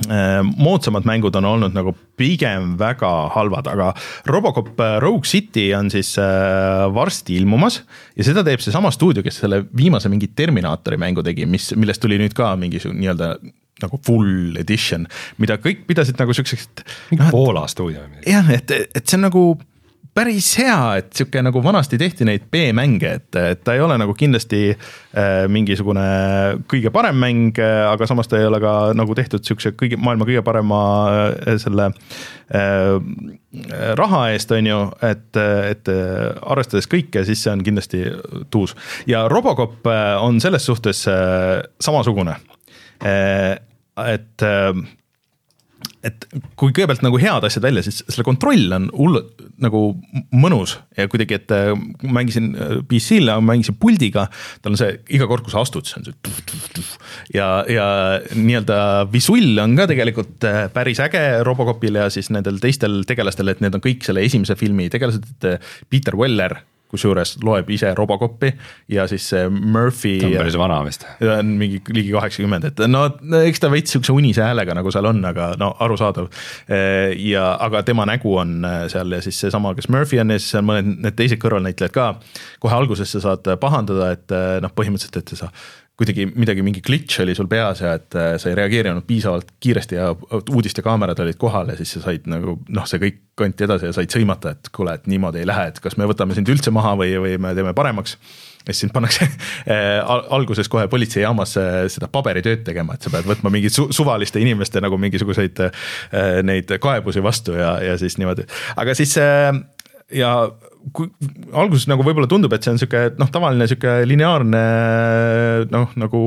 [0.00, 3.88] moodsamad mängud on olnud nagu pigem väga halvad, aga
[4.30, 6.14] Robocop Rogue City on siis
[6.94, 7.80] varsti ilmumas
[8.16, 12.20] ja seda teeb seesama stuudio, kes selle viimase mingi Terminaatori mängu tegi, mis, millest tuli
[12.22, 13.32] nüüd ka mingisugune nii-öelda
[13.82, 15.06] nagu full edition,
[15.42, 16.70] mida kõik pidasid nagu siukseks.
[17.10, 18.30] mingi no, Poola stuudio või midagi.
[18.32, 19.44] jah, et, et see on nagu
[20.14, 24.14] päris hea, et sihuke nagu vanasti tehti neid B-mänge, et, et ta ei ole nagu
[24.18, 26.02] kindlasti äh, mingisugune
[26.70, 30.42] kõige parem mäng, aga samas ta ei ole ka nagu tehtud siukse kõige, maailma kõige
[30.46, 30.80] parema
[31.30, 32.98] äh, selle äh,
[33.98, 38.04] raha eest, on ju, et, et arvestades kõike, siis see on kindlasti
[38.50, 38.76] tuus.
[39.10, 42.36] ja Robocop äh, on selles suhtes äh, samasugune
[43.02, 43.58] äh,
[44.08, 44.86] et ähm,
[46.04, 46.24] et
[46.56, 49.18] kui kõigepealt nagu head asjad välja, siis selle kontroll on hull
[49.60, 49.82] nagu
[50.32, 51.72] mõnus ja kuidagi, et äh,
[52.04, 54.26] mängisin äh, PC-l, mängisin puldiga,
[54.64, 56.90] tal on see iga kord, kui sa astud, see on see tuf, tuf, tuf.
[57.34, 57.86] ja, ja
[58.32, 58.80] nii-öelda
[59.12, 63.76] visull on ka tegelikult äh, päris äge Robocopil ja siis nendel teistel tegelastel, et need
[63.76, 68.52] on kõik selle esimese filmi tegelased, et Peter Weller kusjuures loeb ise Robocopi
[68.90, 70.18] ja siis see Murphy.
[70.20, 71.06] ta on päris vana vist.
[71.20, 73.04] ta on mingi ligi kaheksakümmend, et no
[73.40, 76.30] eks ta veits sihukese unise häälega nagu seal on, aga no arusaadav.
[77.16, 80.58] ja, aga tema nägu on äh, seal ja siis seesama, kes Murphy on ja siis
[80.60, 82.08] on mõned need teised kõrvalnäitlejad ka.
[82.60, 85.50] kohe alguses sa saad pahandada, et äh, noh, põhimõtteliselt, et sa
[86.00, 89.98] kuidagi midagi, mingi glitch oli sul peas ja et äh, sa ei reageerinud piisavalt kiiresti
[89.98, 90.08] ja
[90.40, 94.12] uudistekaamerad olid kohal ja siis sa said nagu noh, see kõik kanti edasi ja said
[94.12, 97.12] sõimata, et kuule, et niimoodi ei lähe, et kas me võtame sind üldse maha või,
[97.20, 98.16] või me teeme paremaks.
[98.64, 99.28] ja siis sind pannakse
[99.74, 100.00] äh,
[100.32, 104.80] alguses kohe politseijaamas äh, seda paberitööd tegema, et sa pead võtma mingi su suvaliste inimeste
[104.80, 105.60] nagu mingisuguseid
[106.48, 108.48] neid kaebusi vastu ja, ja siis niimoodi,
[108.80, 110.32] aga siis ja
[110.96, 111.08] kui
[111.56, 114.62] alguses nagu võib-olla tundub, et see on sihuke noh, tavaline sihuke lineaarne
[115.72, 116.20] noh, nagu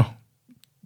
[0.00, 0.14] noh.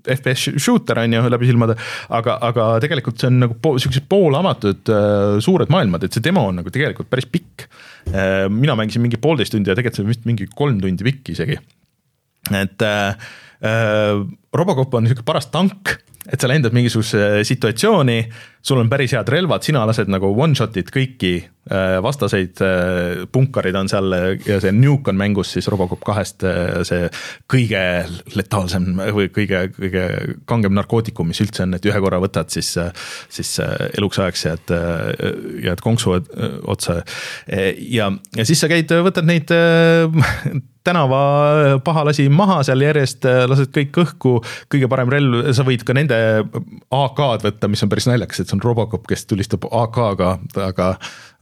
[0.02, 1.76] FPS shooter on ju läbi silmade,
[2.10, 6.48] aga, aga tegelikult see on nagu po, siuksed poolamatud äh, suured maailmad, et see demo
[6.50, 7.68] on nagu tegelikult päris pikk
[8.10, 8.48] äh,.
[8.50, 11.60] mina mängisin mingi poolteist tundi ja tegelikult see on vist mingi kolm tundi pikk isegi.
[12.50, 13.30] et äh,
[13.62, 14.24] äh,
[14.58, 16.00] Robocop on sihuke paras tank
[16.30, 18.18] et sa lendad mingisugusesse situatsiooni,
[18.62, 23.90] sul on päris head relvad, sina lased nagu one-shot'id kõiki äh, vastaseid, äh, punkarid on
[23.90, 24.16] seal
[24.46, 26.46] ja see nuke on mängus siis Robocop kahest
[26.88, 27.08] see
[27.50, 27.82] kõige
[28.36, 30.06] letaalsem või kõige, kõige
[30.48, 32.74] kangem narkootikum, mis üldse on, et ühe korra võtad, siis,
[33.32, 33.54] siis
[33.98, 34.74] eluks ajaks jääd,
[35.68, 36.16] jääd konksu
[36.70, 37.00] otsa.
[37.48, 39.50] ja, ja siis sa käid, võtad neid
[40.84, 41.20] tänava
[41.84, 44.34] pahalasi maha seal järjest, lased kõik õhku,
[44.72, 48.58] kõige parem relv, sa võid ka nende AK-d võtta, mis on päris naljakas, et see
[48.58, 50.32] on Robocop, kes tulistab AK-ga,
[50.66, 50.88] aga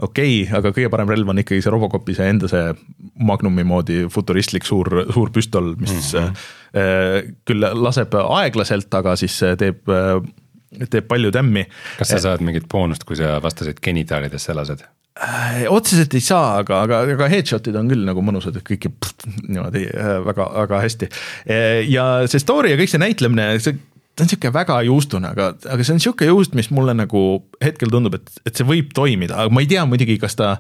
[0.00, 2.74] okei okay,, aga kõige parem relv on ikkagi see Robocopi see enda see
[3.20, 7.34] Magnumi moodi futuristlik suur, suur püstol, mis mm -hmm.
[7.48, 9.88] küll laseb aeglaselt, aga siis teeb
[10.90, 11.66] teeb palju tämmi.
[11.98, 14.86] kas sa saad mingit boonust, kui sa vastaseid genitaalidesse lased?
[15.18, 18.86] Äh, otseselt ei saa, aga, aga, aga headshot'id on küll nagu mõnusad, et kõik
[19.50, 21.08] niimoodi äh, väga, väga hästi.
[21.50, 23.74] Äh, ja see story ja kõik see näitlemine, see
[24.14, 27.24] ta on sihuke väga juustune, aga, aga see on sihuke juust, mis mulle nagu
[27.64, 30.54] hetkel tundub, et, et see võib toimida, aga ma ei tea muidugi, kas ta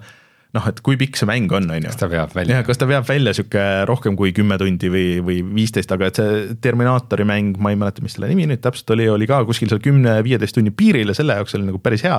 [0.56, 1.90] noh, et kui pikk see mäng on, on ju.
[1.90, 2.60] kas ta veab välja?
[2.66, 6.56] kas ta veab välja sihuke rohkem kui kümme tundi või, või viisteist, aga et see
[6.64, 9.82] Terminaatori mäng, ma ei mäleta, mis selle nimi nüüd täpselt oli, oli ka kuskil seal
[9.84, 12.18] kümne-viieteist tunni piiril ja selle jaoks oli nagu päris hea.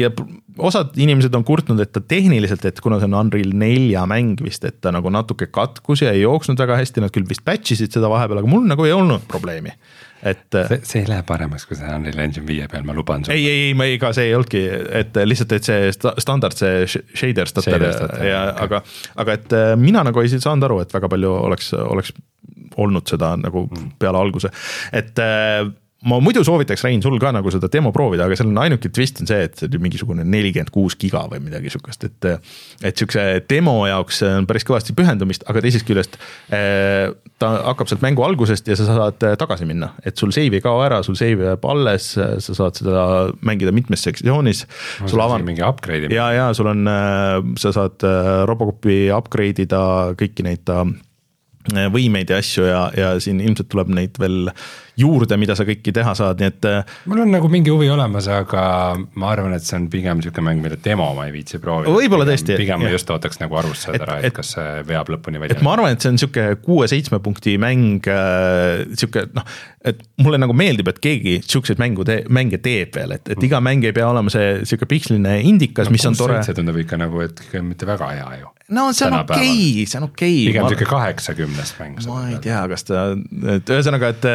[0.00, 0.10] ja
[0.58, 4.66] osad inimesed on kurtnud, et ta tehniliselt, et kuna see on Unreal nelja mäng vist,
[4.66, 7.94] et ta nagu natuke katkus ja ei jooksnud väga hästi, nad küll vist patch isid
[7.94, 9.74] seda vahepeal, aga mul nagu ei olnud probleemi
[10.24, 10.44] et.
[10.50, 13.36] see, see ei lähe paremaks, kui see Unreal Engine viie peal, ma luban sulle.
[13.36, 14.64] ei, ei, ei, ma ega see ei olnudki,
[15.02, 18.64] et lihtsalt, et see standard, see shader stutter ja okay.
[18.66, 18.82] aga,
[19.24, 22.14] aga et äh, mina nagu ei saanud aru, et väga palju oleks, oleks
[22.80, 23.96] olnud seda nagu mm.
[24.02, 24.50] peale alguse,
[24.94, 25.62] et äh,
[26.08, 29.22] ma muidu soovitaks, Rein, sul ka nagu seda demo proovida, aga seal on ainuke twist
[29.22, 32.28] on see, et see on mingisugune nelikümmend kuus giga või midagi sihukest, et.
[32.84, 36.18] et sihukese demo jaoks on päris kõvasti pühendumist, aga teisest küljest
[36.54, 37.08] eh,
[37.40, 40.64] ta hakkab sealt mängu algusest ja sa saad eh, tagasi minna, et sul save ei
[40.64, 43.06] kao ära, sul save jääb alles, sa saad seda
[43.46, 44.64] mängida mitmes sektsioonis.
[45.06, 45.46] sul avan-.
[45.46, 48.04] mingi upgrade ja, ja sul on, eh, sa saad
[48.48, 49.82] Robocopi upgrade ida
[50.20, 50.84] kõiki neid ta
[51.72, 54.50] võimeid ja asju ja, ja siin ilmselt tuleb neid veel
[55.00, 56.66] juurde, mida sa kõiki teha saad, nii et.
[56.68, 58.64] Äh, mul on nagu mingi huvi olemas, aga
[59.18, 61.94] ma arvan, et see on pigem sihuke mäng, mille demo ma ei viitsi proovida.
[61.94, 62.56] võib-olla tõesti.
[62.60, 65.58] pigem ma just ootaks nagu arvustust ära, et kas see veab lõpuni välja.
[65.66, 69.46] ma arvan, et see on sihuke kuue-seitsme punkti mäng äh,, sihuke noh,
[69.84, 73.62] et mulle nagu meeldib, et keegi sihukeseid mängu te, mänge teeb veel, et, et iga
[73.64, 76.42] mäng ei pea olema see sihuke piksline indikas no,, mis on tore.
[76.46, 79.98] see tundub ikka nagu, et mitte väga hea ju no see on okei okay,, see
[79.98, 80.46] on okei okay..
[80.48, 81.98] pigem sihuke kaheksakümnest mäng.
[82.08, 83.02] ma ei tea, kas ta,
[83.56, 84.28] et ühesõnaga, et,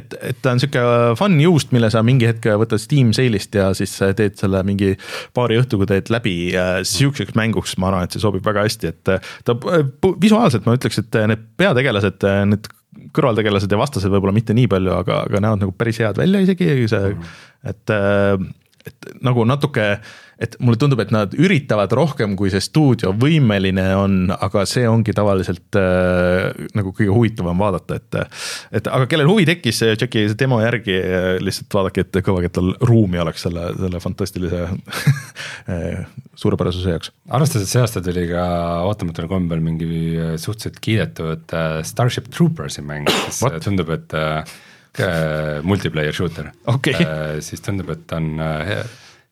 [0.00, 0.82] et, et ta on sihuke
[1.20, 4.94] fun juust, mille sa mingi hetk võtad Steam sale'ist ja siis teed selle mingi
[5.36, 6.36] paari õhtuga teed läbi.
[6.88, 9.14] sihukeseks mänguks ma arvan, et see sobib väga hästi, et
[9.48, 9.56] ta
[10.20, 12.68] visuaalselt ma ütleks, et need peategelased, need
[13.16, 16.72] kõrvaltegelased ja vastased võib-olla mitte nii palju, aga, aga näevad nagu päris head välja isegi,
[16.90, 17.12] see,
[17.68, 17.96] et,
[18.90, 19.94] et nagu natuke
[20.38, 25.14] et mulle tundub, et nad üritavad rohkem, kui see stuudio võimeline on, aga see ongi
[25.16, 28.38] tavaliselt äh, nagu kõige huvitavam vaadata, et.
[28.80, 30.94] et aga kellel huvi tekkis, tšeki demo järgi,
[31.42, 34.66] lihtsalt vaadake, et kõvakettal ruumi oleks selle, selle fantastilise
[36.42, 37.12] suurepärasuse jaoks.
[37.34, 38.46] arvestades, et see aasta tuli ka
[38.88, 39.88] ootamatul kombel mingi
[40.38, 43.60] suhteliselt kiidetud äh, Starship Troopersi mäng, siis What?
[43.64, 44.56] tundub, et äh,
[45.62, 48.86] multiplayer shooter okay., äh, siis tundub, et on äh,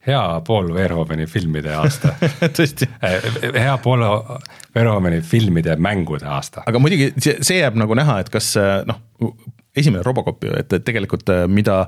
[0.06, 2.14] hea Paul Verhoveni filmide aasta
[2.56, 4.04] tõesti eh, hea Paul
[4.74, 6.64] Verhoveni filmide mängude aasta.
[6.66, 9.02] aga muidugi see, see jääb nagu näha, et kas eh, noh,
[9.76, 11.84] esimene Robocop ju, et tegelikult eh, mida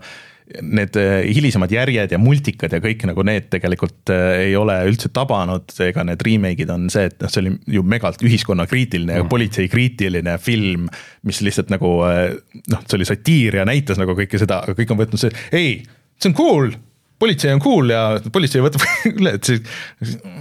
[0.64, 0.94] need
[1.36, 6.24] hilisemad järjed ja multikad ja kõik nagu need tegelikult ei ole üldse tabanud, ega need
[6.24, 9.28] remake'id on see, et noh, see oli ju megalt ühiskonnakriitiline ja mm.
[9.28, 10.88] politseikriitiline film,
[11.28, 15.02] mis lihtsalt nagu noh, see oli satiir ja näitas nagu kõike seda, aga kõik on
[15.02, 15.76] võtnud see, ei,
[16.16, 16.72] see on cool
[17.18, 18.84] politsei on cool ja politsei võtab
[19.16, 19.60] üle, et see,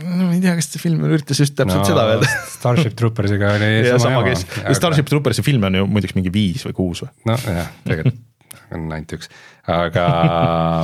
[0.03, 2.29] ma ei tea, kas see film üritas just täpselt no, seda öelda.
[2.53, 4.37] Starship Troopersiga oli ja, sama jama.
[4.37, 4.77] Aga...
[4.77, 7.13] Starship Troopersi filme on ju muideks mingi viis või kuus või?
[7.31, 8.23] nojah, tegelikult
[8.75, 9.29] on ainult üks,
[9.71, 10.05] aga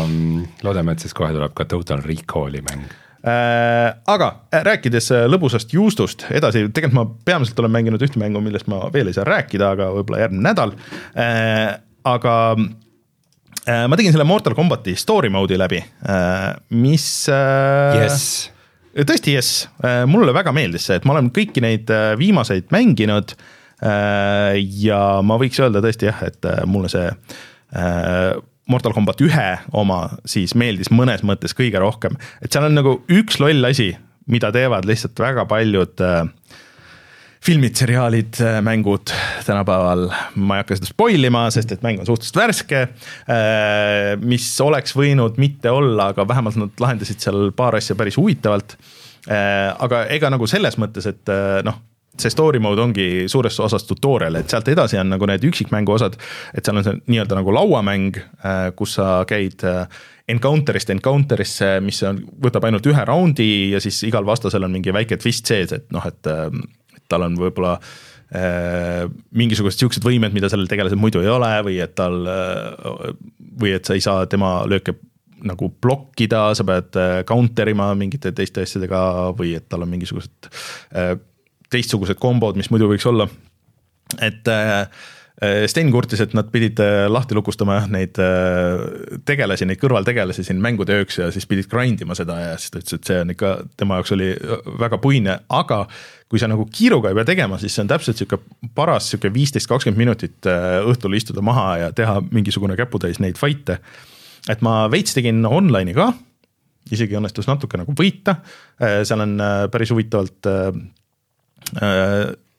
[0.08, 5.26] mm, loodame, et siis kohe tuleb ka Total Recall'i mäng äh, aga äh, rääkides äh,
[5.32, 9.28] lõbusast juustust edasi, tegelikult ma peamiselt olen mänginud ühte mängu, millest ma veel ei saa
[9.28, 10.76] rääkida, aga võib-olla järgmine nädal.
[12.04, 12.34] aga
[13.66, 15.80] ma tegin selle Mortal Combati story mode'i läbi,
[16.10, 18.26] äh, mis äh, yes..
[18.94, 19.66] tõesti jess,
[20.10, 23.36] mulle väga meeldis see, et ma olen kõiki neid viimaseid mänginud.
[24.80, 27.10] ja ma võiks öelda tõesti jah, et mulle see
[28.72, 29.98] Mortal Combat ühe oma
[30.30, 33.90] siis meeldis mõnes mõttes kõige rohkem, et seal on nagu üks loll asi,
[34.32, 36.06] mida teevad lihtsalt väga paljud
[37.44, 39.12] filmid, seriaalid, mängud
[39.46, 40.08] tänapäeval,
[40.40, 42.84] ma ei hakka seda spoil ima, sest et mäng on suhteliselt värske.
[44.24, 48.78] mis oleks võinud mitte olla, aga vähemalt nad lahendasid seal paar asja päris huvitavalt.
[49.28, 51.34] aga ega nagu selles mõttes, et
[51.68, 51.82] noh
[52.14, 56.14] see story mode ongi suures osas tutorial, et sealt edasi on nagu need üksikmängu osad,
[56.54, 58.20] et seal on see nii-öelda nagu lauamäng,
[58.78, 59.66] kus sa käid
[60.30, 65.18] encounter'ist encounter'isse, mis on, võtab ainult ühe raundi ja siis igal vastasel on mingi väike
[65.18, 66.32] twist sees, et noh, et
[67.14, 69.06] tal on võib-olla äh,
[69.38, 73.10] mingisugused siuksed võimed, mida sellel tegelasel muidu ei ole või et tal äh,
[73.62, 74.98] või et sa ei saa tema lööke
[75.44, 80.50] nagu blokkida, sa pead äh, counter ima mingite teiste asjadega või et tal on mingisugused
[80.96, 81.16] äh,
[81.74, 83.28] teistsugused kombod, mis muidu võiks olla.
[84.22, 84.88] et äh,
[85.42, 88.84] Sten kurtis, et nad pidid äh, lahti lukustama jah, neid äh,
[89.26, 92.78] tegelasi, neid kõrvaltegelasi siin mängude ööks ja siis pidid grind ima seda ja siis ta
[92.84, 94.28] ütles, et see on ikka, tema jaoks oli
[94.80, 95.80] väga puine, aga
[96.30, 98.38] kui sa nagu kiiruga ei pea tegema, siis see on täpselt sihuke
[98.78, 100.50] paras sihuke viisteist, kakskümmend minutit
[100.94, 103.80] õhtul istuda maha ja teha mingisugune käputäis neid fight'e.
[104.54, 106.12] et ma veits tegin online'i ka,
[106.94, 108.38] isegi õnnestus natuke nagu võita,
[108.78, 109.36] seal on
[109.74, 110.54] päris huvitavalt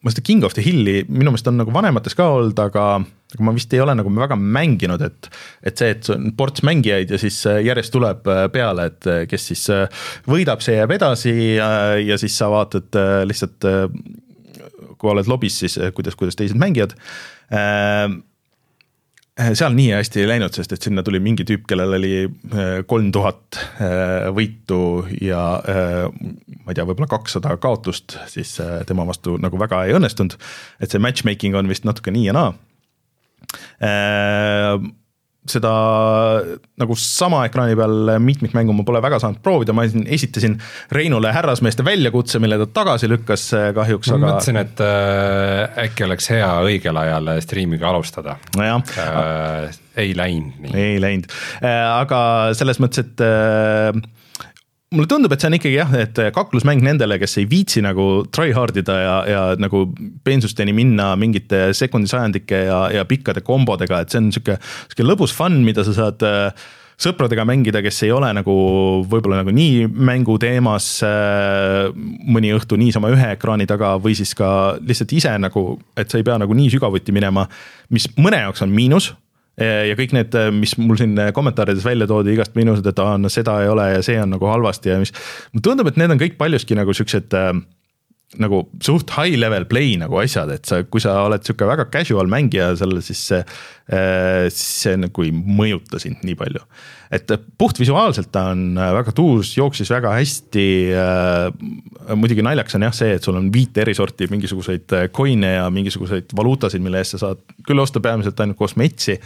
[0.05, 2.85] ma seda King of the Hilli minu meelest on nagu vanemates ka olnud, aga,
[3.35, 5.31] aga ma vist ei ole nagu väga mänginud, et.
[5.65, 9.23] et see, et on ports mängijaid ja siis äh, järjest tuleb äh, peale, et äh,
[9.31, 9.65] kes siis
[10.29, 11.71] võidab, see jääb edasi ja,
[12.01, 13.65] ja siis sa vaatad lihtsalt.
[14.99, 16.95] kui oled lobis, siis kuidas, kuidas teised mängivad
[19.35, 23.11] seal nii hästi ei läinud, sest et sinna tuli mingi tüüp, kellel oli äh, kolm
[23.15, 24.81] tuhat äh, võitu
[25.24, 28.56] ja ma ei tea, võib-olla kakssada kaotust, siis
[28.89, 30.39] tema vastu nagu väga ei õnnestunud.
[30.81, 32.52] et see matchmaking on vist natuke nii ja naa
[35.51, 35.71] seda
[36.81, 40.57] nagu sama ekraani peal mitmikmängu ma pole väga saanud proovida, ma esitasin
[40.95, 43.47] Reinule härrasmeeste väljakutse, mille ta tagasi lükkas
[43.77, 44.21] kahjuks, aga.
[44.21, 48.81] ma mõtlesin, et äh, äkki oleks hea õigel ajal striimiga alustada no.
[49.01, 50.75] Äh, ei läinud nii.
[50.81, 51.31] ei läinud
[51.61, 52.21] äh,, aga
[52.57, 53.93] selles mõttes, et äh,
[54.95, 58.55] mulle tundub, et see on ikkagi jah, et kaklusmäng nendele, kes ei viitsi nagu try
[58.57, 59.87] hard ida ja, ja nagu
[60.27, 64.59] peensusteni minna mingite sekundisajandike ja, ja pikkade kombodega, et see on sihuke,
[64.89, 66.66] sihuke lõbus fun, mida sa saad äh,
[67.01, 68.55] sõpradega mängida, kes ei ole nagu
[69.11, 74.77] võib-olla nagu nii mängu teemas äh, mõni õhtu niisama ühe ekraani taga või siis ka
[74.81, 75.66] lihtsalt ise nagu,
[75.99, 77.49] et sa ei pea nagu nii sügavuti minema,
[77.95, 79.12] mis mõne jaoks on miinus
[79.61, 83.61] ja kõik need, mis mul siin kommentaarides välja toodi igast miinused, et aa, no seda
[83.63, 85.15] ei ole ja see on nagu halvasti ja mis.
[85.53, 87.53] mulle tundub, et need on kõik paljuski nagu siuksed äh,
[88.43, 92.31] nagu suht high level play nagu asjad, et sa, kui sa oled sihuke väga casual
[92.31, 96.62] mängija seal, siis see äh,, siis see nagu ei mõjuta sind nii palju.
[97.15, 97.31] et
[97.61, 101.48] puhtvisuaalselt ta on väga tuus, jooksis väga hästi äh,.
[102.16, 106.36] muidugi naljakas on jah see, et sul on viite eri sorti mingisuguseid coin'e ja mingisuguseid
[106.36, 109.20] valuutasid, mille eest sa saad küll osta peamiselt ainult kosmetsi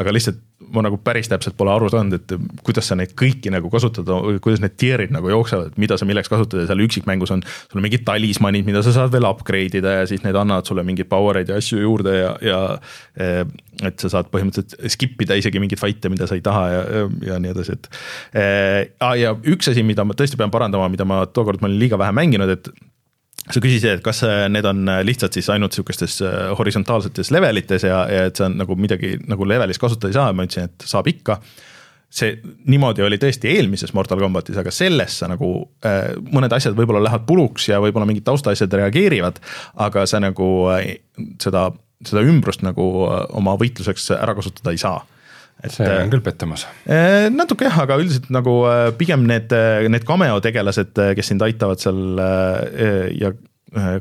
[0.00, 0.40] aga lihtsalt
[0.74, 4.62] ma nagu päris täpselt pole aru saanud, et kuidas sa neid kõiki nagu kasutada, kuidas
[4.62, 7.42] need tier'id nagu jooksevad, mida sa milleks kasutad ja seal üksikmängus on.
[7.70, 10.84] sul on mingid talismanid, mida sa saad veel upgrade ida ja siis need annavad sulle
[10.86, 12.60] mingeid power eid ja asju juurde ja, ja.
[13.20, 13.44] Eh,
[13.86, 17.06] et sa saad põhimõtteliselt skip ida isegi mingeid fight'e, mida sa ei taha ja, ja,
[17.30, 17.90] ja nii edasi, et
[18.36, 19.16] äh,.
[19.20, 22.12] ja üks asi, mida ma tõesti pean parandama, mida ma tookord ma olin liiga vähe
[22.16, 22.68] mänginud, et
[23.48, 27.86] sa küsisid, et kas äh, need on äh, lihtsalt siis ainult sihukestes äh, horisontaalsetes levelites
[27.86, 30.88] ja, ja et see on nagu midagi nagu levelis kasutada ei saa, ma ütlesin, et
[30.90, 31.40] saab ikka.
[32.10, 35.50] see niimoodi oli tõesti eelmises Mortal Combatis, aga selles sa nagu
[35.86, 39.38] äh, mõned asjad võib-olla lähevad puluks ja võib-olla mingid taustaasjad reageerivad,
[39.78, 40.96] aga sa nagu äh,
[41.42, 41.68] seda,
[42.02, 42.90] seda ümbrust nagu
[43.38, 44.98] oma võitluseks ära kasutada ei saa
[45.60, 46.66] et see on küll pettumus.
[47.34, 48.56] natuke jah, aga üldiselt nagu
[49.00, 49.52] pigem need,
[49.92, 52.20] need cameo tegelased, kes sind aitavad seal
[53.20, 53.32] ja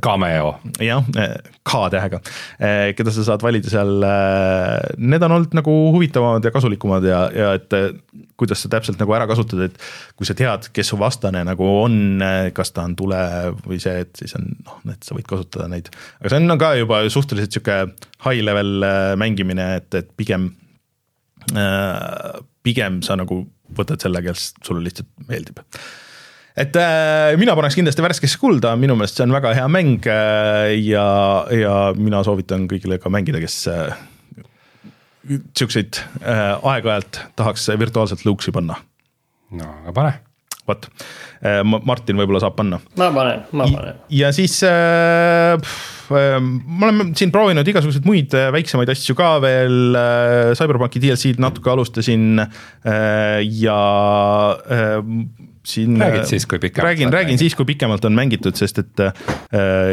[0.02, 0.56] Cameo.
[0.82, 1.06] jah,
[1.70, 2.20] K-tähega,
[2.98, 4.02] keda sa saad valida seal,
[4.98, 7.76] need on olnud nagu huvitavamad ja kasulikumad ja, ja et
[8.40, 9.78] kuidas sa täpselt nagu ära kasutad, et
[10.18, 12.24] kui sa tead, kes su vastane nagu on,
[12.56, 13.20] kas ta on tule
[13.62, 15.94] või see, et siis on noh, et sa võid kasutada neid.
[16.18, 17.78] aga see on ka juba suhteliselt sihuke
[18.26, 18.90] high level
[19.22, 20.69] mängimine, et, et pigem Äh,
[22.66, 23.42] pigem sa nagu
[23.78, 25.62] võtad selle, kes sulle lihtsalt meeldib.
[26.60, 30.76] et äh, mina paneks kindlasti värskesse kulda, minu meelest see on väga hea mäng äh,
[30.84, 31.06] ja,
[31.54, 33.94] ja mina soovitan kõigile ka mängida, kes äh,
[35.58, 38.82] siukseid äh, aeg-ajalt tahaks virtuaalselt lõuksi panna.
[39.52, 40.18] no aga pane
[40.70, 40.90] vot,
[41.42, 42.82] äh, Martin võib-olla saab panna.
[43.00, 44.04] ma panen, ma panen.
[44.14, 45.78] ja siis äh, äh,
[46.10, 51.72] ma olen siin proovinud igasuguseid muid äh, väiksemaid asju ka veel äh,, CyberPunki DLC-d natuke
[51.74, 53.80] alustasin äh, ja
[55.70, 59.14] siin Räägid siis, kui pikemalt räägin, räägin siis, kui pikemalt on mängitud, sest et äh,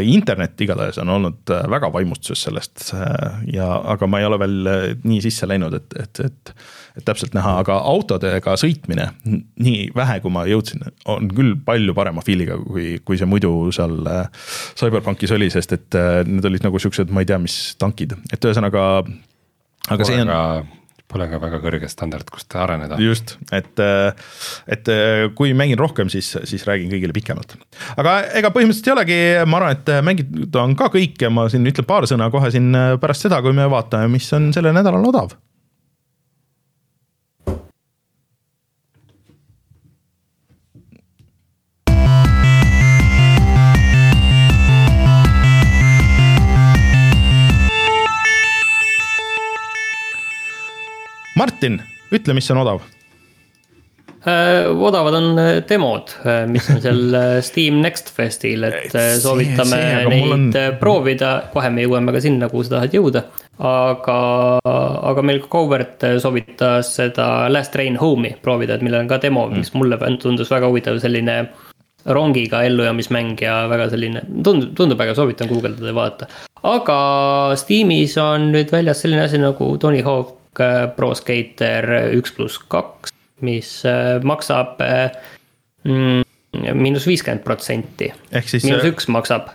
[0.02, 4.70] internet igatahes on olnud äh, väga vaimustuses sellest äh, ja, aga ma ei ole veel
[4.70, 6.54] äh, nii sisse läinud, et, et, et,
[6.96, 12.24] et täpselt näha, aga autodega sõitmine, nii vähe, kui ma jõudsin, on küll palju parema
[12.26, 14.48] feel'iga, kui, kui see muidu seal äh,
[14.78, 18.50] CyberPunkis oli, sest et äh, need olid nagu siuksed, ma ei tea, mis tankid, et
[18.50, 18.88] ühesõnaga.
[19.92, 20.32] aga see on
[21.06, 22.98] Pole ka väga kõrge standard, kust areneda.
[22.98, 23.78] just, et,
[24.74, 24.90] et
[25.38, 27.54] kui mängin rohkem, siis, siis räägin kõigile pikemalt.
[27.94, 31.66] aga ega põhimõtteliselt ei olegi, ma arvan, et mängida on ka kõik ja ma siin
[31.70, 32.72] ütlen paar sõna kohe siin
[33.02, 35.36] pärast seda, kui me vaatame, mis on sellel nädalal odav.
[51.36, 51.80] Martin,
[52.14, 52.84] ütle, mis on odav
[54.26, 56.10] Äh, odavad on äh, demod,
[56.50, 60.46] mis on seal äh, Steam Next Festil, et äh, See- soovitame see, aga neid on-
[60.80, 63.22] proovida, kohe me jõuame ka sinna, kuhu sa tahad jõuda.
[63.62, 64.16] aga,
[65.12, 69.62] aga meil Covert soovitas seda Last Train Home'i proovida, et millel on ka demo mm.,
[69.62, 71.36] mis mulle tundus väga huvitav, selline
[72.06, 76.26] rongiga ellujäämismäng ja väga selline, tundub, tundub väga, soovitan guugeldada ja vaadata.
[76.66, 76.98] aga
[77.62, 80.45] Steamis on nüüd väljas selline asi nagu Tony Hawk äh,
[80.96, 83.12] Pro Skater üks pluss kaks,
[83.44, 85.10] mis äh, maksab äh,
[85.84, 86.24] mm,
[86.78, 88.12] miinus viiskümmend protsenti.
[88.32, 89.52] Miinus äh, üks maksab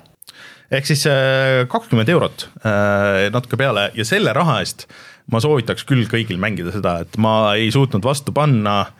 [0.71, 4.87] ehk siis äh, kakskümmend eurot äh, natuke peale ja selle raha eest
[5.31, 8.91] ma soovitaks küll kõigil mängida seda, et ma ei suutnud vastu panna,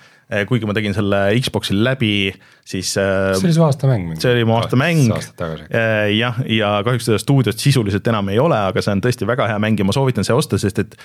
[0.47, 2.31] kuigi ma tegin selle Xbox'il läbi,
[2.67, 4.13] siis äh, see oli su aastamäng.
[4.21, 5.01] see oli mu aastamäng.
[5.39, 5.67] tagasi.
[6.15, 9.59] jah, ja kahjuks seda stuudiot sisuliselt enam ei ole, aga see on tõesti väga hea
[9.63, 10.95] mäng ja ma soovitan see osta, sest et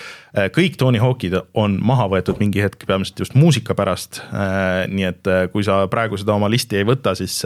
[0.54, 4.22] kõik Tony Hawk'id on maha võetud mingi hetk peamiselt just muusika pärast.
[4.92, 7.42] nii et kui sa praegu seda oma listi ei võta, siis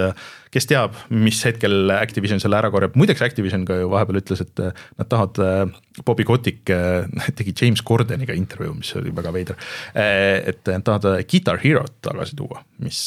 [0.55, 4.63] kes teab, mis hetkel Activision selle ära korjab, muideks Activision ka ju vahepeal ütles, et
[4.65, 6.71] äh, nad tahavad, Bobby Kotick
[7.39, 9.71] tegi James Gordoniga intervjuu, mis oli väga veider.
[9.95, 13.01] et nad tahavad Guitar Hero't tagasi tuua, mis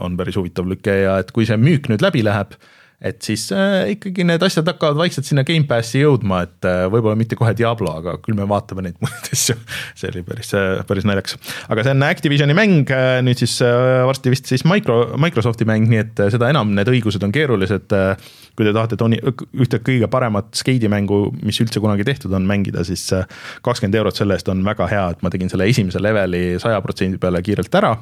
[0.00, 2.56] on päris huvitav lüke ja et kui see müük nüüd läbi läheb,
[3.00, 7.38] et siis äh, ikkagi need asjad hakkavad vaikselt sinna Gamepassi jõudma, et äh, võib-olla mitte
[7.38, 9.56] kohe Diablo, aga küll me vaatame neid muid asju.
[9.96, 10.52] see oli päris,
[10.88, 11.38] päris naljakas,
[11.72, 12.92] aga see on Activisioni mäng,
[13.24, 16.92] nüüd siis äh, varsti vist siis Micro, Microsofti mäng, nii et äh, seda enam need
[16.92, 18.30] õigused on keerulised äh,.
[18.58, 19.16] kui te tahate Tony,
[19.56, 23.24] ühte kõige paremat skeidimängu, mis üldse kunagi tehtud on, mängida, siis äh,
[23.64, 27.20] kakskümmend eurot selle eest on väga hea, et ma tegin selle esimese leveli saja protsendi
[27.22, 27.96] peale kiirelt ära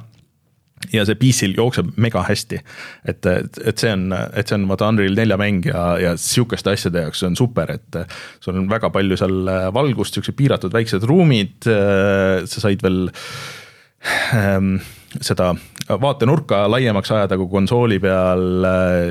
[0.92, 2.60] ja see PC-l jookseb mega hästi.
[3.09, 7.06] et, et, see on, et see on vaata Unreal nelja mäng ja, ja sihukeste asjade
[7.06, 8.02] jaoks on super, et
[8.40, 13.09] sul on väga palju seal valgust, siuksed piiratud väiksed ruumid, sa said veel
[14.36, 14.78] ähm,
[15.24, 15.52] seda
[15.88, 18.66] vaatenurka laiemaks ajada kui konsooli peal,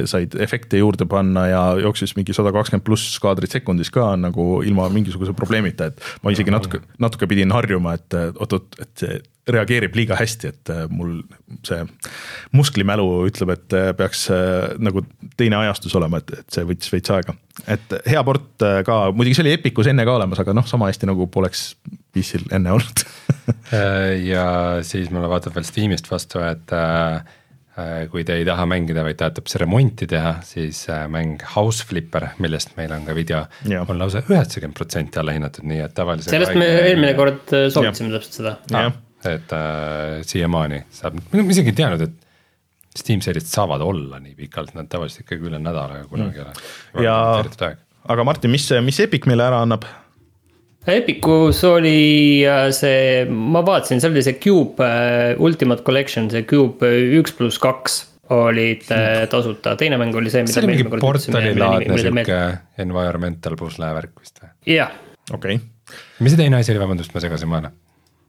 [0.10, 4.86] said efekte juurde panna ja jooksis mingi sada kakskümmend pluss kaadrit sekundis ka nagu ilma
[4.94, 9.18] mingisuguse probleemita, et ma isegi natuke, natuke pidin harjuma, et oot-oot, et see
[9.48, 11.22] reageerib liiga hästi, et mul
[11.68, 11.84] see
[12.56, 14.28] musklimälu ütleb, et peaks
[14.84, 15.04] nagu
[15.40, 17.36] teine ajastus olema, et, et see võttis veits aega.
[17.68, 21.10] et hea port ka, muidugi see oli Epicus enne ka olemas, aga noh, sama hästi
[21.10, 21.70] nagu poleks
[22.18, 23.04] PC-l enne olnud
[24.32, 24.46] ja
[24.86, 27.20] siis mulle vaatab veel Steamist vastu, et äh,
[28.12, 32.30] kui te ei taha mängida, vaid tahate hoopis remonti teha, siis äh, mäng House Flipper,
[32.44, 33.44] millest meil on ka video,
[33.84, 36.32] on lausa üheksakümmend protsenti alla hinnatud, nii et tavalise.
[36.34, 38.96] sellest me eelmine kord soovitasime täpselt seda ah,.
[39.26, 42.26] Et äh, siiamaani saab, ma isegi ei teadnud, et
[42.98, 47.06] Steam seeriad saavad olla nii pikalt, nad tavaliselt ikkagi üle nädala kunagi ei ole.
[47.06, 47.16] ja,
[48.10, 49.86] aga Martin, mis, mis Epic meile ära annab?
[50.88, 56.90] Epicus oli äh, see, ma vaatasin, seal oli see Cube uh, Ultimate Collection, see Cube
[57.20, 58.00] üks pluss kaks
[58.34, 62.40] olid uh, tasuta, teine mäng oli see, see oli mingi portalilaadne sihuke
[62.84, 64.54] environmental pusle värk vist või?
[64.78, 64.96] jah.
[65.32, 66.00] okei okay..
[66.24, 67.74] mis see teine asi oli, vabandust, ma segasin vahele.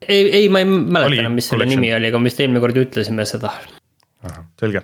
[0.08, 2.80] Ei, ei, ma ei mäleta enam, mis selle nimi oli, aga me vist eelmine kord
[2.80, 3.52] ütlesime seda.
[4.58, 4.80] selge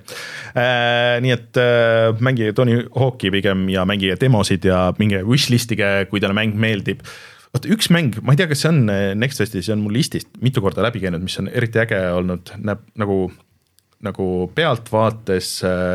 [0.55, 6.23] äh,, nii et äh, mängige Tony Hawk'i pigem ja mängige demosid ja minge wishlist'ige, kui
[6.23, 7.03] teile mäng meeldib
[7.55, 8.85] vot üks mäng, ma ei tea, kas see on
[9.19, 12.55] Next Festis, see on mul listist mitu korda läbi käinud, mis on eriti äge olnud,
[12.67, 13.19] näeb nagu,
[14.07, 15.51] nagu pealtvaates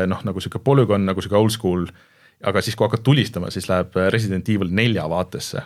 [0.08, 1.88] noh, nagu sihuke polügoon, nagu sihuke old school.
[2.40, 5.60] aga siis, kui hakkad tulistama, siis läheb Resident Evil nelja vaatesse.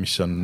[0.00, 0.36] Mis on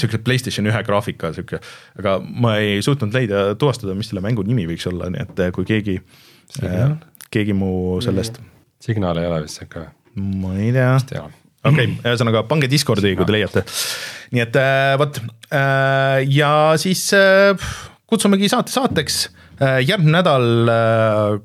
[0.00, 1.60] siukse Playstation ühe graafika sihuke,
[2.00, 5.68] aga ma ei suutnud leida, tuvastada, mis selle mängu nimi võiks olla, nii et kui
[5.68, 5.98] keegi,
[7.34, 8.40] keegi mu sellest.
[8.84, 9.86] signaal ei ole vist sihuke.
[10.42, 10.92] ma ei tea.
[11.14, 11.28] okei
[11.70, 13.64] okay,, ühesõnaga pange Discordi, kui te leiate.
[14.34, 16.50] nii et äh, vot äh, ja
[16.80, 17.70] siis äh,
[18.10, 19.24] kutsumegi saate saateks
[19.54, 20.44] järgmine nädal,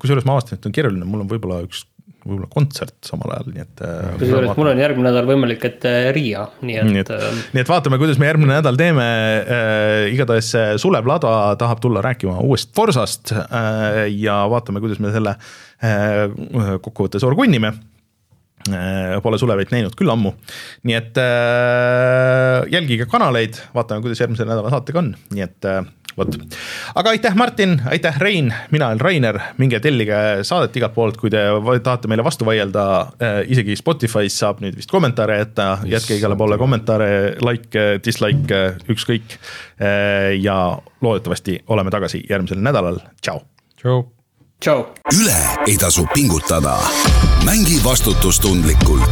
[0.02, 1.84] kusjuures ma avastasin, et on keeruline, mul on võib-olla üks
[2.24, 3.82] võib-olla kontsert samal ajal, nii et.
[4.20, 5.86] kusjuures mul on järgmine nädal võimalik, et
[6.16, 6.90] Riia, nii et.
[6.90, 7.12] nii et,
[7.56, 10.08] nii et vaatame, kuidas me järgmine nädal teeme äh,.
[10.14, 10.52] igatahes
[10.82, 16.26] Sulev Lada tahab tulla rääkima uuest Forsast äh, ja vaatame, kuidas me selle äh,
[16.84, 17.74] kokkuvõttes orgunnime
[19.22, 20.34] Pole Suleveid näinud küll ammu,
[20.84, 25.80] nii et äh, jälgige kanaleid, vaatame, kuidas järgmise nädala saatega on, nii et äh,
[26.16, 26.36] vot.
[26.94, 31.42] aga aitäh, Martin, aitäh, Rein, mina olen Rainer, minge tellige saadet igalt poolt, kui te
[31.82, 36.58] tahate meile vastu vaielda äh,, isegi Spotify's saab nüüd vist kommentaare jätta, jätke igale poole
[36.60, 37.10] kommentaare,
[37.46, 40.36] like, dislike, ükskõik äh,.
[40.40, 43.44] ja loodetavasti oleme tagasi järgmisel nädalal, tšau.
[43.80, 44.00] tšau
[44.60, 44.84] tšau.
[45.16, 46.76] üle ei tasu pingutada.
[47.44, 49.10] mängi vastutustundlikult